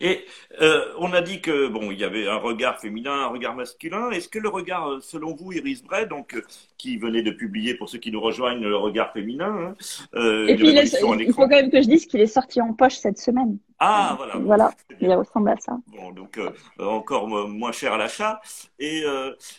Et 0.02 0.26
euh, 0.62 0.86
on 1.00 1.14
a 1.14 1.22
dit 1.22 1.42
que 1.42 1.68
bon, 1.68 1.92
il 1.92 2.00
y 2.00 2.04
avait 2.04 2.28
un 2.28 2.38
regard 2.38 2.80
féminin, 2.80 3.14
un 3.14 3.28
regard 3.28 3.56
masculin. 3.56 4.12
Est-ce 4.12 4.30
que 4.30 4.40
le 4.40 4.50
regard, 4.50 4.90
euh, 4.90 5.00
selon 5.02 5.36
vous, 5.36 5.52
Iris 5.52 5.84
Bray, 5.84 6.08
donc 6.08 6.36
euh, 6.36 6.44
qui 6.78 6.98
venait 6.98 7.24
de 7.24 7.32
publier 7.32 7.76
pour 7.76 7.90
ceux 7.90 7.98
qui 7.98 8.12
nous 8.12 8.22
rejoignent 8.22 8.62
le 8.62 8.76
regard 8.76 9.14
féminin, 9.14 9.74
hein, 10.14 10.26
et 10.48 10.56
puis 10.56 10.70
il, 10.70 11.22
il, 11.22 11.34
faut 11.34 11.44
quand 11.44 11.48
même 11.48 11.72
que 11.72 11.82
je 11.82 11.88
dise 11.88 12.06
qu'il 12.06 12.20
est 12.20 12.28
sorti 12.28 12.62
en 12.62 12.74
poche 12.74 12.96
cette 12.96 13.20
semaine. 13.20 13.58
Ah, 13.80 14.14
voilà. 14.18 14.38
Voilà, 14.38 14.72
il 15.02 15.12
ressemble 15.14 15.50
à 15.50 15.58
ça. 15.58 15.78
Bon, 15.88 16.12
donc 16.12 16.40
encore 16.80 17.28
moins 17.28 17.74
cher 17.74 17.94
à 17.94 17.98
l'achat. 17.98 18.40
Et 18.80 19.04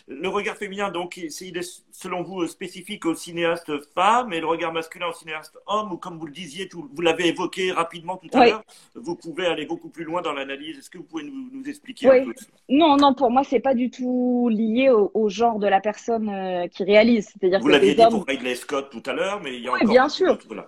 le 0.07 0.27
regard 0.27 0.55
féminin, 0.55 0.89
donc, 0.89 1.17
il 1.17 1.57
est 1.57 1.83
selon 1.91 2.23
vous 2.23 2.47
spécifique 2.47 3.05
aux 3.05 3.15
cinéastes 3.15 3.71
femmes 3.93 4.33
et 4.33 4.39
le 4.39 4.47
regard 4.47 4.73
masculin 4.73 5.07
aux 5.07 5.13
cinéastes 5.13 5.57
hommes, 5.67 5.91
ou 5.91 5.97
comme 5.97 6.17
vous 6.17 6.25
le 6.25 6.31
disiez, 6.31 6.69
vous 6.73 7.01
l'avez 7.01 7.27
évoqué 7.27 7.71
rapidement 7.71 8.17
tout 8.17 8.29
à 8.33 8.45
l'heure, 8.45 8.63
vous 8.95 9.15
pouvez 9.15 9.45
aller 9.45 9.65
beaucoup 9.65 9.89
plus 9.89 10.04
loin 10.05 10.21
dans 10.21 10.33
l'analyse. 10.33 10.77
Est-ce 10.77 10.89
que 10.89 10.97
vous 10.97 11.03
pouvez 11.03 11.23
nous, 11.23 11.67
expliquer 11.67 12.09
un 12.09 12.25
peu 12.25 12.33
Non, 12.69 12.97
non, 12.97 13.13
pour 13.13 13.29
moi, 13.29 13.43
c'est 13.43 13.59
pas 13.59 13.73
du 13.73 13.89
tout 13.89 14.49
lié 14.51 14.89
au, 14.89 15.29
genre 15.29 15.59
de 15.59 15.67
la 15.67 15.81
personne 15.81 16.29
euh, 16.29 16.67
qui 16.67 16.83
réalise. 16.83 17.29
C'est-à-dire 17.33 17.59
vous 17.59 17.67
l'aviez 17.67 17.95
dit 17.95 18.03
pour 18.09 18.25
Ridley 18.25 18.55
Scott 18.55 18.89
tout 18.89 19.03
à 19.05 19.13
l'heure, 19.13 19.41
mais 19.41 19.55
il 19.55 19.63
y 19.63 19.67
a 19.67 19.73
encore 19.73 19.89
bien 19.89 20.07
sûr. 20.07 20.37
Voilà. 20.47 20.67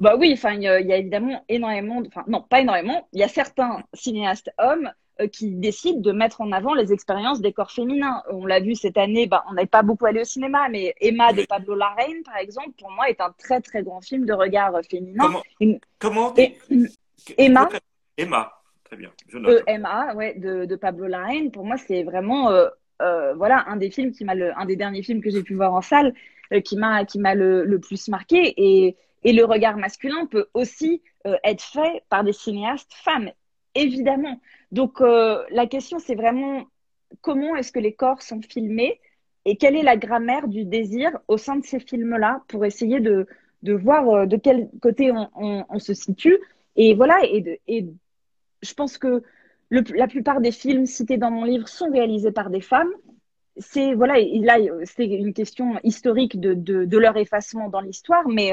Bah 0.00 0.16
oui, 0.16 0.32
enfin, 0.32 0.54
il 0.54 0.62
y, 0.62 0.68
a 0.68 0.96
évidemment 0.96 1.44
énormément, 1.48 2.00
enfin, 2.06 2.22
non, 2.28 2.42
pas 2.42 2.60
énormément, 2.60 3.08
il 3.12 3.20
y 3.20 3.24
a 3.24 3.28
certains 3.28 3.82
cinéastes 3.94 4.50
hommes 4.58 4.92
euh, 5.20 5.26
qui 5.26 5.50
décident 5.56 6.00
de 6.00 6.12
mettre 6.12 6.40
en 6.40 6.52
avant 6.52 6.74
les 6.74 6.92
expériences 6.92 7.40
des 7.40 7.52
corps 7.52 7.72
féminins. 7.72 8.22
On 8.30 8.46
l'a 8.46 8.60
vu 8.60 8.76
cette 8.76 8.96
année, 8.96 9.26
bah, 9.26 9.44
on 9.50 9.54
n'est 9.54 9.66
pas 9.66 9.82
beaucoup 9.82 10.06
allé 10.06 10.20
au 10.20 10.24
cinéma, 10.24 10.68
mais 10.68 10.94
Emma 11.00 11.32
de 11.32 11.44
Pablo 11.44 11.74
Larraín, 11.74 12.22
par 12.24 12.36
exemple, 12.36 12.70
pour 12.78 12.92
moi, 12.92 13.08
est 13.10 13.20
un 13.20 13.34
très 13.36 13.60
très 13.60 13.82
grand 13.82 14.00
film 14.00 14.24
de 14.24 14.32
regard 14.32 14.72
féminin. 14.88 15.42
Comment, 15.98 16.32
Emma 17.36 17.68
Emma, 18.16 18.57
très 18.88 18.96
bien. 18.96 19.12
Je 19.28 19.38
note. 19.38 19.62
Emma, 19.66 20.14
ouais, 20.14 20.34
de, 20.34 20.64
de, 20.64 20.76
Pablo 20.76 21.06
Larraín. 21.06 21.50
Pour 21.50 21.64
moi, 21.64 21.76
c'est 21.76 22.02
vraiment, 22.02 22.50
euh, 22.50 22.68
euh, 23.00 23.34
voilà, 23.34 23.64
un 23.68 23.76
des 23.76 23.90
films 23.90 24.12
qui 24.12 24.24
m'a, 24.24 24.32
un 24.32 24.66
des 24.66 24.76
derniers 24.76 25.02
films 25.02 25.22
que 25.22 25.30
j'ai 25.30 25.42
pu 25.42 25.54
voir 25.54 25.72
en 25.74 25.82
salle, 25.82 26.14
qui 26.64 26.76
m'a, 26.76 27.04
qui 27.04 27.18
m'a 27.18 27.34
le, 27.34 27.64
le, 27.64 27.78
plus 27.78 28.08
marqué 28.08 28.54
et 28.56 28.96
et 29.24 29.32
le 29.32 29.44
regard 29.44 29.76
masculin 29.76 30.26
peut 30.26 30.46
aussi 30.54 31.02
euh, 31.26 31.36
être 31.44 31.62
fait 31.62 32.02
par 32.08 32.24
des 32.24 32.32
cinéastes 32.32 32.92
femmes, 32.94 33.30
évidemment. 33.74 34.40
Donc 34.72 35.00
euh, 35.00 35.44
la 35.50 35.66
question, 35.66 35.98
c'est 35.98 36.14
vraiment 36.14 36.64
comment 37.20 37.56
est-ce 37.56 37.72
que 37.72 37.80
les 37.80 37.94
corps 37.94 38.22
sont 38.22 38.40
filmés 38.42 39.00
et 39.44 39.56
quelle 39.56 39.76
est 39.76 39.82
la 39.82 39.96
grammaire 39.96 40.46
du 40.46 40.64
désir 40.64 41.18
au 41.26 41.36
sein 41.36 41.56
de 41.56 41.64
ces 41.64 41.80
films-là 41.80 42.42
pour 42.48 42.64
essayer 42.64 43.00
de, 43.00 43.26
de 43.62 43.72
voir 43.72 44.08
euh, 44.08 44.26
de 44.26 44.36
quel 44.36 44.70
côté 44.80 45.10
on, 45.12 45.78
se 45.78 45.94
situe. 45.94 46.38
Et 46.76 46.94
voilà, 46.94 47.18
je 48.62 48.74
pense 48.74 48.98
que 48.98 49.22
la 49.70 50.06
plupart 50.06 50.40
des 50.40 50.52
films 50.52 50.86
cités 50.86 51.18
dans 51.18 51.30
mon 51.30 51.44
livre 51.44 51.68
sont 51.68 51.90
réalisés 51.90 52.32
par 52.32 52.50
des 52.50 52.60
femmes. 52.60 52.90
C'est 53.58 53.94
voilà, 53.94 54.14
là 54.18 54.56
c'est 54.84 55.04
une 55.04 55.34
question 55.34 55.78
historique 55.82 56.40
de, 56.40 56.54
de, 56.54 56.84
de 56.84 56.98
leur 56.98 57.16
effacement 57.16 57.68
dans 57.68 57.80
l'histoire, 57.80 58.26
mais 58.28 58.52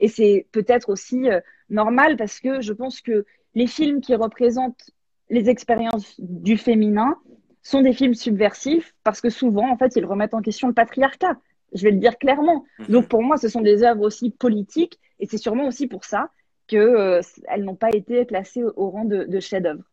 et 0.00 0.08
c'est 0.08 0.46
peut-être 0.52 0.90
aussi 0.90 1.28
euh, 1.28 1.40
normal 1.70 2.16
parce 2.16 2.40
que 2.40 2.60
je 2.60 2.72
pense 2.72 3.00
que 3.00 3.24
les 3.54 3.66
films 3.66 4.00
qui 4.00 4.14
représentent 4.14 4.90
les 5.30 5.48
expériences 5.48 6.14
du 6.18 6.56
féminin 6.56 7.16
sont 7.62 7.80
des 7.80 7.92
films 7.92 8.14
subversifs 8.14 8.94
parce 9.02 9.20
que 9.20 9.30
souvent, 9.30 9.70
en 9.70 9.76
fait, 9.76 9.96
ils 9.96 10.04
remettent 10.04 10.34
en 10.34 10.42
question 10.42 10.68
le 10.68 10.74
patriarcat. 10.74 11.36
Je 11.72 11.82
vais 11.82 11.90
le 11.90 11.98
dire 11.98 12.18
clairement. 12.18 12.64
Mhm. 12.78 12.86
Donc 12.88 13.08
pour 13.08 13.22
moi, 13.22 13.36
ce 13.38 13.48
sont 13.48 13.60
des 13.60 13.82
œuvres 13.82 14.02
aussi 14.02 14.30
politiques 14.30 15.00
et 15.18 15.26
c'est 15.26 15.38
sûrement 15.38 15.66
aussi 15.66 15.86
pour 15.86 16.04
ça 16.04 16.30
qu'elles 16.66 16.80
euh, 16.80 17.22
n'ont 17.58 17.76
pas 17.76 17.90
été 17.90 18.26
classées 18.26 18.62
au, 18.62 18.90
rang 18.90 19.04
de, 19.04 19.24
de 19.24 19.40
chef-d'œuvre. 19.40 19.84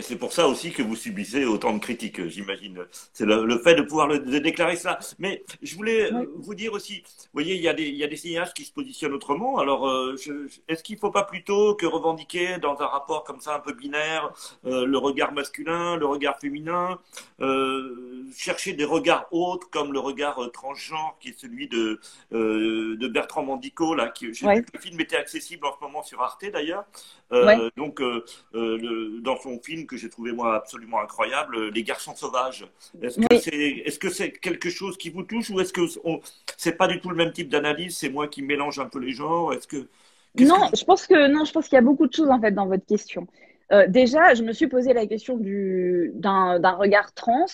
C'est 0.00 0.16
pour 0.16 0.32
ça 0.32 0.48
aussi 0.48 0.72
que 0.72 0.82
vous 0.82 0.96
subissez 0.96 1.44
autant 1.44 1.72
de 1.72 1.78
critiques, 1.78 2.26
j'imagine. 2.28 2.84
C'est 3.12 3.24
le, 3.24 3.58
fait 3.58 3.74
de 3.76 3.82
pouvoir 3.82 4.08
le, 4.08 4.18
de 4.18 4.38
déclarer 4.38 4.76
ça. 4.76 4.98
Mais 5.18 5.44
je 5.62 5.74
voulais 5.76 6.10
vous 6.36 6.54
dire 6.54 6.72
aussi, 6.72 7.02
vous 7.04 7.28
voyez, 7.32 7.54
il 7.54 7.62
y, 7.62 7.68
a 7.68 7.74
des, 7.74 7.84
il 7.84 7.96
y 7.96 8.04
a 8.04 8.08
des 8.08 8.16
cinéastes 8.16 8.54
qui 8.54 8.64
se 8.64 8.72
positionnent 8.72 9.12
autrement. 9.12 9.58
Alors, 9.58 9.88
euh, 9.88 10.16
est-ce 10.68 10.82
qu'il 10.82 10.96
ne 10.96 11.00
faut 11.00 11.10
pas 11.10 11.22
plutôt 11.22 11.74
que 11.74 11.86
revendiquer 11.86 12.58
dans 12.58 12.80
un 12.80 12.86
rapport 12.86 13.24
comme 13.24 13.40
ça 13.40 13.54
un 13.54 13.60
peu 13.60 13.72
binaire 13.72 14.32
euh, 14.64 14.84
le 14.84 14.98
regard 14.98 15.32
masculin, 15.32 15.96
le 15.96 16.06
regard 16.06 16.38
féminin, 16.40 16.98
euh, 17.40 18.24
chercher 18.36 18.72
des 18.72 18.84
regards 18.84 19.26
autres 19.30 19.70
comme 19.70 19.92
le 19.92 20.00
regard 20.00 20.40
transgenre 20.52 21.16
qui 21.20 21.28
est 21.30 21.38
celui 21.38 21.68
de, 21.68 22.00
de 22.32 23.08
Bertrand 23.08 23.44
Mandico, 23.44 23.94
là, 23.94 24.08
qui, 24.08 24.26
le 24.26 24.80
film 24.80 25.00
était 25.00 25.16
accessible 25.16 25.66
en 25.66 25.74
ce 25.76 25.84
moment 25.84 26.02
sur 26.02 26.20
Arte 26.20 26.44
d'ailleurs. 26.52 26.84
Donc, 27.76 28.00
le, 28.00 29.20
dans 29.20 29.36
son 29.38 29.60
film, 29.60 29.83
que 29.86 29.96
j'ai 29.96 30.08
trouvé 30.08 30.32
moi 30.32 30.56
absolument 30.56 31.00
incroyable, 31.00 31.70
Les 31.70 31.82
garçons 31.82 32.14
sauvages. 32.14 32.66
Est-ce 33.02 33.18
que 33.20 33.38
c'est 33.38 33.54
est 33.54 34.02
-ce 34.02 34.10
c'est 34.10 34.32
quelque 34.32 34.70
chose 34.70 34.96
qui 34.96 35.10
vous 35.10 35.22
touche 35.22 35.50
ou 35.50 35.60
est-ce 35.60 35.72
que 35.72 35.86
c'est 36.56 36.76
pas 36.76 36.88
du 36.88 37.00
tout 37.00 37.10
le 37.10 37.16
même 37.16 37.32
type 37.32 37.48
d'analyse 37.48 37.96
C'est 37.96 38.10
moi 38.10 38.28
qui 38.28 38.42
mélange 38.42 38.78
un 38.78 38.88
peu 38.88 39.00
les 39.00 39.12
genres? 39.12 39.52
Est-ce 39.52 39.68
que 39.68 39.88
non, 40.40 40.68
je 40.76 40.84
pense 40.84 41.06
que 41.06 41.28
non, 41.28 41.44
je 41.44 41.52
pense 41.52 41.68
qu'il 41.68 41.76
y 41.76 41.78
a 41.78 41.82
beaucoup 41.82 42.06
de 42.06 42.12
choses 42.12 42.30
en 42.30 42.40
fait 42.40 42.52
dans 42.52 42.66
votre 42.66 42.84
question. 42.84 43.26
Euh, 43.72 43.86
déjà, 43.88 44.34
je 44.34 44.42
me 44.42 44.52
suis 44.52 44.66
posé 44.66 44.92
la 44.92 45.06
question 45.06 45.36
du 45.36 46.10
d'un 46.14 46.58
regard 46.72 47.12
trans. 47.14 47.46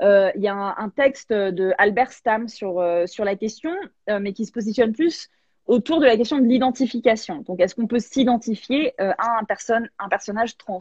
Euh, 0.00 0.30
il 0.34 0.42
y 0.42 0.48
a 0.48 0.54
un, 0.54 0.88
texte 0.88 1.32
de 1.32 1.72
Albert 1.78 2.12
Stam 2.12 2.48
sur 2.48 2.80
euh, 2.80 3.06
sur 3.06 3.24
la 3.24 3.36
question, 3.36 3.70
mais 4.08 4.32
qui 4.32 4.46
se 4.46 4.52
positionne 4.52 4.92
plus 4.92 5.28
autour 5.66 6.00
de 6.00 6.06
la 6.06 6.16
question 6.16 6.38
de 6.38 6.46
l'identification. 6.46 7.42
Donc, 7.42 7.60
est-ce 7.60 7.74
qu'on 7.74 7.86
peut 7.86 8.00
s'identifier 8.00 8.94
à 8.98 9.38
un, 9.38 9.44
personne, 9.44 9.88
un 9.98 10.08
personnage 10.08 10.56
trans? 10.56 10.80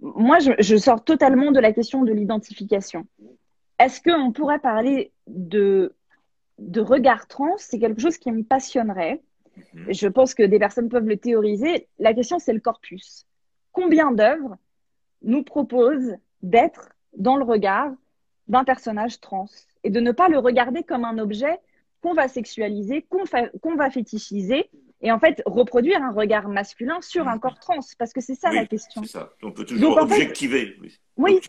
Moi, 0.00 0.38
je, 0.38 0.76
sors 0.76 1.04
totalement 1.04 1.52
de 1.52 1.60
la 1.60 1.72
question 1.72 2.02
de 2.02 2.12
l'identification. 2.12 3.06
Est-ce 3.78 4.00
qu'on 4.00 4.32
pourrait 4.32 4.58
parler 4.58 5.12
de, 5.26 5.94
de 6.58 6.80
regard 6.80 7.26
trans? 7.26 7.56
C'est 7.58 7.78
quelque 7.78 8.00
chose 8.00 8.18
qui 8.18 8.32
me 8.32 8.42
passionnerait. 8.42 9.22
Mhm. 9.74 9.92
Je 9.92 10.08
pense 10.08 10.34
que 10.34 10.42
des 10.42 10.58
personnes 10.58 10.88
peuvent 10.88 11.08
le 11.08 11.16
théoriser. 11.16 11.88
La 11.98 12.14
question, 12.14 12.38
c'est 12.38 12.52
le 12.52 12.60
corpus. 12.60 13.26
Combien 13.72 14.12
d'œuvres 14.12 14.56
nous 15.22 15.42
proposent 15.42 16.16
d'être 16.42 16.90
dans 17.16 17.36
le 17.36 17.44
regard 17.44 17.92
d'un 18.48 18.64
personnage 18.64 19.20
trans 19.20 19.48
et 19.84 19.90
de 19.90 20.00
ne 20.00 20.12
pas 20.12 20.28
le 20.28 20.38
regarder 20.38 20.82
comme 20.82 21.04
un 21.04 21.18
objet 21.18 21.58
qu'on 22.02 22.14
va 22.14 22.28
sexualiser, 22.28 23.06
qu'on 23.60 23.76
va 23.76 23.90
fétichiser 23.90 24.70
et 25.02 25.10
en 25.10 25.18
fait 25.18 25.42
reproduire 25.46 26.02
un 26.02 26.12
regard 26.12 26.48
masculin 26.48 27.00
sur 27.00 27.26
un 27.28 27.38
corps 27.38 27.58
trans 27.58 27.80
parce 27.98 28.12
que 28.12 28.20
c'est 28.20 28.34
ça 28.34 28.52
la 28.52 28.66
question. 28.66 29.02
C'est 29.02 29.12
ça. 29.12 29.32
On 29.42 29.52
peut 29.52 29.64
toujours 29.64 29.96
objectiver. 29.96 30.76
oui. 31.16 31.40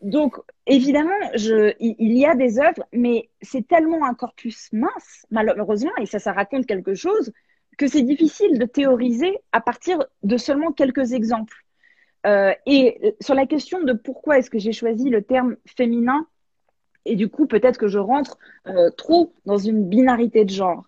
Donc 0.00 0.36
évidemment, 0.66 1.10
je, 1.34 1.74
il 1.80 2.16
y 2.16 2.24
a 2.24 2.34
des 2.34 2.58
œuvres, 2.58 2.84
mais 2.92 3.28
c'est 3.42 3.66
tellement 3.66 4.04
un 4.06 4.14
corpus 4.14 4.68
mince 4.72 5.26
malheureusement 5.30 5.92
et 6.00 6.06
ça 6.06 6.18
ça 6.18 6.32
raconte 6.32 6.66
quelque 6.66 6.94
chose 6.94 7.32
que 7.76 7.86
c'est 7.86 8.02
difficile 8.02 8.58
de 8.58 8.64
théoriser 8.66 9.38
à 9.52 9.60
partir 9.60 10.04
de 10.22 10.36
seulement 10.36 10.72
quelques 10.72 11.12
exemples. 11.12 11.64
Euh, 12.26 12.54
et 12.64 13.14
sur 13.20 13.34
la 13.34 13.46
question 13.46 13.82
de 13.82 13.92
pourquoi 13.92 14.38
est-ce 14.38 14.48
que 14.48 14.58
j'ai 14.58 14.72
choisi 14.72 15.10
le 15.10 15.22
terme 15.22 15.56
féminin 15.66 16.26
et 17.04 17.16
du 17.16 17.28
coup 17.28 17.46
peut-être 17.46 17.78
que 17.78 17.88
je 17.88 17.98
rentre 17.98 18.38
euh, 18.66 18.90
trop 18.90 19.34
dans 19.44 19.58
une 19.58 19.88
binarité 19.88 20.44
de 20.44 20.50
genre. 20.50 20.84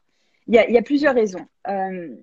Il 0.49 0.55
y 0.55 0.79
a, 0.79 0.83
plusieurs 0.83 1.15
raisons. 1.15 1.47
Euh, 1.69 2.15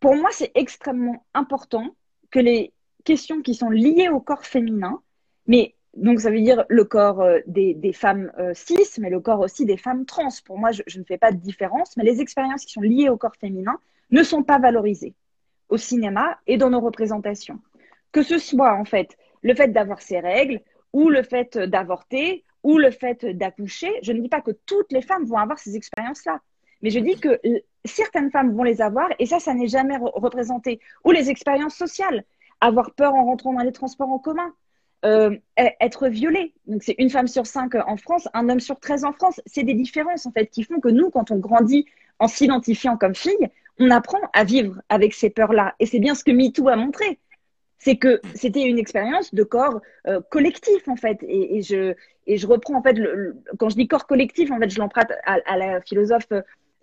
pour 0.00 0.16
moi, 0.16 0.30
c'est 0.32 0.50
extrêmement 0.54 1.24
important 1.34 1.94
que 2.30 2.38
les 2.38 2.72
questions 3.04 3.42
qui 3.42 3.54
sont 3.54 3.68
liées 3.68 4.08
au 4.08 4.20
corps 4.20 4.46
féminin, 4.46 5.02
mais 5.46 5.74
donc 5.94 6.20
ça 6.20 6.30
veut 6.30 6.40
dire 6.40 6.64
le 6.68 6.84
corps 6.84 7.20
euh, 7.20 7.40
des, 7.46 7.92
femmes 7.92 8.32
euh, 8.38 8.54
cis, 8.54 8.98
mais 8.98 9.10
le 9.10 9.20
corps 9.20 9.40
aussi 9.40 9.66
des 9.66 9.76
femmes 9.76 10.06
trans. 10.06 10.28
Pour 10.44 10.58
moi, 10.58 10.70
je, 10.72 10.98
ne 10.98 11.04
fais 11.04 11.18
pas 11.18 11.32
de 11.32 11.36
différence, 11.36 11.96
mais 11.96 12.04
les 12.04 12.20
expériences 12.20 12.64
qui 12.64 12.72
sont 12.72 12.80
liées 12.80 13.08
au 13.08 13.16
corps 13.16 13.36
féminin 13.36 13.78
ne 14.10 14.22
sont 14.22 14.42
pas 14.42 14.58
valorisées 14.58 15.14
au 15.68 15.76
cinéma 15.76 16.38
et 16.46 16.56
dans 16.56 16.70
nos 16.70 16.80
représentations. 16.80 17.60
Que 18.12 18.22
ce 18.22 18.38
soit 18.38 18.74
en 18.74 18.84
fait 18.84 19.16
le 19.42 19.54
fait 19.54 19.68
d'avoir 19.68 20.00
ses 20.00 20.18
règles 20.20 20.60
ou 20.92 21.08
le 21.10 21.22
fait 21.22 21.58
d'avorter 21.58 22.44
ou 22.62 22.78
le 22.78 22.90
fait 22.90 23.24
d'accoucher, 23.24 23.92
je 24.02 24.12
ne 24.12 24.20
dis 24.20 24.28
pas 24.28 24.40
que 24.40 24.50
toutes 24.66 24.92
les 24.92 25.02
femmes 25.02 25.24
vont 25.24 25.38
avoir 25.38 25.58
ces 25.58 25.76
expériences-là. 25.76 26.40
Mais 26.82 26.90
je 26.90 26.98
dis 26.98 27.18
que 27.18 27.40
certaines 27.84 28.30
femmes 28.30 28.54
vont 28.54 28.62
les 28.62 28.80
avoir 28.80 29.08
et 29.18 29.26
ça, 29.26 29.40
ça 29.40 29.54
n'est 29.54 29.68
jamais 29.68 29.96
représenté. 29.96 30.80
Ou 31.04 31.10
les 31.10 31.30
expériences 31.30 31.74
sociales, 31.74 32.24
avoir 32.60 32.92
peur 32.92 33.14
en 33.14 33.24
rentrant 33.24 33.52
dans 33.52 33.62
les 33.62 33.72
transports 33.72 34.10
en 34.10 34.18
commun, 34.18 34.52
euh, 35.04 35.30
e-, 35.58 35.70
être 35.80 36.08
violée. 36.08 36.52
Donc 36.66 36.82
c'est 36.82 36.96
une 36.98 37.10
femme 37.10 37.28
sur 37.28 37.46
cinq 37.46 37.74
en 37.74 37.96
France, 37.96 38.28
un 38.34 38.48
homme 38.48 38.60
sur 38.60 38.78
13 38.78 39.04
en 39.04 39.12
France. 39.12 39.40
C'est 39.46 39.62
des 39.62 39.74
différences 39.74 40.26
en 40.26 40.32
fait 40.32 40.46
qui 40.46 40.62
font 40.62 40.80
que 40.80 40.88
nous, 40.88 41.10
quand 41.10 41.30
on 41.30 41.38
grandit 41.38 41.86
en 42.18 42.28
s'identifiant 42.28 42.96
comme 42.96 43.14
fille, 43.14 43.48
on 43.78 43.90
apprend 43.90 44.20
à 44.34 44.44
vivre 44.44 44.80
avec 44.88 45.14
ces 45.14 45.30
peurs-là. 45.30 45.74
Et 45.80 45.86
c'est 45.86 46.00
bien 46.00 46.14
ce 46.14 46.22
que 46.22 46.32
MeToo 46.32 46.68
a 46.68 46.76
montré. 46.76 47.18
C'est 47.78 47.96
que 47.96 48.20
c'était 48.34 48.64
une 48.64 48.78
expérience 48.78 49.32
de 49.32 49.42
corps 49.42 49.80
euh, 50.06 50.20
collectif 50.30 50.86
en 50.86 50.96
fait. 50.96 51.18
Et, 51.26 51.62
je, 51.62 51.94
et 52.26 52.36
je 52.36 52.46
reprends 52.46 52.74
en 52.74 52.82
fait, 52.82 52.98
quand 53.58 53.70
je 53.70 53.76
dis 53.76 53.88
corps 53.88 54.06
collectif, 54.06 54.50
en 54.50 54.58
fait, 54.58 54.68
je 54.68 54.78
l'emprunte 54.78 55.10
à, 55.24 55.56
la 55.56 55.80
philosophe 55.80 56.28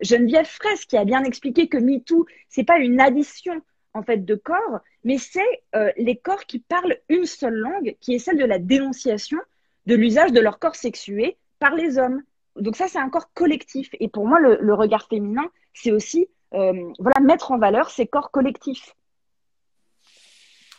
Geneviève 0.01 0.47
Fraisse 0.47 0.85
qui 0.85 0.97
a 0.97 1.05
bien 1.05 1.23
expliqué 1.23 1.67
que 1.67 1.77
MeToo, 1.77 2.25
c'est 2.49 2.63
pas 2.63 2.79
une 2.79 2.99
addition 2.99 3.61
en 3.93 4.03
fait 4.03 4.23
de 4.25 4.35
corps, 4.35 4.79
mais 5.03 5.17
c'est 5.17 5.63
euh, 5.75 5.91
les 5.97 6.15
corps 6.15 6.45
qui 6.45 6.59
parlent 6.59 6.97
une 7.09 7.25
seule 7.25 7.55
langue, 7.55 7.95
qui 7.99 8.13
est 8.13 8.19
celle 8.19 8.37
de 8.37 8.45
la 8.45 8.59
dénonciation 8.59 9.39
de 9.87 9.95
l'usage 9.95 10.31
de 10.31 10.39
leur 10.39 10.59
corps 10.59 10.75
sexué 10.75 11.37
par 11.59 11.73
les 11.73 11.97
hommes. 11.97 12.21
Donc 12.55 12.75
ça, 12.75 12.87
c'est 12.87 12.99
un 12.99 13.09
corps 13.09 13.31
collectif. 13.33 13.89
Et 13.99 14.07
pour 14.07 14.27
moi, 14.27 14.39
le, 14.39 14.73
regard 14.73 15.07
féminin, 15.07 15.49
c'est 15.73 15.91
aussi 15.91 16.27
euh, 16.53 16.91
voilà, 16.99 17.19
mettre 17.21 17.51
en 17.51 17.57
valeur 17.57 17.89
ces 17.89 18.05
corps 18.05 18.31
collectifs. 18.31 18.95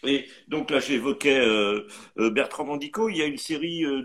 Et 0.04 0.26
donc 0.46 0.70
là, 0.70 0.80
j'évoquais 0.80 1.38
euh, 1.38 1.86
euh, 2.18 2.30
Bertrand 2.30 2.64
Mandico. 2.64 3.08
Il 3.08 3.16
y 3.16 3.22
a 3.22 3.26
une 3.26 3.38
série 3.38 3.84
euh, 3.84 4.02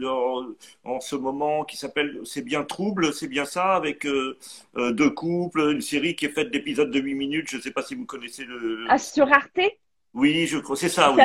en 0.83 0.99
ce 0.99 1.15
moment 1.15 1.63
qui 1.63 1.77
s'appelle 1.77 2.19
C'est 2.23 2.41
bien 2.41 2.63
trouble, 2.63 3.13
c'est 3.13 3.27
bien 3.27 3.45
ça, 3.45 3.73
avec 3.75 4.07
deux 4.75 5.09
couples, 5.11 5.71
une 5.71 5.81
série 5.81 6.15
qui 6.15 6.25
est 6.25 6.29
faite 6.29 6.51
d'épisodes 6.51 6.91
de 6.91 6.99
8 6.99 7.15
minutes. 7.15 7.49
Je 7.49 7.57
ne 7.57 7.61
sais 7.61 7.71
pas 7.71 7.83
si 7.83 7.95
vous 7.95 8.05
connaissez 8.05 8.45
le. 8.45 8.85
Ah, 8.89 8.97
sur 8.97 9.31
Arte? 9.31 9.59
Oui, 10.13 10.45
je 10.47 10.59
crois, 10.59 10.75
c'est 10.75 10.89
ça. 10.89 11.15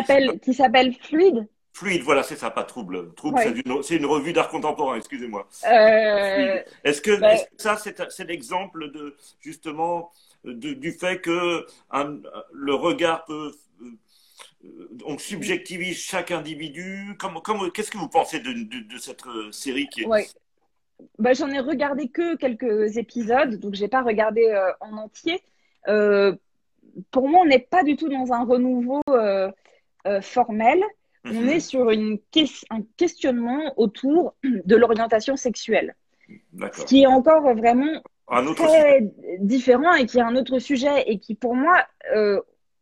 Qui 0.42 0.54
s'appelle 0.54 0.94
Fluide? 1.02 1.46
Fluide, 1.72 2.02
voilà, 2.02 2.22
c'est 2.22 2.36
ça, 2.36 2.50
pas 2.50 2.64
trouble. 2.64 3.14
Trouble, 3.14 3.38
c'est 3.82 3.96
une, 3.96 4.06
revue 4.06 4.32
d'art 4.32 4.48
contemporain, 4.48 4.96
excusez-moi. 4.96 5.48
Est-ce 6.84 7.00
que, 7.00 7.18
ben 7.20 7.38
ça, 7.56 7.76
c'est 7.76 8.24
l'exemple 8.24 8.90
de 8.90 9.16
justement 9.40 10.10
du 10.44 10.92
fait 10.92 11.20
que 11.20 11.66
le 12.52 12.74
regard 12.74 13.24
peut 13.24 13.52
on 15.04 15.18
subjectivise 15.18 15.98
chaque 15.98 16.30
individu. 16.30 17.16
Qu'est-ce 17.74 17.90
que 17.90 17.98
vous 17.98 18.08
pensez 18.08 18.40
de, 18.40 18.98
cette 18.98 19.26
euh, 19.26 19.52
série 19.52 19.88
qui 19.88 20.02
est... 20.02 20.34
Bah, 21.18 21.32
J'en 21.32 21.48
ai 21.48 21.60
regardé 21.60 22.08
que 22.08 22.36
quelques 22.36 22.96
épisodes, 22.96 23.56
donc 23.56 23.74
j'ai 23.74 23.88
pas 23.88 24.02
regardé 24.02 24.46
euh, 24.46 24.72
en 24.80 24.96
entier. 24.96 25.40
Euh, 25.86 26.34
pour 27.12 27.28
moi, 27.28 27.42
on 27.42 27.46
n'est 27.46 27.60
pas 27.60 27.84
du 27.84 27.96
tout 27.96 28.08
dans 28.08 28.32
un 28.32 28.44
renouveau 28.44 29.02
formel. 30.22 30.82
On 31.24 31.42
mhm. 31.42 31.48
est 31.48 31.60
sur 31.60 31.90
une 31.90 32.18
un 32.70 32.80
questionnement 32.96 33.74
autour 33.76 34.34
de 34.42 34.76
l'orientation 34.76 35.36
sexuelle. 35.36 35.94
Ce 36.72 36.84
qui 36.84 37.02
est 37.02 37.06
encore 37.06 37.54
vraiment 37.54 38.02
très 38.56 39.08
différent 39.38 39.94
et 39.94 40.06
qui 40.06 40.18
est 40.18 40.22
un 40.22 40.36
autre 40.36 40.58
sujet 40.58 41.04
et 41.06 41.18
qui, 41.18 41.34
pour 41.34 41.54
moi, 41.54 41.86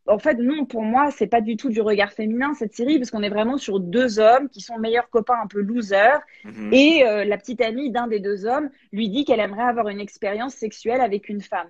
en 0.07 0.19
fait, 0.19 0.35
non, 0.35 0.65
pour 0.65 0.83
moi, 0.83 1.11
c'est 1.11 1.27
pas 1.27 1.41
du 1.41 1.57
tout 1.57 1.69
du 1.69 1.81
regard 1.81 2.13
féminin 2.13 2.55
cette 2.55 2.75
série, 2.75 2.99
parce 2.99 3.11
qu'on 3.11 3.23
est 3.23 3.29
vraiment 3.29 3.57
sur 3.57 3.81
deux 3.81 4.19
hommes 4.19 4.49
qui 4.49 4.61
sont 4.61 4.79
meilleurs 4.79 5.11
copains 5.11 5.39
un 5.43 5.47
peu 5.47 5.61
losers. 5.61 6.21
Mhm. 6.45 6.73
Et 6.73 7.05
euh, 7.05 7.25
la 7.25 7.39
petite 7.39 7.61
amie 7.61 7.91
d'un 7.91 8.07
des 8.07 8.21
deux 8.21 8.47
hommes 8.47 8.71
lui 8.93 9.09
dit 9.09 9.25
qu'elle 9.25 9.41
aimerait 9.41 9.63
avoir 9.63 9.89
une 9.89 10.01
expérience 10.01 10.55
sexuelle 10.55 11.01
avec 11.01 11.29
une 11.29 11.41
femme. 11.41 11.69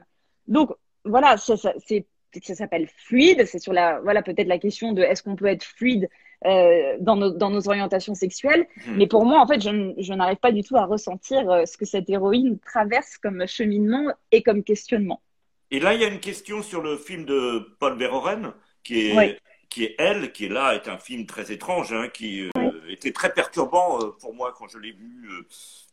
Donc 0.49 0.71
voilà, 1.05 1.37
ça, 1.37 1.57
ça, 1.57 1.73
ça 1.81 2.55
s'appelle 2.55 2.89
fluide. 2.89 3.47
C'est 3.47 3.59
sur 3.59 3.73
la, 3.73 4.01
voilà, 4.01 4.23
peut-être 4.23 4.49
la 4.49 4.59
question 4.59 4.93
de 4.93 5.03
est-ce 5.03 5.23
qu'on 5.23 5.37
peut 5.37 5.47
être 5.47 5.65
fluide 5.65 6.09
euh, 6.45 6.97
dans, 7.01 7.17
nos, 7.17 7.31
dans, 7.31 7.49
nos, 7.49 7.67
orientations 7.67 8.15
sexuelles. 8.15 8.67
Mhm. 8.87 8.97
Mais 8.99 9.07
pour 9.07 9.25
moi, 9.25 9.41
en 9.41 9.47
fait, 9.47 9.61
je, 9.61 9.95
je 9.97 10.13
n'arrive 10.13 10.37
pas 10.37 10.53
du 10.53 10.63
tout 10.63 10.77
à 10.77 10.85
ressentir 10.85 11.51
euh, 11.51 11.65
ce 11.65 11.79
que 11.79 11.87
cette 11.87 12.11
héroïne 12.11 12.59
traverse 12.59 13.17
comme 13.17 13.47
cheminement 13.47 14.13
et 14.33 14.43
comme 14.43 14.63
questionnement. 14.63 15.23
Et 15.71 15.81
là, 15.81 15.95
il 15.95 16.01
y 16.01 16.05
a 16.05 16.09
une 16.09 16.21
question 16.21 16.63
sur 16.63 16.81
le 16.83 16.97
film 16.97 17.25
de 17.25 17.75
Paul 17.79 17.99
Verhoeven, 17.99 18.53
qui 18.85 19.11
est, 19.11 19.41
qui 19.69 19.85
est 19.85 19.95
Elle, 19.99 20.33
qui 20.33 20.47
est 20.47 20.49
là, 20.49 20.75
est 20.75 20.89
un 20.89 20.99
film 20.99 21.27
très 21.27 21.53
étrange, 21.53 21.93
hein, 21.93 22.09
qui 22.09 22.49
euh, 22.57 22.71
était 22.89 23.13
très 23.13 23.33
perturbant 23.33 24.01
euh, 24.01 24.11
pour 24.21 24.35
moi 24.35 24.55
quand 24.57 24.69
je 24.69 24.79
l'ai 24.79 24.93
vu. 24.93 25.29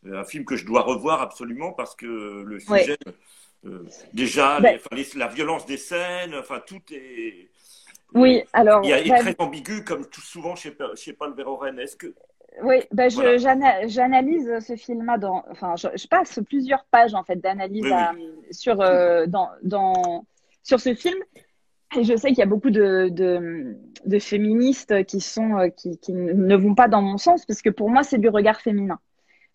Euh, 0.05 0.19
un 0.19 0.26
film 0.26 0.45
que 0.45 0.55
je 0.55 0.65
dois 0.65 0.82
revoir 0.82 1.21
absolument 1.21 1.71
parce 1.71 1.95
que 1.95 2.43
le 2.45 2.59
sujet, 2.59 2.97
déjà, 4.13 4.59
ben 4.59 4.78
la 5.15 5.28
violence 5.28 5.65
des 5.65 5.78
scènes, 5.78 6.36
enfin, 6.36 6.61
tout 6.65 6.82
est. 6.91 7.49
Oui, 8.13 8.43
alors. 8.51 8.84
Il 8.84 8.91
est 8.91 9.17
très 9.17 9.36
ambigu, 9.39 9.84
comme 9.84 10.07
tout 10.07 10.21
souvent 10.21 10.55
chez, 10.55 10.76
chez 10.95 11.13
Paul 11.13 11.34
Verhoeven. 11.36 11.80
Est-ce 11.80 11.95
que 11.95 12.13
oui, 12.62 12.76
ben 12.91 13.10
j'analyse 13.10 14.60
ce 14.60 14.76
film-là 14.76 15.18
dans, 15.18 15.43
enfin, 15.49 15.76
je, 15.76 16.08
passe 16.08 16.39
plusieurs 16.47 16.86
pages 16.86 17.16
en 17.16 17.24
fait 17.24 17.38
d'analyse 17.38 17.93
sur 18.51 18.80
euh, 18.82 19.26
dans, 19.26 19.49
dans, 19.64 20.26
sur 20.62 20.80
ce 20.80 20.93
film. 20.93 21.18
Et 21.97 22.04
je 22.04 22.16
sais 22.16 22.30
qu'il 22.30 22.39
y 22.39 22.43
a 22.43 22.47
beaucoup 22.47 22.72
de, 22.72 23.10
de, 23.10 23.78
de, 24.06 24.20
féministes 24.20 25.06
qui 25.06 25.20
sont 25.20 25.58
euh, 25.58 25.68
qui, 25.70 25.99
qui, 25.99 26.14
ne 26.14 26.56
vont 26.56 26.74
pas 26.74 26.88
dans 26.88 27.01
mon 27.01 27.18
sens 27.18 27.45
parce 27.45 27.62
que 27.62 27.70
pour 27.70 27.89
moi 27.89 28.04
c'est 28.04 28.18
du 28.18 28.30
regard 28.30 28.62
féminin. 28.62 28.99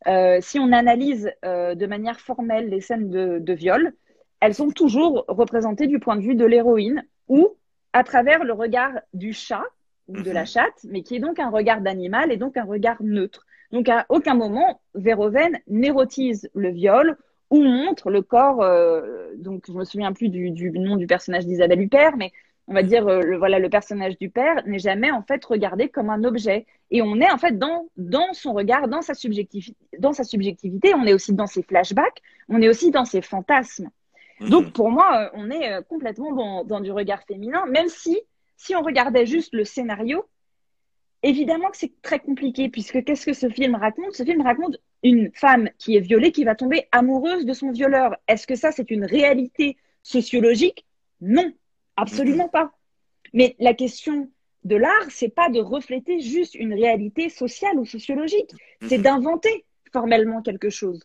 Euh, 0.07 0.39
si 0.41 0.61
on 0.61 0.73
analyse 0.73 1.33
euh, 1.45 1.75
de 1.75 1.87
manière 1.87 2.21
formelle 2.21 2.69
les 2.69 2.81
scènes 2.81 3.11
de, 3.11 3.39
de 3.41 3.53
viol, 3.53 3.93
elles 4.41 4.55
sont 4.55 4.71
toujours 4.71 5.25
représentées 5.27 5.89
du 5.89 5.99
point 5.99 6.15
de 6.15 6.23
vue 6.23 6.37
de 6.37 6.45
l'héroïne 6.45 7.05
ou 7.27 7.57
à 7.93 8.05
travers 8.05 8.45
le 8.45 8.53
regard 8.53 8.93
du 9.15 9.33
chat 9.33 9.65
ou 10.09 10.21
de 10.23 10.31
la 10.31 10.41
mhm. 10.41 10.47
chatte, 10.47 10.85
mais 10.85 11.03
qui 11.03 11.17
est 11.17 11.21
donc 11.21 11.39
un 11.39 11.51
regard 11.51 11.81
d'animal 11.81 12.33
et 12.33 12.37
donc 12.37 12.57
un 12.57 12.65
regard 12.65 12.97
neutre. 13.01 13.47
Donc 13.73 13.89
à 13.89 14.07
aucun 14.09 14.35
moment, 14.35 14.81
Verhoeven 14.95 15.59
n'érotise 15.69 16.49
le 16.55 16.71
viol 16.71 17.17
ou 17.51 17.63
montre 17.63 18.11
le 18.11 18.23
corps. 18.23 18.63
Euh, 18.63 19.35
donc 19.37 19.65
je 19.69 19.73
me 19.73 19.85
souviens 19.85 20.13
plus 20.13 20.29
du, 20.29 20.51
du 20.51 20.71
nom 20.71 20.97
du 20.97 21.07
personnage 21.07 21.47
d'Isabelle 21.47 21.81
Huppert, 21.81 22.17
mais 22.17 22.33
on 22.67 22.75
va 22.75 22.83
dire 22.83 23.07
euh, 23.07 23.21
le, 23.21 23.37
voilà 23.37 23.59
le 23.59 23.69
personnage 23.69 24.19
du 24.19 24.31
père 24.31 24.63
n'est 24.67 24.79
jamais 24.79 25.11
en 25.11 25.23
fait 25.23 25.45
regardé 25.45 25.89
comme 25.89 26.11
un 26.11 26.25
objet 26.25 26.67
et 26.91 27.03
on 27.03 27.17
est 27.17 27.31
en 27.31 27.39
fait 27.39 27.59
dans 27.59 27.89
dans 27.97 28.33
son 28.33 28.53
regard, 28.53 28.89
dans 28.89 29.03
sa 29.03 29.15
subjectivité, 29.15 29.77
dans 29.99 30.13
sa 30.13 30.25
subjectivité. 30.25 30.95
On 30.95 31.05
est 31.05 31.13
aussi 31.13 31.35
dans 31.35 31.47
ses 31.47 31.63
flashbacks, 31.63 32.23
on 32.49 32.61
est 32.63 32.69
aussi 32.69 32.91
dans 32.91 33.05
ses 33.05 33.21
fantasmes. 33.21 33.91
Mhm. 34.41 34.51
Donc 34.51 34.73
pour 34.73 34.91
moi, 34.91 35.25
euh, 35.25 35.31
on 35.35 35.51
est 35.51 35.83
complètement 35.89 36.33
dans, 36.33 36.65
dans 36.65 36.81
du 36.81 36.93
regard 36.93 37.23
féminin, 37.25 37.67
même 37.67 37.89
si 37.89 38.19
si 38.59 38.77
on 38.77 38.83
regardait 38.83 39.25
juste 39.25 39.55
le 39.55 39.65
scénario, 39.65 40.29
évidemment 41.23 41.71
que 41.71 41.77
c'est 41.77 42.03
très 42.03 42.19
compliqué, 42.19 42.69
puisque 42.69 43.03
qu'est-ce 43.05 43.25
que 43.25 43.33
ce 43.33 43.49
film 43.49 43.77
raconte? 43.77 44.15
Ce 44.15 44.25
film 44.25 44.43
raconte 44.43 44.77
une 45.03 45.31
femme 45.33 45.71
qui 45.79 45.97
est 45.97 46.01
violée, 46.01 46.33
qui 46.33 46.45
va 46.45 46.55
tomber 46.55 46.89
amoureuse 46.93 47.47
de 47.47 47.53
son 47.53 47.71
violeur. 47.71 48.17
Est-ce 48.27 48.47
que 48.47 48.57
ça, 48.57 48.73
c'est 48.73 48.91
une 48.91 49.05
réalité 49.05 49.77
sociologique? 50.03 50.85
Non, 51.21 51.53
absolument 51.97 52.49
pas. 52.49 52.73
Mais 53.33 53.55
la 53.61 53.75
question 53.75 54.29
de 54.65 54.77
l'art, 54.77 55.07
c'est 55.09 55.29
pas 55.29 55.49
de 55.51 55.61
refléter 55.61 56.19
juste 56.19 56.57
une 56.57 56.75
réalité 56.75 57.29
sociale 57.29 57.79
ou 57.79 57.87
sociologique, 57.87 58.51
c'est 58.89 58.99
d'inventer 58.99 59.65
formellement 59.93 60.43
quelque 60.43 60.69
chose. 60.69 61.01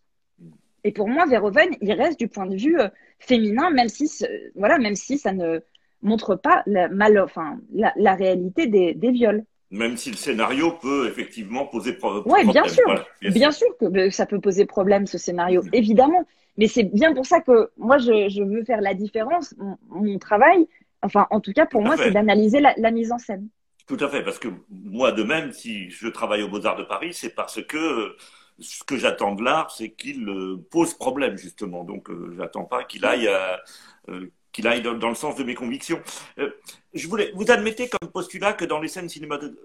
Et 0.84 0.92
pour 0.92 1.08
moi, 1.08 1.26
Verhoeven, 1.28 1.70
il 1.82 1.94
reste 1.94 2.20
du 2.20 2.28
point 2.28 2.48
de 2.48 2.58
vue 2.58 2.80
euh, 2.80 2.90
féminin, 3.20 3.70
même 3.70 3.90
si, 3.90 4.10
voilà, 4.56 4.80
même 4.80 4.96
si 4.96 5.18
ça 5.18 5.32
ne 5.32 5.62
montre 6.04 6.36
pas 6.36 6.64
la, 6.66 6.90
mal, 6.90 7.20
enfin, 7.20 7.58
la, 7.74 8.16
réalité 8.16 8.68
des, 8.68 8.94
des, 8.94 9.12
viols. 9.12 9.44
Même 9.72 9.98
si 9.98 10.12
le 10.12 10.18
scénario 10.18 10.72
peut 10.82 11.08
effectivement 11.08 11.66
poser 11.66 11.94
problème. 11.94 12.24
Oui, 12.26 12.52
bien 12.52 12.68
sûr. 12.68 13.06
bien, 13.22 13.52
sûr. 13.52 13.68
que 13.80 14.10
ça 14.12 14.26
peut 14.26 14.40
poser 14.40 14.66
problème, 14.66 15.08
ce 15.08 15.18
scénario, 15.18 15.64
mm. 15.64 15.70
évidemment. 15.74 16.28
Mais 16.58 16.68
c'est 16.68 16.84
bien 16.84 17.14
pour 17.14 17.26
ça 17.26 17.42
que 17.42 17.72
moi, 17.78 17.98
je, 17.98 18.30
je 18.30 18.44
veux 18.44 18.64
faire 18.64 18.82
la 18.82 18.94
différence. 18.94 19.56
Mon, 19.90 20.20
travail, 20.20 20.68
enfin, 21.02 21.26
en 21.32 21.40
tout 21.40 21.54
cas, 21.54 21.66
pour 21.66 21.82
moi, 21.82 21.98
c'est 21.98 22.12
d'analyser 22.12 22.60
la, 22.60 22.74
la, 22.78 22.92
mise 22.92 23.12
en 23.12 23.18
scène. 23.18 23.48
Tout 23.88 23.98
à 24.00 24.08
fait, 24.08 24.24
parce 24.24 24.40
que 24.40 24.50
moi, 24.70 25.12
de 25.12 25.24
même, 25.24 25.52
si 25.52 25.90
je 25.90 26.08
travaille 26.08 26.44
aux 26.44 26.50
Beaux-Arts 26.50 26.78
de 26.78 26.84
Paris, 26.84 27.14
c'est 27.14 27.34
parce 27.34 27.62
que 27.64 28.16
ce 28.60 28.84
que 28.84 28.98
j'attends 28.98 29.34
de 29.34 29.44
l'art, 29.44 29.72
c'est 29.72 29.92
qu'il 29.92 30.28
euh, 30.30 30.58
pose 30.72 30.94
problème, 30.94 31.38
justement. 31.38 31.84
Donc, 31.84 32.10
euh, 32.10 32.34
j'attends 32.38 32.66
pas 32.66 32.84
qu'il 32.84 33.06
aille 33.06 33.28
à, 33.28 33.62
euh, 34.10 34.28
qu'il 34.54 34.68
aille 34.68 34.82
dans, 34.82 35.10
le 35.10 35.16
sens 35.16 35.36
de 35.36 35.44
mes 35.44 35.56
convictions. 35.56 36.02
Euh, 36.38 36.52
je 36.94 37.08
voulais, 37.08 37.32
vous 37.36 37.52
admettez 37.52 37.90
comme 37.90 38.10
postulat 38.12 38.54
que 38.54 38.64
dans 38.66 38.80
les 38.80 38.88
scènes 38.88 39.10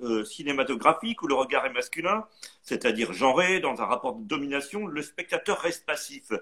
euh, 0.03 0.24
cinématographiques 0.24 1.22
où 1.22 1.28
le 1.28 1.34
regard 1.34 1.66
est 1.66 1.72
masculin, 1.72 2.24
c'est-à-dire 2.62 3.12
genré, 3.12 3.61
dans 3.61 3.80
un 3.80 3.84
rapport 3.84 4.14
de 4.14 4.24
domination, 4.24 4.86
le 4.86 5.03
spectateur 5.03 5.61
reste 5.61 5.84
passif 5.86 6.32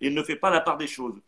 et 0.00 0.10
ne 0.10 0.22
fait 0.22 0.36
pas 0.36 0.50
la 0.50 0.60
part 0.60 0.78
des 0.78 0.86
choses. 0.86 1.20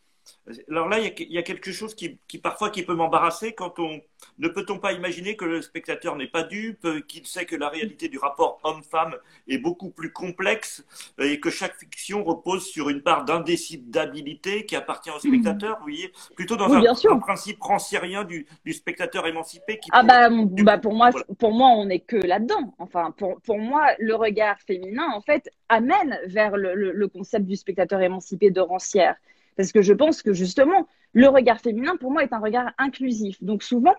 Alors 0.70 0.88
là, 0.88 0.98
il 0.98 1.32
y 1.32 1.38
a, 1.38 1.42
quelque 1.42 1.72
chose 1.72 1.94
qui, 1.94 2.18
parfois 2.42 2.70
qui 2.70 2.82
peut 2.82 2.94
m'embarrasser 2.94 3.52
quand 3.52 3.78
on 3.78 4.00
ne 4.38 4.48
peut-on 4.48 4.78
pas 4.78 4.92
imaginer 4.92 5.36
que 5.36 5.44
le 5.44 5.60
spectateur 5.60 6.16
n'est 6.16 6.26
pas 6.28 6.42
dupe, 6.42 6.86
qu'il 7.06 7.26
sait 7.26 7.44
que 7.44 7.56
la 7.56 7.68
réalité 7.68 8.08
du 8.08 8.18
rapport 8.18 8.58
homme-femme 8.64 9.14
est 9.46 9.58
beaucoup 9.58 9.90
plus 9.90 10.12
complexe 10.12 10.84
et 11.18 11.38
que 11.40 11.50
chaque 11.50 11.76
fiction 11.76 12.24
repose 12.24 12.66
sur 12.66 12.88
une 12.88 13.02
part 13.02 13.24
d'indécidabilité 13.24 14.64
qui 14.64 14.76
appartient 14.76 15.10
au 15.10 15.18
spectateur. 15.18 15.76
Vous 15.78 15.84
voyez, 15.84 16.12
plutôt 16.34 16.56
dans 16.56 16.72
un, 16.72 17.18
principe 17.18 17.60
rancérien 17.60 18.24
du, 18.24 18.46
spectateur 18.72 19.26
émancipé. 19.26 19.80
ah 19.92 20.02
bah, 20.02 20.28
bah, 20.30 20.78
pour 20.78 20.94
moi, 20.94 21.10
pour 21.38 21.52
moi, 21.52 21.68
on 21.68 21.86
n'est 21.86 22.00
que 22.00 22.16
là-dedans. 22.16 22.74
Enfin, 22.78 23.12
pour, 23.16 23.40
pour 23.42 23.58
moi, 23.58 23.88
le 23.98 24.14
regard 24.14 24.58
féminin, 24.60 25.06
en 25.14 25.20
fait, 25.20 25.50
amène 25.68 26.18
vers 26.26 26.56
le, 26.56 26.74
le 26.74 27.08
concept 27.08 27.44
du 27.46 27.56
spectateur 27.56 28.00
émancipé 28.00 28.50
de 28.50 28.60
rancière. 28.60 29.16
Parce 29.58 29.72
que 29.72 29.82
je 29.82 29.92
pense 29.92 30.22
que 30.22 30.32
justement, 30.32 30.86
le 31.12 31.26
regard 31.26 31.60
féminin, 31.60 31.96
pour 31.96 32.12
moi, 32.12 32.22
est 32.22 32.32
un 32.32 32.38
regard 32.38 32.70
inclusif. 32.78 33.42
Donc 33.42 33.64
souvent, 33.64 33.96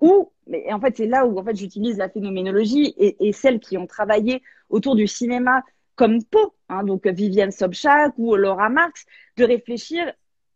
où, 0.00 0.32
mais 0.48 0.70
en 0.72 0.80
fait, 0.80 0.96
c'est 0.96 1.06
là 1.06 1.24
où 1.24 1.38
en 1.38 1.44
fait, 1.44 1.54
j'utilise 1.54 1.96
la 1.96 2.08
phénoménologie 2.08 2.92
et, 2.98 3.32
celles 3.32 3.60
qui 3.60 3.78
ont 3.78 3.86
travaillé 3.86 4.42
autour 4.68 4.96
du 4.96 5.06
cinéma 5.06 5.62
comme 5.94 6.24
Poe, 6.24 6.52
hein, 6.68 6.82
donc 6.82 7.06
Viviane 7.06 7.52
Sobchak 7.52 8.14
ou 8.18 8.34
Laura 8.34 8.68
Marx, 8.68 9.06
de 9.36 9.44
réfléchir 9.44 10.12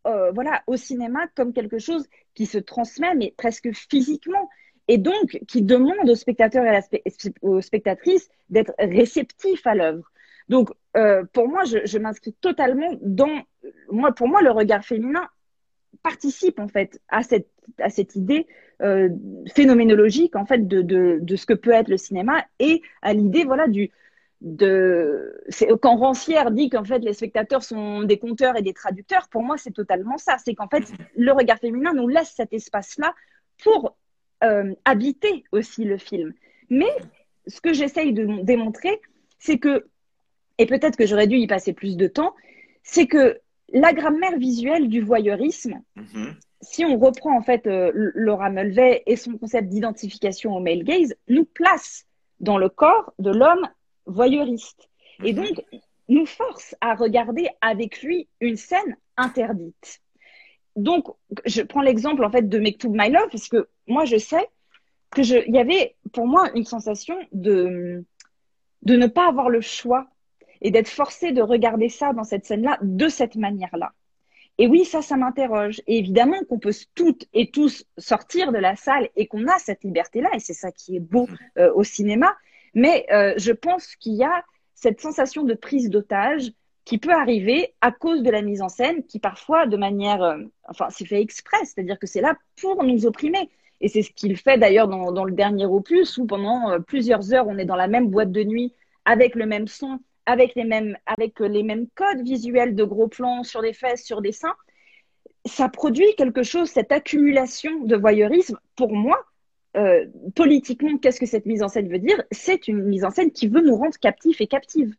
euh, 0.09 0.32
voilà, 0.32 0.64
au 0.66 0.76
cinéma 0.76 1.28
comme 1.36 1.53
quelque 1.53 1.78
chose 1.78 2.09
qui 2.34 2.46
se 2.46 2.59
transmet, 2.59 3.14
mais 3.14 3.32
presque 3.36 3.70
physiquement, 3.72 4.51
et 4.88 4.98
donc 4.98 5.38
qui 5.46 5.62
demande 5.62 6.11
aux 6.11 6.16
spectateurs 6.16 6.64
et 6.92 7.03
aux 7.42 7.61
spectatrices 7.61 8.28
d'être 8.48 8.72
réceptifs 8.80 9.64
à 9.64 9.76
l'œuvre. 9.76 10.11
Donc, 10.51 10.70
euh, 10.96 11.22
pour 11.32 11.48
moi, 11.48 11.62
je, 11.64 11.98
m'inscris 11.98 12.34
totalement 12.40 12.90
dans. 13.01 13.42
Moi, 13.88 14.12
pour 14.12 14.26
moi, 14.28 14.42
le 14.42 14.51
regard 14.51 14.84
féminin 14.84 15.26
participe 16.03 16.59
en 16.59 16.66
fait 16.66 17.01
à 17.09 17.22
cette, 17.22 17.48
à 17.78 17.88
cette 17.88 18.16
idée 18.16 18.46
euh, 18.82 19.09
phénoménologique 19.55 20.34
en 20.34 20.46
fait 20.46 20.66
de, 20.66 20.82
de, 20.82 21.36
ce 21.36 21.46
que 21.46 21.53
peut 21.53 21.72
être 21.72 21.88
le 21.88 21.98
cinéma 21.98 22.44
et 22.59 22.80
à 23.03 23.12
l'idée 23.12 23.44
voilà 23.44 23.68
du 23.68 23.90
de 24.40 25.34
quand 25.82 25.96
Rancière 25.96 26.51
dit 26.51 26.70
qu'en 26.70 26.84
fait 26.84 27.01
les 27.01 27.12
spectateurs 27.12 27.62
sont 27.62 28.05
des 28.05 28.18
conteurs 28.18 28.57
et 28.57 28.62
des 28.62 28.72
traducteurs 28.72 29.28
pour 29.28 29.42
moi 29.42 29.59
c'est 29.59 29.72
totalement 29.72 30.16
ça 30.16 30.36
c'est 30.42 30.55
qu'en 30.55 30.68
fait 30.68 30.84
le 31.16 31.32
regard 31.32 31.59
féminin 31.59 31.92
nous 31.92 32.09
laisse 32.09 32.32
cet 32.34 32.55
espace 32.55 32.96
là 32.96 33.14
pour 33.62 33.98
euh, 34.42 34.72
habiter 34.86 35.44
aussi 35.53 35.84
le 35.84 35.98
film 35.98 36.32
mais 36.70 36.90
ce 37.46 37.61
que 37.61 37.74
j'essaye 37.74 38.14
de 38.14 38.42
démontrer 38.42 39.03
c'est 39.38 39.59
que 39.59 39.84
et 40.61 40.66
peut-être 40.66 40.96
que 40.96 41.06
j'aurais 41.06 41.26
dû 41.26 41.36
y 41.36 41.46
passer 41.46 41.72
plus 41.72 41.96
de 41.96 42.06
temps 42.06 42.34
c'est 42.82 43.06
que 43.06 43.40
la 43.72 43.92
grammaire 43.92 44.38
visuelle 44.38 44.88
du 44.88 45.00
voyeurisme 45.00 45.80
mm-hmm 45.96 46.34
si 46.62 46.84
on 46.84 46.98
reprend 46.98 47.36
en 47.36 47.42
fait 47.42 47.66
euh, 47.66 47.90
Laura 48.14 48.50
Mulvey 48.50 49.02
et 49.06 49.16
son 49.16 49.36
concept 49.38 49.68
d'identification 49.68 50.54
au 50.54 50.61
male 50.61 50.84
gaze, 50.84 51.14
nous 51.28 51.44
place 51.44 52.06
dans 52.38 52.58
le 52.58 52.68
corps 52.68 53.12
de 53.18 53.30
l'homme 53.30 53.68
voyeuriste. 54.06 54.88
Et 55.24 55.32
mhm. 55.32 55.44
donc, 55.44 55.64
nous 56.08 56.26
force 56.26 56.74
à 56.80 56.94
regarder 56.94 57.48
avec 57.61 58.02
lui 58.02 58.28
une 58.40 58.56
scène 58.56 58.96
interdite. 59.16 60.00
Donc, 60.76 61.06
je 61.46 61.62
prends 61.62 61.82
l'exemple 61.82 62.24
en 62.24 62.30
fait 62.30 62.48
de 62.48 62.58
Make 62.58 62.78
to 62.78 62.90
My 62.90 63.11
Love, 63.11 63.28
parce 63.30 63.48
que 63.48 63.68
moi, 63.86 64.04
je 64.04 64.16
sais 64.16 64.48
que 65.11 65.22
je, 65.22 65.36
il 65.46 65.54
y 65.54 65.58
avait 65.58 65.96
pour 66.12 66.26
moi 66.26 66.50
une 66.54 66.64
sensation 66.64 67.16
de, 67.32 68.04
de 68.82 68.96
ne 68.96 69.06
pas 69.06 69.28
avoir 69.28 69.50
le 69.50 69.61
choix 69.61 70.08
et 70.62 70.70
d'être 70.70 70.88
forcé 70.88 71.32
de 71.32 71.42
regarder 71.42 71.88
ça 71.88 72.12
dans 72.12 72.24
cette 72.24 72.44
scène-là 72.44 72.78
de 72.82 73.08
cette 73.08 73.36
manière-là. 73.36 73.92
Et 74.58 74.66
oui, 74.66 74.84
ça, 74.84 75.00
ça 75.00 75.16
m'interroge. 75.16 75.80
Et 75.86 75.96
évidemment 75.96 76.44
qu'on 76.46 76.58
peut 76.58 76.74
toutes 76.94 77.24
et 77.32 77.50
tous 77.50 77.86
sortir 77.96 78.52
de 78.52 78.58
la 78.58 78.76
salle 78.76 79.08
et 79.16 79.26
qu'on 79.26 79.48
a 79.48 79.58
cette 79.58 79.84
liberté-là, 79.84 80.28
et 80.34 80.38
c'est 80.38 80.52
ça 80.52 80.70
qui 80.70 80.96
est 80.96 81.00
beau 81.00 81.28
euh, 81.58 81.72
au 81.74 81.82
cinéma. 81.82 82.36
Mais 82.74 83.06
euh, 83.11 83.32
je 83.38 83.52
pense 83.52 83.96
qu'il 83.96 84.14
y 84.14 84.22
a 84.22 84.44
cette 84.74 85.00
sensation 85.00 85.44
de 85.44 85.54
prise 85.54 85.88
d'otage 85.88 86.52
qui 86.84 86.98
peut 86.98 87.12
arriver 87.12 87.74
à 87.80 87.90
cause 87.90 88.22
de 88.22 88.30
la 88.30 88.42
mise 88.42 88.61
en 88.61 88.68
scène, 88.68 89.02
qui 89.04 89.18
parfois, 89.18 89.66
de 89.66 89.78
manière, 89.78 90.22
euh, 90.22 90.38
enfin, 90.68 90.88
c'est 90.90 91.06
fait 91.06 91.22
exprès, 91.22 91.64
c'est-à-dire 91.64 91.98
que 91.98 92.06
c'est 92.06 92.20
là 92.20 92.36
pour 92.61 92.84
nous 92.84 93.06
opprimer. 93.06 93.48
Et 93.80 93.88
c'est 93.88 94.02
ce 94.02 94.11
qu'il 94.11 94.36
fait 94.36 94.58
d'ailleurs 94.58 94.88
dans, 94.88 95.11
dans, 95.11 95.24
le 95.24 95.32
dernier 95.32 95.64
opus, 95.64 96.18
où 96.18 96.26
pendant 96.26 96.78
plusieurs 96.82 97.32
heures, 97.32 97.48
on 97.48 97.56
est 97.56 97.64
dans 97.64 97.76
la 97.76 97.88
même 97.88 98.08
boîte 98.08 98.30
de 98.30 98.44
nuit 98.44 98.74
avec 99.06 99.34
le 99.34 99.46
même 99.46 99.68
son, 99.68 100.00
avec 100.26 100.54
les 100.54 100.64
mêmes, 100.64 100.96
avec 101.06 101.40
les 101.40 101.62
mêmes 101.62 101.86
codes 101.94 102.22
visuels 102.22 102.74
de 102.74 102.84
gros 102.84 103.08
plans 103.08 103.42
sur 103.42 103.62
des 103.62 103.72
fesses, 103.72 104.04
sur 104.04 104.20
des 104.20 104.32
seins, 104.32 104.54
ça 105.46 105.68
produit 105.68 106.14
quelque 106.16 106.42
chose, 106.42 106.68
cette 106.68 106.92
accumulation 106.92 107.84
de 107.84 107.96
voyeurisme. 107.96 108.58
Pour 108.76 108.92
moi, 108.92 109.24
euh, 109.76 110.06
politiquement, 110.34 110.98
qu'est-ce 110.98 111.20
que 111.20 111.26
cette 111.26 111.46
mise 111.46 111.62
en 111.62 111.68
scène 111.68 111.88
veut 111.88 111.98
dire? 111.98 112.22
C'est 112.30 112.68
une 112.68 112.82
mise 112.82 113.04
en 113.04 113.10
scène 113.10 113.30
qui 113.30 113.48
veut 113.48 113.62
nous 113.62 113.76
rendre 113.76 113.96
captifs 113.98 114.40
et 114.40 114.46
captives. 114.46 114.94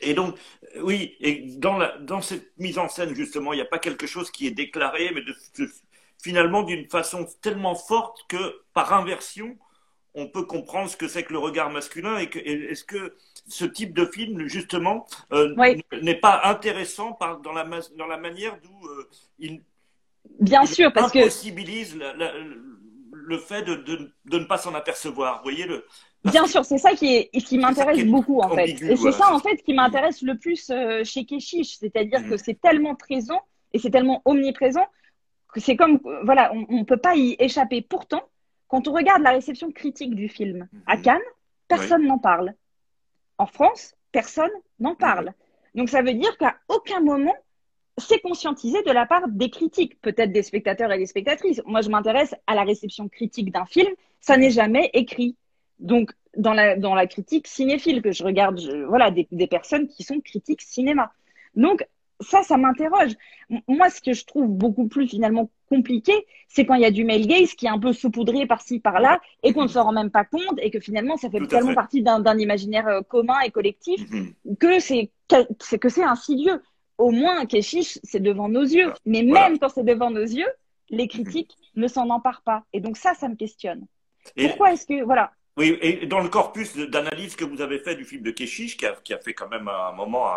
Et 0.00 0.14
donc, 0.14 0.36
oui, 0.82 1.16
et 1.20 1.44
dans 1.58 2.20
cette 2.20 2.52
mise 2.58 2.78
en 2.78 2.88
scène, 2.88 3.14
justement, 3.14 3.52
il 3.52 3.56
n'y 3.56 3.62
a 3.62 3.66
pas 3.66 3.78
quelque 3.78 4.06
chose 4.06 4.30
qui 4.30 4.46
est 4.46 4.50
déclaré, 4.50 5.10
mais 5.14 5.22
finalement 6.22 6.62
d'une 6.62 6.88
façon 6.88 7.26
tellement 7.40 7.74
forte 7.74 8.24
que, 8.28 8.60
par 8.72 8.92
inversion, 8.92 9.56
on 10.14 10.28
peut 10.28 10.44
comprendre 10.44 10.90
ce 10.90 10.96
que 10.96 11.08
c'est 11.08 11.22
que 11.22 11.32
le 11.32 11.38
regard 11.38 11.70
masculin 11.70 12.18
et, 12.18 12.28
est-ce 12.70 12.84
que 12.84 13.14
ce 13.46 13.64
type 13.64 13.94
de 13.94 14.04
film, 14.06 14.46
justement, 14.46 15.06
euh, 15.32 15.54
n'est 16.02 16.14
pas 16.18 16.40
intéressant 16.44 17.12
par, 17.12 17.40
dans, 17.40 17.52
la, 17.52 17.64
dans 17.96 18.06
la 18.06 18.16
manière 18.16 18.58
d'où 18.62 18.88
euh, 18.88 19.08
il, 19.38 19.62
Bien 20.40 20.66
sûr, 20.66 20.92
parce 20.92 21.14
impossibilise 21.14 21.96
le 23.12 23.38
fait 23.38 23.62
de, 23.62 23.74
de, 23.76 24.38
ne 24.38 24.44
pas 24.44 24.58
s'en 24.58 24.74
apercevoir. 24.74 25.38
Vous 25.38 25.44
voyez 25.44 25.66
le, 25.66 25.84
Bien 26.24 26.46
sûr, 26.46 26.64
c'est 26.64 26.78
ça 26.78 26.94
qui, 26.94 27.14
est, 27.14 27.30
qui 27.40 27.58
m'intéresse 27.58 28.04
beaucoup 28.04 28.40
en 28.40 28.50
fait. 28.50 28.70
Et 28.82 28.96
c'est 28.96 29.12
ça 29.12 29.32
en 29.32 29.38
fait 29.38 29.62
qui 29.62 29.72
m'intéresse 29.72 30.22
le 30.22 30.36
plus 30.36 30.70
euh, 30.70 31.04
chez 31.04 31.24
Keshish, 31.24 31.76
c'est-à-dire 31.78 32.20
mm. 32.20 32.30
que 32.30 32.36
c'est 32.36 32.60
tellement 32.60 32.96
présent 32.96 33.40
et 33.72 33.78
c'est 33.78 33.90
tellement 33.90 34.22
omniprésent 34.24 34.84
que 35.52 35.60
c'est 35.60 35.76
comme 35.76 36.00
voilà, 36.24 36.52
on 36.52 36.80
ne 36.80 36.84
peut 36.84 36.96
pas 36.96 37.14
y 37.16 37.36
échapper. 37.38 37.80
Pourtant, 37.80 38.22
quand 38.68 38.88
on 38.88 38.92
regarde 38.92 39.22
la 39.22 39.30
réception 39.30 39.70
critique 39.70 40.14
du 40.14 40.28
film 40.28 40.68
à 40.86 40.96
mhm. 40.96 41.02
Cannes, 41.02 41.20
personne 41.68 42.06
n'en 42.06 42.18
parle. 42.18 42.54
En 43.38 43.46
France, 43.46 43.94
personne 44.12 44.50
n'en 44.78 44.94
parle. 44.94 45.32
Donc 45.74 45.88
ça 45.88 46.02
veut 46.02 46.14
dire 46.14 46.36
qu'à 46.38 46.56
aucun 46.68 47.00
moment, 47.00 47.34
c'est 47.98 48.20
conscientisé 48.20 48.82
de 48.82 48.90
la 48.90 49.06
part 49.06 49.28
des 49.28 49.50
critiques, 49.50 50.00
peut-être 50.00 50.32
des 50.32 50.42
spectateurs 50.42 50.92
et 50.92 50.98
des 50.98 51.06
spectatrices. 51.06 51.62
Moi, 51.64 51.80
je 51.80 51.88
m'intéresse 51.88 52.34
à 52.46 52.54
la 52.54 52.62
réception 52.62 53.08
critique 53.08 53.50
d'un 53.50 53.64
film, 53.64 53.88
ça 54.20 54.36
n'est 54.36 54.50
jamais 54.50 54.90
écrit. 54.92 55.36
Donc, 55.78 56.12
dans 56.36 56.52
la, 56.52 56.76
dans 56.76 56.94
la 56.94 57.06
critique 57.06 57.46
cinéphile 57.46 58.02
que 58.02 58.12
je 58.12 58.22
regarde, 58.22 58.60
voilà, 58.88 59.10
des, 59.10 59.26
des 59.30 59.46
personnes 59.46 59.88
qui 59.88 60.02
sont 60.02 60.20
critiques 60.20 60.60
cinéma. 60.60 61.12
Donc, 61.54 61.86
ça, 62.20 62.42
ça 62.42 62.56
m'interroge. 62.56 63.12
Moi, 63.68 63.90
ce 63.90 64.00
que 64.00 64.12
je 64.12 64.24
trouve 64.24 64.48
beaucoup 64.48 64.88
plus 64.88 65.06
finalement 65.06 65.50
compliqué, 65.68 66.12
c'est 66.48 66.64
quand 66.64 66.74
il 66.74 66.82
y 66.82 66.86
a 66.86 66.90
du 66.90 67.04
male 67.04 67.26
gaze 67.26 67.54
qui 67.54 67.66
est 67.66 67.70
un 67.70 67.78
peu 67.78 67.92
saupoudré 67.92 68.46
par-ci, 68.46 68.80
par-là, 68.80 69.20
et 69.42 69.52
qu'on 69.52 69.64
ne 69.64 69.68
se 69.68 69.78
rend 69.78 69.92
même 69.92 70.10
pas 70.10 70.24
compte, 70.24 70.58
et 70.58 70.70
que 70.70 70.80
finalement, 70.80 71.16
ça 71.16 71.30
fait 71.30 71.46
tellement 71.46 71.74
partie 71.74 72.02
d'un 72.02 72.38
imaginaire 72.38 72.88
euh, 72.88 73.02
commun 73.02 73.38
et 73.40 73.50
collectif 73.50 74.00
mm-hmm. 74.10 74.56
que 74.58 74.80
c'est 74.80 75.10
que 75.78 75.88
c'est 75.88 76.04
insidieux. 76.04 76.62
Au 76.98 77.10
moins, 77.10 77.44
Keshish, 77.44 77.98
c'est 78.02 78.20
devant 78.20 78.48
nos 78.48 78.62
yeux. 78.62 78.92
Mais 79.04 79.22
même 79.22 79.58
quand 79.58 79.68
c'est 79.68 79.84
devant 79.84 80.10
nos 80.10 80.22
yeux, 80.22 80.48
les 80.88 81.08
critiques 81.08 81.52
mm-hmm. 81.52 81.80
ne 81.80 81.88
s'en 81.88 82.08
emparent 82.10 82.42
pas. 82.42 82.64
Et 82.72 82.80
donc 82.80 82.96
ça, 82.96 83.14
ça 83.14 83.28
me 83.28 83.34
questionne. 83.34 83.86
Pourquoi 84.36 84.72
est-ce 84.72 84.86
que 84.86 85.04
voilà 85.04 85.32
oui, 85.56 85.78
et 85.80 86.06
dans 86.06 86.20
le 86.20 86.28
corpus 86.28 86.76
d'analyse 86.76 87.36
que 87.36 87.44
vous 87.44 87.60
avez 87.60 87.78
fait 87.78 87.96
du 87.96 88.04
film 88.04 88.22
de 88.22 88.30
Keshish, 88.30 88.76
qui 88.76 88.86
a, 88.86 88.92
qui 89.02 89.14
a 89.14 89.18
fait 89.18 89.34
quand 89.34 89.48
même 89.48 89.68
un 89.68 89.92
moment, 89.92 90.28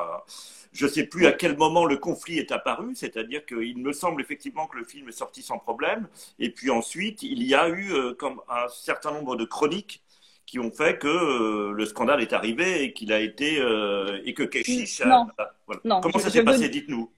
je 0.72 0.86
ne 0.86 0.90
sais 0.92 1.06
plus 1.06 1.26
à 1.26 1.32
quel 1.32 1.58
moment 1.58 1.86
le 1.86 1.98
conflit 1.98 2.38
est 2.38 2.52
apparu, 2.52 2.96
c'est-à-dire 2.96 3.46
qu'il 3.46 3.78
me 3.78 3.92
semble 3.92 4.22
effectivement 4.22 4.68
que 4.68 4.78
le 4.78 4.84
film 4.84 5.10
est 5.10 5.14
sorti 5.14 5.42
sans 5.42 5.58
problème, 5.58 6.08
et 6.38 6.52
puis 6.52 6.70
ensuite 6.70 7.24
il 7.24 7.44
y 7.44 7.56
a 7.56 7.70
eu 7.70 7.92
euh, 7.92 8.14
comme 8.14 8.42
un 8.50 8.68
certain 8.70 9.12
nombre 9.12 9.36
de 9.36 9.46
chroniques 9.46 10.04
qui 10.46 10.60
ont 10.60 10.72
fait 10.72 10.98
que 10.98 11.08
euh, 11.08 11.72
le 11.74 11.86
scandale 11.86 12.22
est 12.22 12.34
arrivé 12.34 12.84
et 12.84 12.94
qu'il 12.94 13.14
a 13.14 13.20
été 13.20 13.60
euh, 13.60 14.20
et 14.26 14.34
que 14.34 14.44
Keshish. 14.44 15.02
Non. 15.06 15.28
non 15.84 16.02
Comment 16.02 16.20
ça 16.20 16.30
s'est 16.30 16.44
passé 16.44 16.70
Dites-nous. 16.70 17.12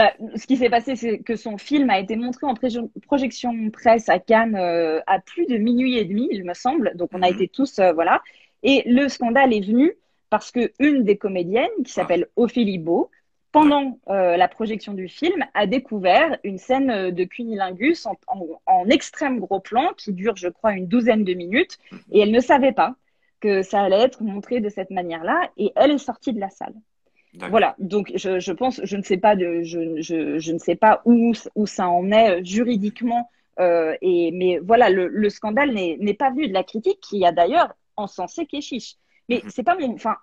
Bah, 0.00 0.14
ce 0.34 0.46
qui 0.46 0.56
s'est 0.56 0.70
passé, 0.70 0.96
c'est 0.96 1.18
que 1.18 1.36
son 1.36 1.58
film 1.58 1.90
a 1.90 1.98
été 1.98 2.16
montré 2.16 2.46
en 2.46 2.54
projection 2.54 3.52
presse 3.68 4.08
à 4.08 4.18
Cannes 4.18 4.56
euh, 4.56 5.02
à 5.06 5.20
plus 5.20 5.44
de 5.44 5.58
minuit 5.58 5.98
et 5.98 6.06
demi, 6.06 6.26
il 6.30 6.42
me 6.42 6.54
semble. 6.54 6.92
Donc, 6.94 7.10
on 7.12 7.20
a 7.20 7.28
mhm. 7.28 7.34
été 7.34 7.48
tous, 7.48 7.78
euh, 7.80 7.92
voilà. 7.92 8.22
Et 8.62 8.82
le 8.86 9.10
scandale 9.10 9.52
est 9.52 9.60
venu 9.60 9.92
parce 10.30 10.52
que 10.52 10.72
une 10.78 11.04
des 11.04 11.18
comédiennes, 11.18 11.68
qui 11.84 11.92
s'appelle 11.92 12.28
ah. 12.28 12.32
Ophélie 12.36 12.78
Beau, 12.78 13.10
pendant 13.52 13.98
euh, 14.08 14.38
la 14.38 14.48
projection 14.48 14.94
du 14.94 15.06
film, 15.06 15.44
a 15.52 15.66
découvert 15.66 16.38
une 16.44 16.56
scène 16.56 17.10
de 17.10 17.24
cunilingus 17.24 18.06
en, 18.06 18.16
en, 18.64 18.88
extrême 18.88 19.38
gros 19.38 19.60
plan 19.60 19.92
qui 19.98 20.14
dure, 20.14 20.34
je 20.34 20.48
crois, 20.48 20.72
une 20.72 20.86
douzaine 20.86 21.24
de 21.24 21.34
minutes. 21.34 21.76
Et 22.10 22.20
elle 22.20 22.30
ne 22.30 22.40
savait 22.40 22.72
pas 22.72 22.94
que 23.40 23.60
ça 23.60 23.82
allait 23.82 24.00
être 24.00 24.22
montré 24.22 24.60
de 24.60 24.70
cette 24.70 24.90
manière-là. 24.90 25.50
Et 25.58 25.72
elle 25.76 25.90
est 25.90 25.98
sortie 25.98 26.32
de 26.32 26.40
la 26.40 26.48
salle. 26.48 26.72
Voilà, 27.34 27.76
donc 27.78 28.10
je, 28.16 28.40
je, 28.40 28.52
pense, 28.52 28.80
je 28.82 28.96
ne 28.96 29.02
sais 29.02 29.16
pas, 29.16 29.36
de, 29.36 29.62
je, 29.62 30.00
je, 30.02 30.38
je, 30.38 30.52
ne 30.52 30.58
sais 30.58 30.74
pas 30.74 31.00
où, 31.04 31.32
où 31.54 31.66
ça 31.66 31.88
en 31.88 32.10
est 32.10 32.40
euh, 32.40 32.44
juridiquement, 32.44 33.30
euh, 33.60 33.94
et, 34.02 34.32
mais 34.32 34.58
voilà, 34.58 34.90
le, 34.90 35.06
le 35.06 35.30
scandale 35.30 35.72
n'est 35.72 36.14
pas 36.14 36.30
venu 36.30 36.48
de 36.48 36.52
la 36.52 36.64
critique 36.64 37.00
qui 37.00 37.24
a 37.24 37.30
d'ailleurs 37.30 37.72
encensé 37.96 38.46
Keshish. 38.46 38.96
Mais 39.28 39.42
mhm. 39.44 39.50
c'est 39.50 39.62
pas 39.62 39.76
mon, 39.76 39.94
enfin, 39.94 40.16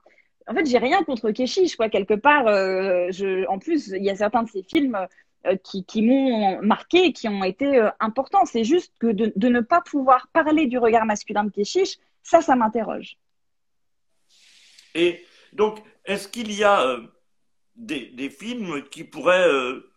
en 0.48 0.54
fait, 0.54 0.66
j'ai 0.66 0.80
rien 0.80 1.04
contre 1.04 1.32
Keshish, 1.32 1.78
quoi. 1.78 1.88
Quelque 1.88 2.14
part, 2.14 2.48
euh, 2.48 3.08
je, 3.12 3.48
en 3.48 3.60
plus, 3.60 3.88
il 3.88 4.04
y 4.04 4.10
a 4.10 4.16
certains 4.16 4.44
de 4.44 4.50
ces 4.50 4.64
films 4.64 4.98
euh, 5.46 5.56
qui, 5.64 5.86
qui 5.86 6.02
m'ont 6.02 6.62
marqué, 6.62 7.14
qui 7.14 7.30
ont 7.30 7.44
été 7.44 7.88
importants. 8.02 8.44
C'est 8.46 8.66
juste 8.66 8.94
que 9.00 9.08
de, 9.08 9.32
de, 9.34 9.48
ne 9.48 9.62
pas 9.62 9.82
pouvoir 9.82 10.28
parler 10.34 10.68
du 10.68 10.78
regard 10.78 11.06
masculin 11.06 11.46
de 11.46 11.52
Keshish, 11.52 11.98
ça, 12.22 12.42
ça 12.42 12.58
m'interroge. 12.58 13.18
Et 14.94 15.24
donc, 15.54 15.80
est-ce 16.08 16.28
qu'il 16.28 16.52
y 16.54 16.64
a 16.64 16.82
euh, 16.82 17.02
des, 17.76 18.30
films 18.30 18.82
qui 18.90 19.04
pourraient, 19.04 19.48
euh, 19.48 19.92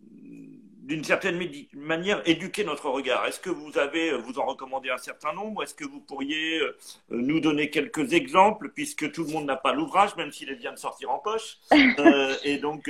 d'une 0.00 1.04
certaine 1.04 1.40
manière, 1.74 2.22
éduquer 2.26 2.64
notre 2.64 2.88
regard? 2.88 3.26
Est-ce 3.26 3.40
que 3.40 3.50
vous 3.50 3.76
avez, 3.76 4.12
vous 4.12 4.38
en 4.38 4.46
recommandez 4.46 4.90
un 4.90 4.98
certain 4.98 5.32
nombre? 5.32 5.62
Est-ce 5.64 5.74
que 5.74 5.84
vous 5.84 6.00
pourriez 6.00 6.60
euh, 6.60 6.76
nous 7.10 7.40
donner 7.40 7.68
quelques 7.68 8.12
exemples, 8.12 8.70
puisque 8.70 9.10
tout 9.12 9.24
le 9.24 9.32
monde 9.32 9.46
n'a 9.46 9.56
pas 9.56 9.74
l'ouvrage, 9.74 10.16
même 10.16 10.32
s'il 10.32 10.54
vient 10.54 10.72
de 10.72 10.78
sortir 10.78 11.10
en 11.10 11.18
poche? 11.18 11.58
Et 12.44 12.58
donc, 12.58 12.88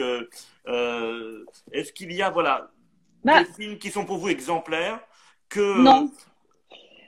est-ce 1.73 1.93
qu'il 1.93 2.13
y 2.13 2.23
a, 2.23 2.31
voilà, 2.31 2.71
bah, 3.25 3.43
des 3.43 3.53
films 3.53 3.79
qui 3.79 3.91
sont 3.91 4.05
pour 4.05 4.19
vous 4.19 4.29
exemplaires 4.29 5.01
que 5.49 5.83
non. 5.83 6.11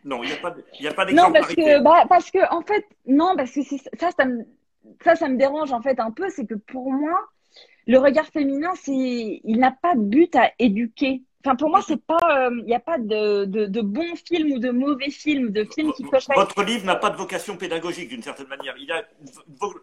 Non, 0.05 0.25
il 0.25 0.31
n'y 0.31 0.33
a 0.33 0.37
pas, 0.39 0.53
il 0.81 0.89
a 0.89 0.95
pas 0.95 1.05
Non, 1.13 1.33
parce 1.33 1.55
que, 1.55 1.81
bah, 1.81 2.05
parce 2.09 2.29
que, 2.33 2.53
en 2.53 2.63
fait, 2.63 2.85
non, 3.07 3.37
parce 3.37 3.53
que 3.53 3.61
ça, 3.63 4.11
ça 4.11 4.25
me, 4.25 4.45
ça, 5.05 5.17
ça 5.17 5.29
me 5.29 5.37
dérange 5.37 5.73
en 5.73 5.83
fait 5.83 6.01
un 6.01 6.11
peu, 6.11 6.29
c'est 6.31 6.47
que 6.47 6.55
pour 6.55 6.93
moi, 6.93 7.19
le 7.87 7.99
regard 7.99 8.27
féminin, 8.27 8.71
c'est, 8.75 9.41
il 9.45 9.59
n'a 9.59 9.71
pas 9.71 9.95
de 9.95 10.03
but 10.03 10.35
à 10.37 10.53
éduquer. 10.59 11.23
Enfin, 11.45 11.57
pour 11.57 11.71
moi, 11.71 11.83
c'est 11.85 12.01
pas, 12.01 12.19
il 12.23 12.61
euh, 12.61 12.63
n'y 12.63 12.75
a 12.75 12.81
pas 12.81 12.99
de, 12.99 13.45
de, 13.47 13.67
de, 13.67 13.81
bons 13.81 14.15
films 14.15 14.53
ou 14.53 14.59
de 14.61 14.71
mauvais 14.71 15.11
films, 15.11 15.51
de 15.51 15.65
films 15.65 15.93
qui 15.93 16.05
cochent. 16.05 16.29
Votre 16.35 16.63
livre 16.63 16.87
n'a 16.87 16.95
pas 16.95 17.11
de 17.11 17.17
vocation 17.17 17.57
pédagogique 17.57 18.09
d'une 18.09 18.23
certaine 18.23 18.47
manière. 18.47 18.75
Il 18.79 18.93
a 18.93 19.03
une 19.21 19.29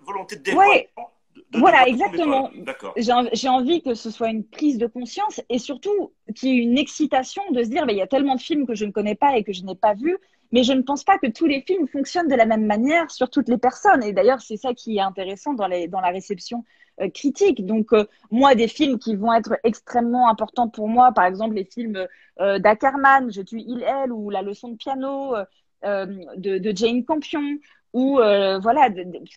volonté 0.05 0.37
de 0.37 0.43
développement. 0.43 1.11
voilà, 1.51 1.85
exactement. 1.85 2.49
J'ai 2.95 3.49
envie 3.49 3.81
que 3.81 3.93
ce 3.93 4.09
soit 4.09 4.29
une 4.29 4.45
prise 4.45 4.77
de 4.77 4.87
conscience 4.87 5.41
et 5.49 5.59
surtout 5.59 6.13
qu'il 6.33 6.49
y 6.49 6.59
ait 6.59 6.63
une 6.63 6.77
excitation 6.77 7.43
de 7.51 7.61
se 7.61 7.69
dire, 7.69 7.83
il 7.89 7.97
y 7.97 8.01
a 8.01 8.07
tellement 8.07 8.35
de 8.35 8.41
films 8.41 8.65
que 8.65 8.75
je 8.75 8.85
ne 8.85 8.91
connais 8.91 9.15
pas 9.15 9.35
et 9.35 9.43
que 9.43 9.51
je 9.51 9.63
n'ai 9.63 9.75
pas 9.75 9.95
vus, 9.95 10.17
mais 10.51 10.63
je 10.63 10.73
ne 10.73 10.81
pense 10.81 11.03
pas 11.03 11.17
que 11.17 11.27
tous 11.27 11.45
les 11.45 11.61
films 11.61 11.87
fonctionnent 11.87 12.27
de 12.27 12.35
la 12.35 12.45
même 12.45 12.65
manière 12.65 13.11
sur 13.11 13.29
toutes 13.29 13.49
les 13.49 13.57
personnes. 13.57 14.03
Et 14.03 14.13
d'ailleurs, 14.13 14.41
c'est 14.41 14.57
ça 14.57 14.73
qui 14.73 14.97
est 14.97 15.01
intéressant 15.01 15.53
dans, 15.53 15.67
les, 15.67 15.87
dans 15.87 16.01
la 16.01 16.09
réception 16.09 16.63
euh, 17.01 17.09
critique. 17.09 17.65
Donc, 17.65 17.93
euh, 17.93 18.05
moi, 18.31 18.55
des 18.55 18.67
films 18.67 18.97
qui 18.97 19.15
vont 19.15 19.33
être 19.33 19.57
extrêmement 19.63 20.29
importants 20.29 20.67
pour 20.67 20.87
moi, 20.87 21.11
par 21.11 21.25
exemple 21.25 21.55
les 21.55 21.65
films 21.65 22.07
euh, 22.39 22.59
d'Ackerman, 22.59 23.31
Je 23.31 23.41
tue 23.41 23.61
il, 23.61 23.83
elle, 23.83 24.11
ou 24.11 24.29
La 24.29 24.41
leçon 24.41 24.69
de 24.69 24.77
piano 24.77 25.35
de, 25.83 26.57
de, 26.57 26.75
Jane 26.75 27.05
Campion, 27.05 27.57
ou 27.93 28.15
voilà, 28.17 28.89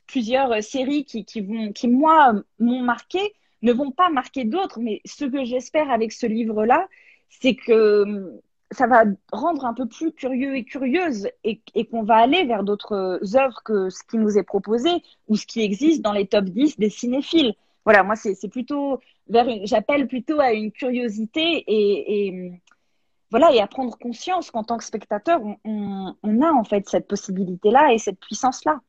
plusieurs 0.07 0.63
séries 0.63 1.05
qui, 1.05 1.25
qui, 1.25 1.41
vont, 1.41 1.73
qui 1.73 1.87
moi, 1.87 2.35
m'ont 2.59 2.83
marqué, 2.83 3.21
ne 3.63 3.73
vont 3.73 3.93
pas 3.93 4.09
marquer 4.11 4.45
d'autres. 4.45 4.81
Mais 4.81 5.01
ce 5.05 5.25
que 5.25 5.45
j'espère 5.45 5.91
avec 5.91 6.11
ce 6.13 6.27
livre-là, 6.27 6.89
c'est 7.29 7.55
que 7.55 8.41
ça 8.73 8.87
va 8.87 9.05
rendre 9.33 9.65
un 9.65 9.75
peu 9.75 9.87
plus 9.87 10.13
curieux 10.13 10.57
et 10.57 10.65
curieuse 10.65 11.29
et, 11.45 11.61
qu'on 11.91 12.03
va 12.03 12.17
aller 12.17 12.45
vers 12.45 12.65
d'autres 12.65 13.21
œuvres 13.37 13.61
que 13.65 13.91
ce 13.91 14.03
qui 14.05 14.19
nous 14.19 14.39
est 14.39 14.43
proposé 14.43 15.03
ou 15.29 15.37
ce 15.37 15.47
qui 15.47 15.63
existe 15.63 16.03
dans 16.03 16.13
les 16.13 16.27
top 16.27 16.47
10 16.47 16.79
des 16.79 16.91
cinéphiles. 16.91 17.55
Voilà, 17.85 18.03
moi, 18.03 18.17
c'est 18.17 18.49
plutôt 18.49 19.01
vers 19.29 19.47
j'appelle 19.65 20.09
plutôt 20.09 20.41
à 20.41 20.53
une 20.53 20.73
curiosité 20.73 21.65
et, 21.67 22.53
voilà, 23.31 23.53
et 23.53 23.61
à 23.61 23.67
prendre 23.67 23.97
conscience 23.99 24.51
qu'en 24.51 24.63
tant 24.63 24.79
que 24.79 24.85
spectateur, 24.85 25.41
on, 25.65 26.15
on, 26.23 26.43
a 26.43 26.53
en 26.53 26.65
fait 26.65 26.89
cette 26.89 27.09
possibilité-là 27.09 27.93
et 27.93 27.99
cette 27.99 28.21
puissance-là. 28.21 28.81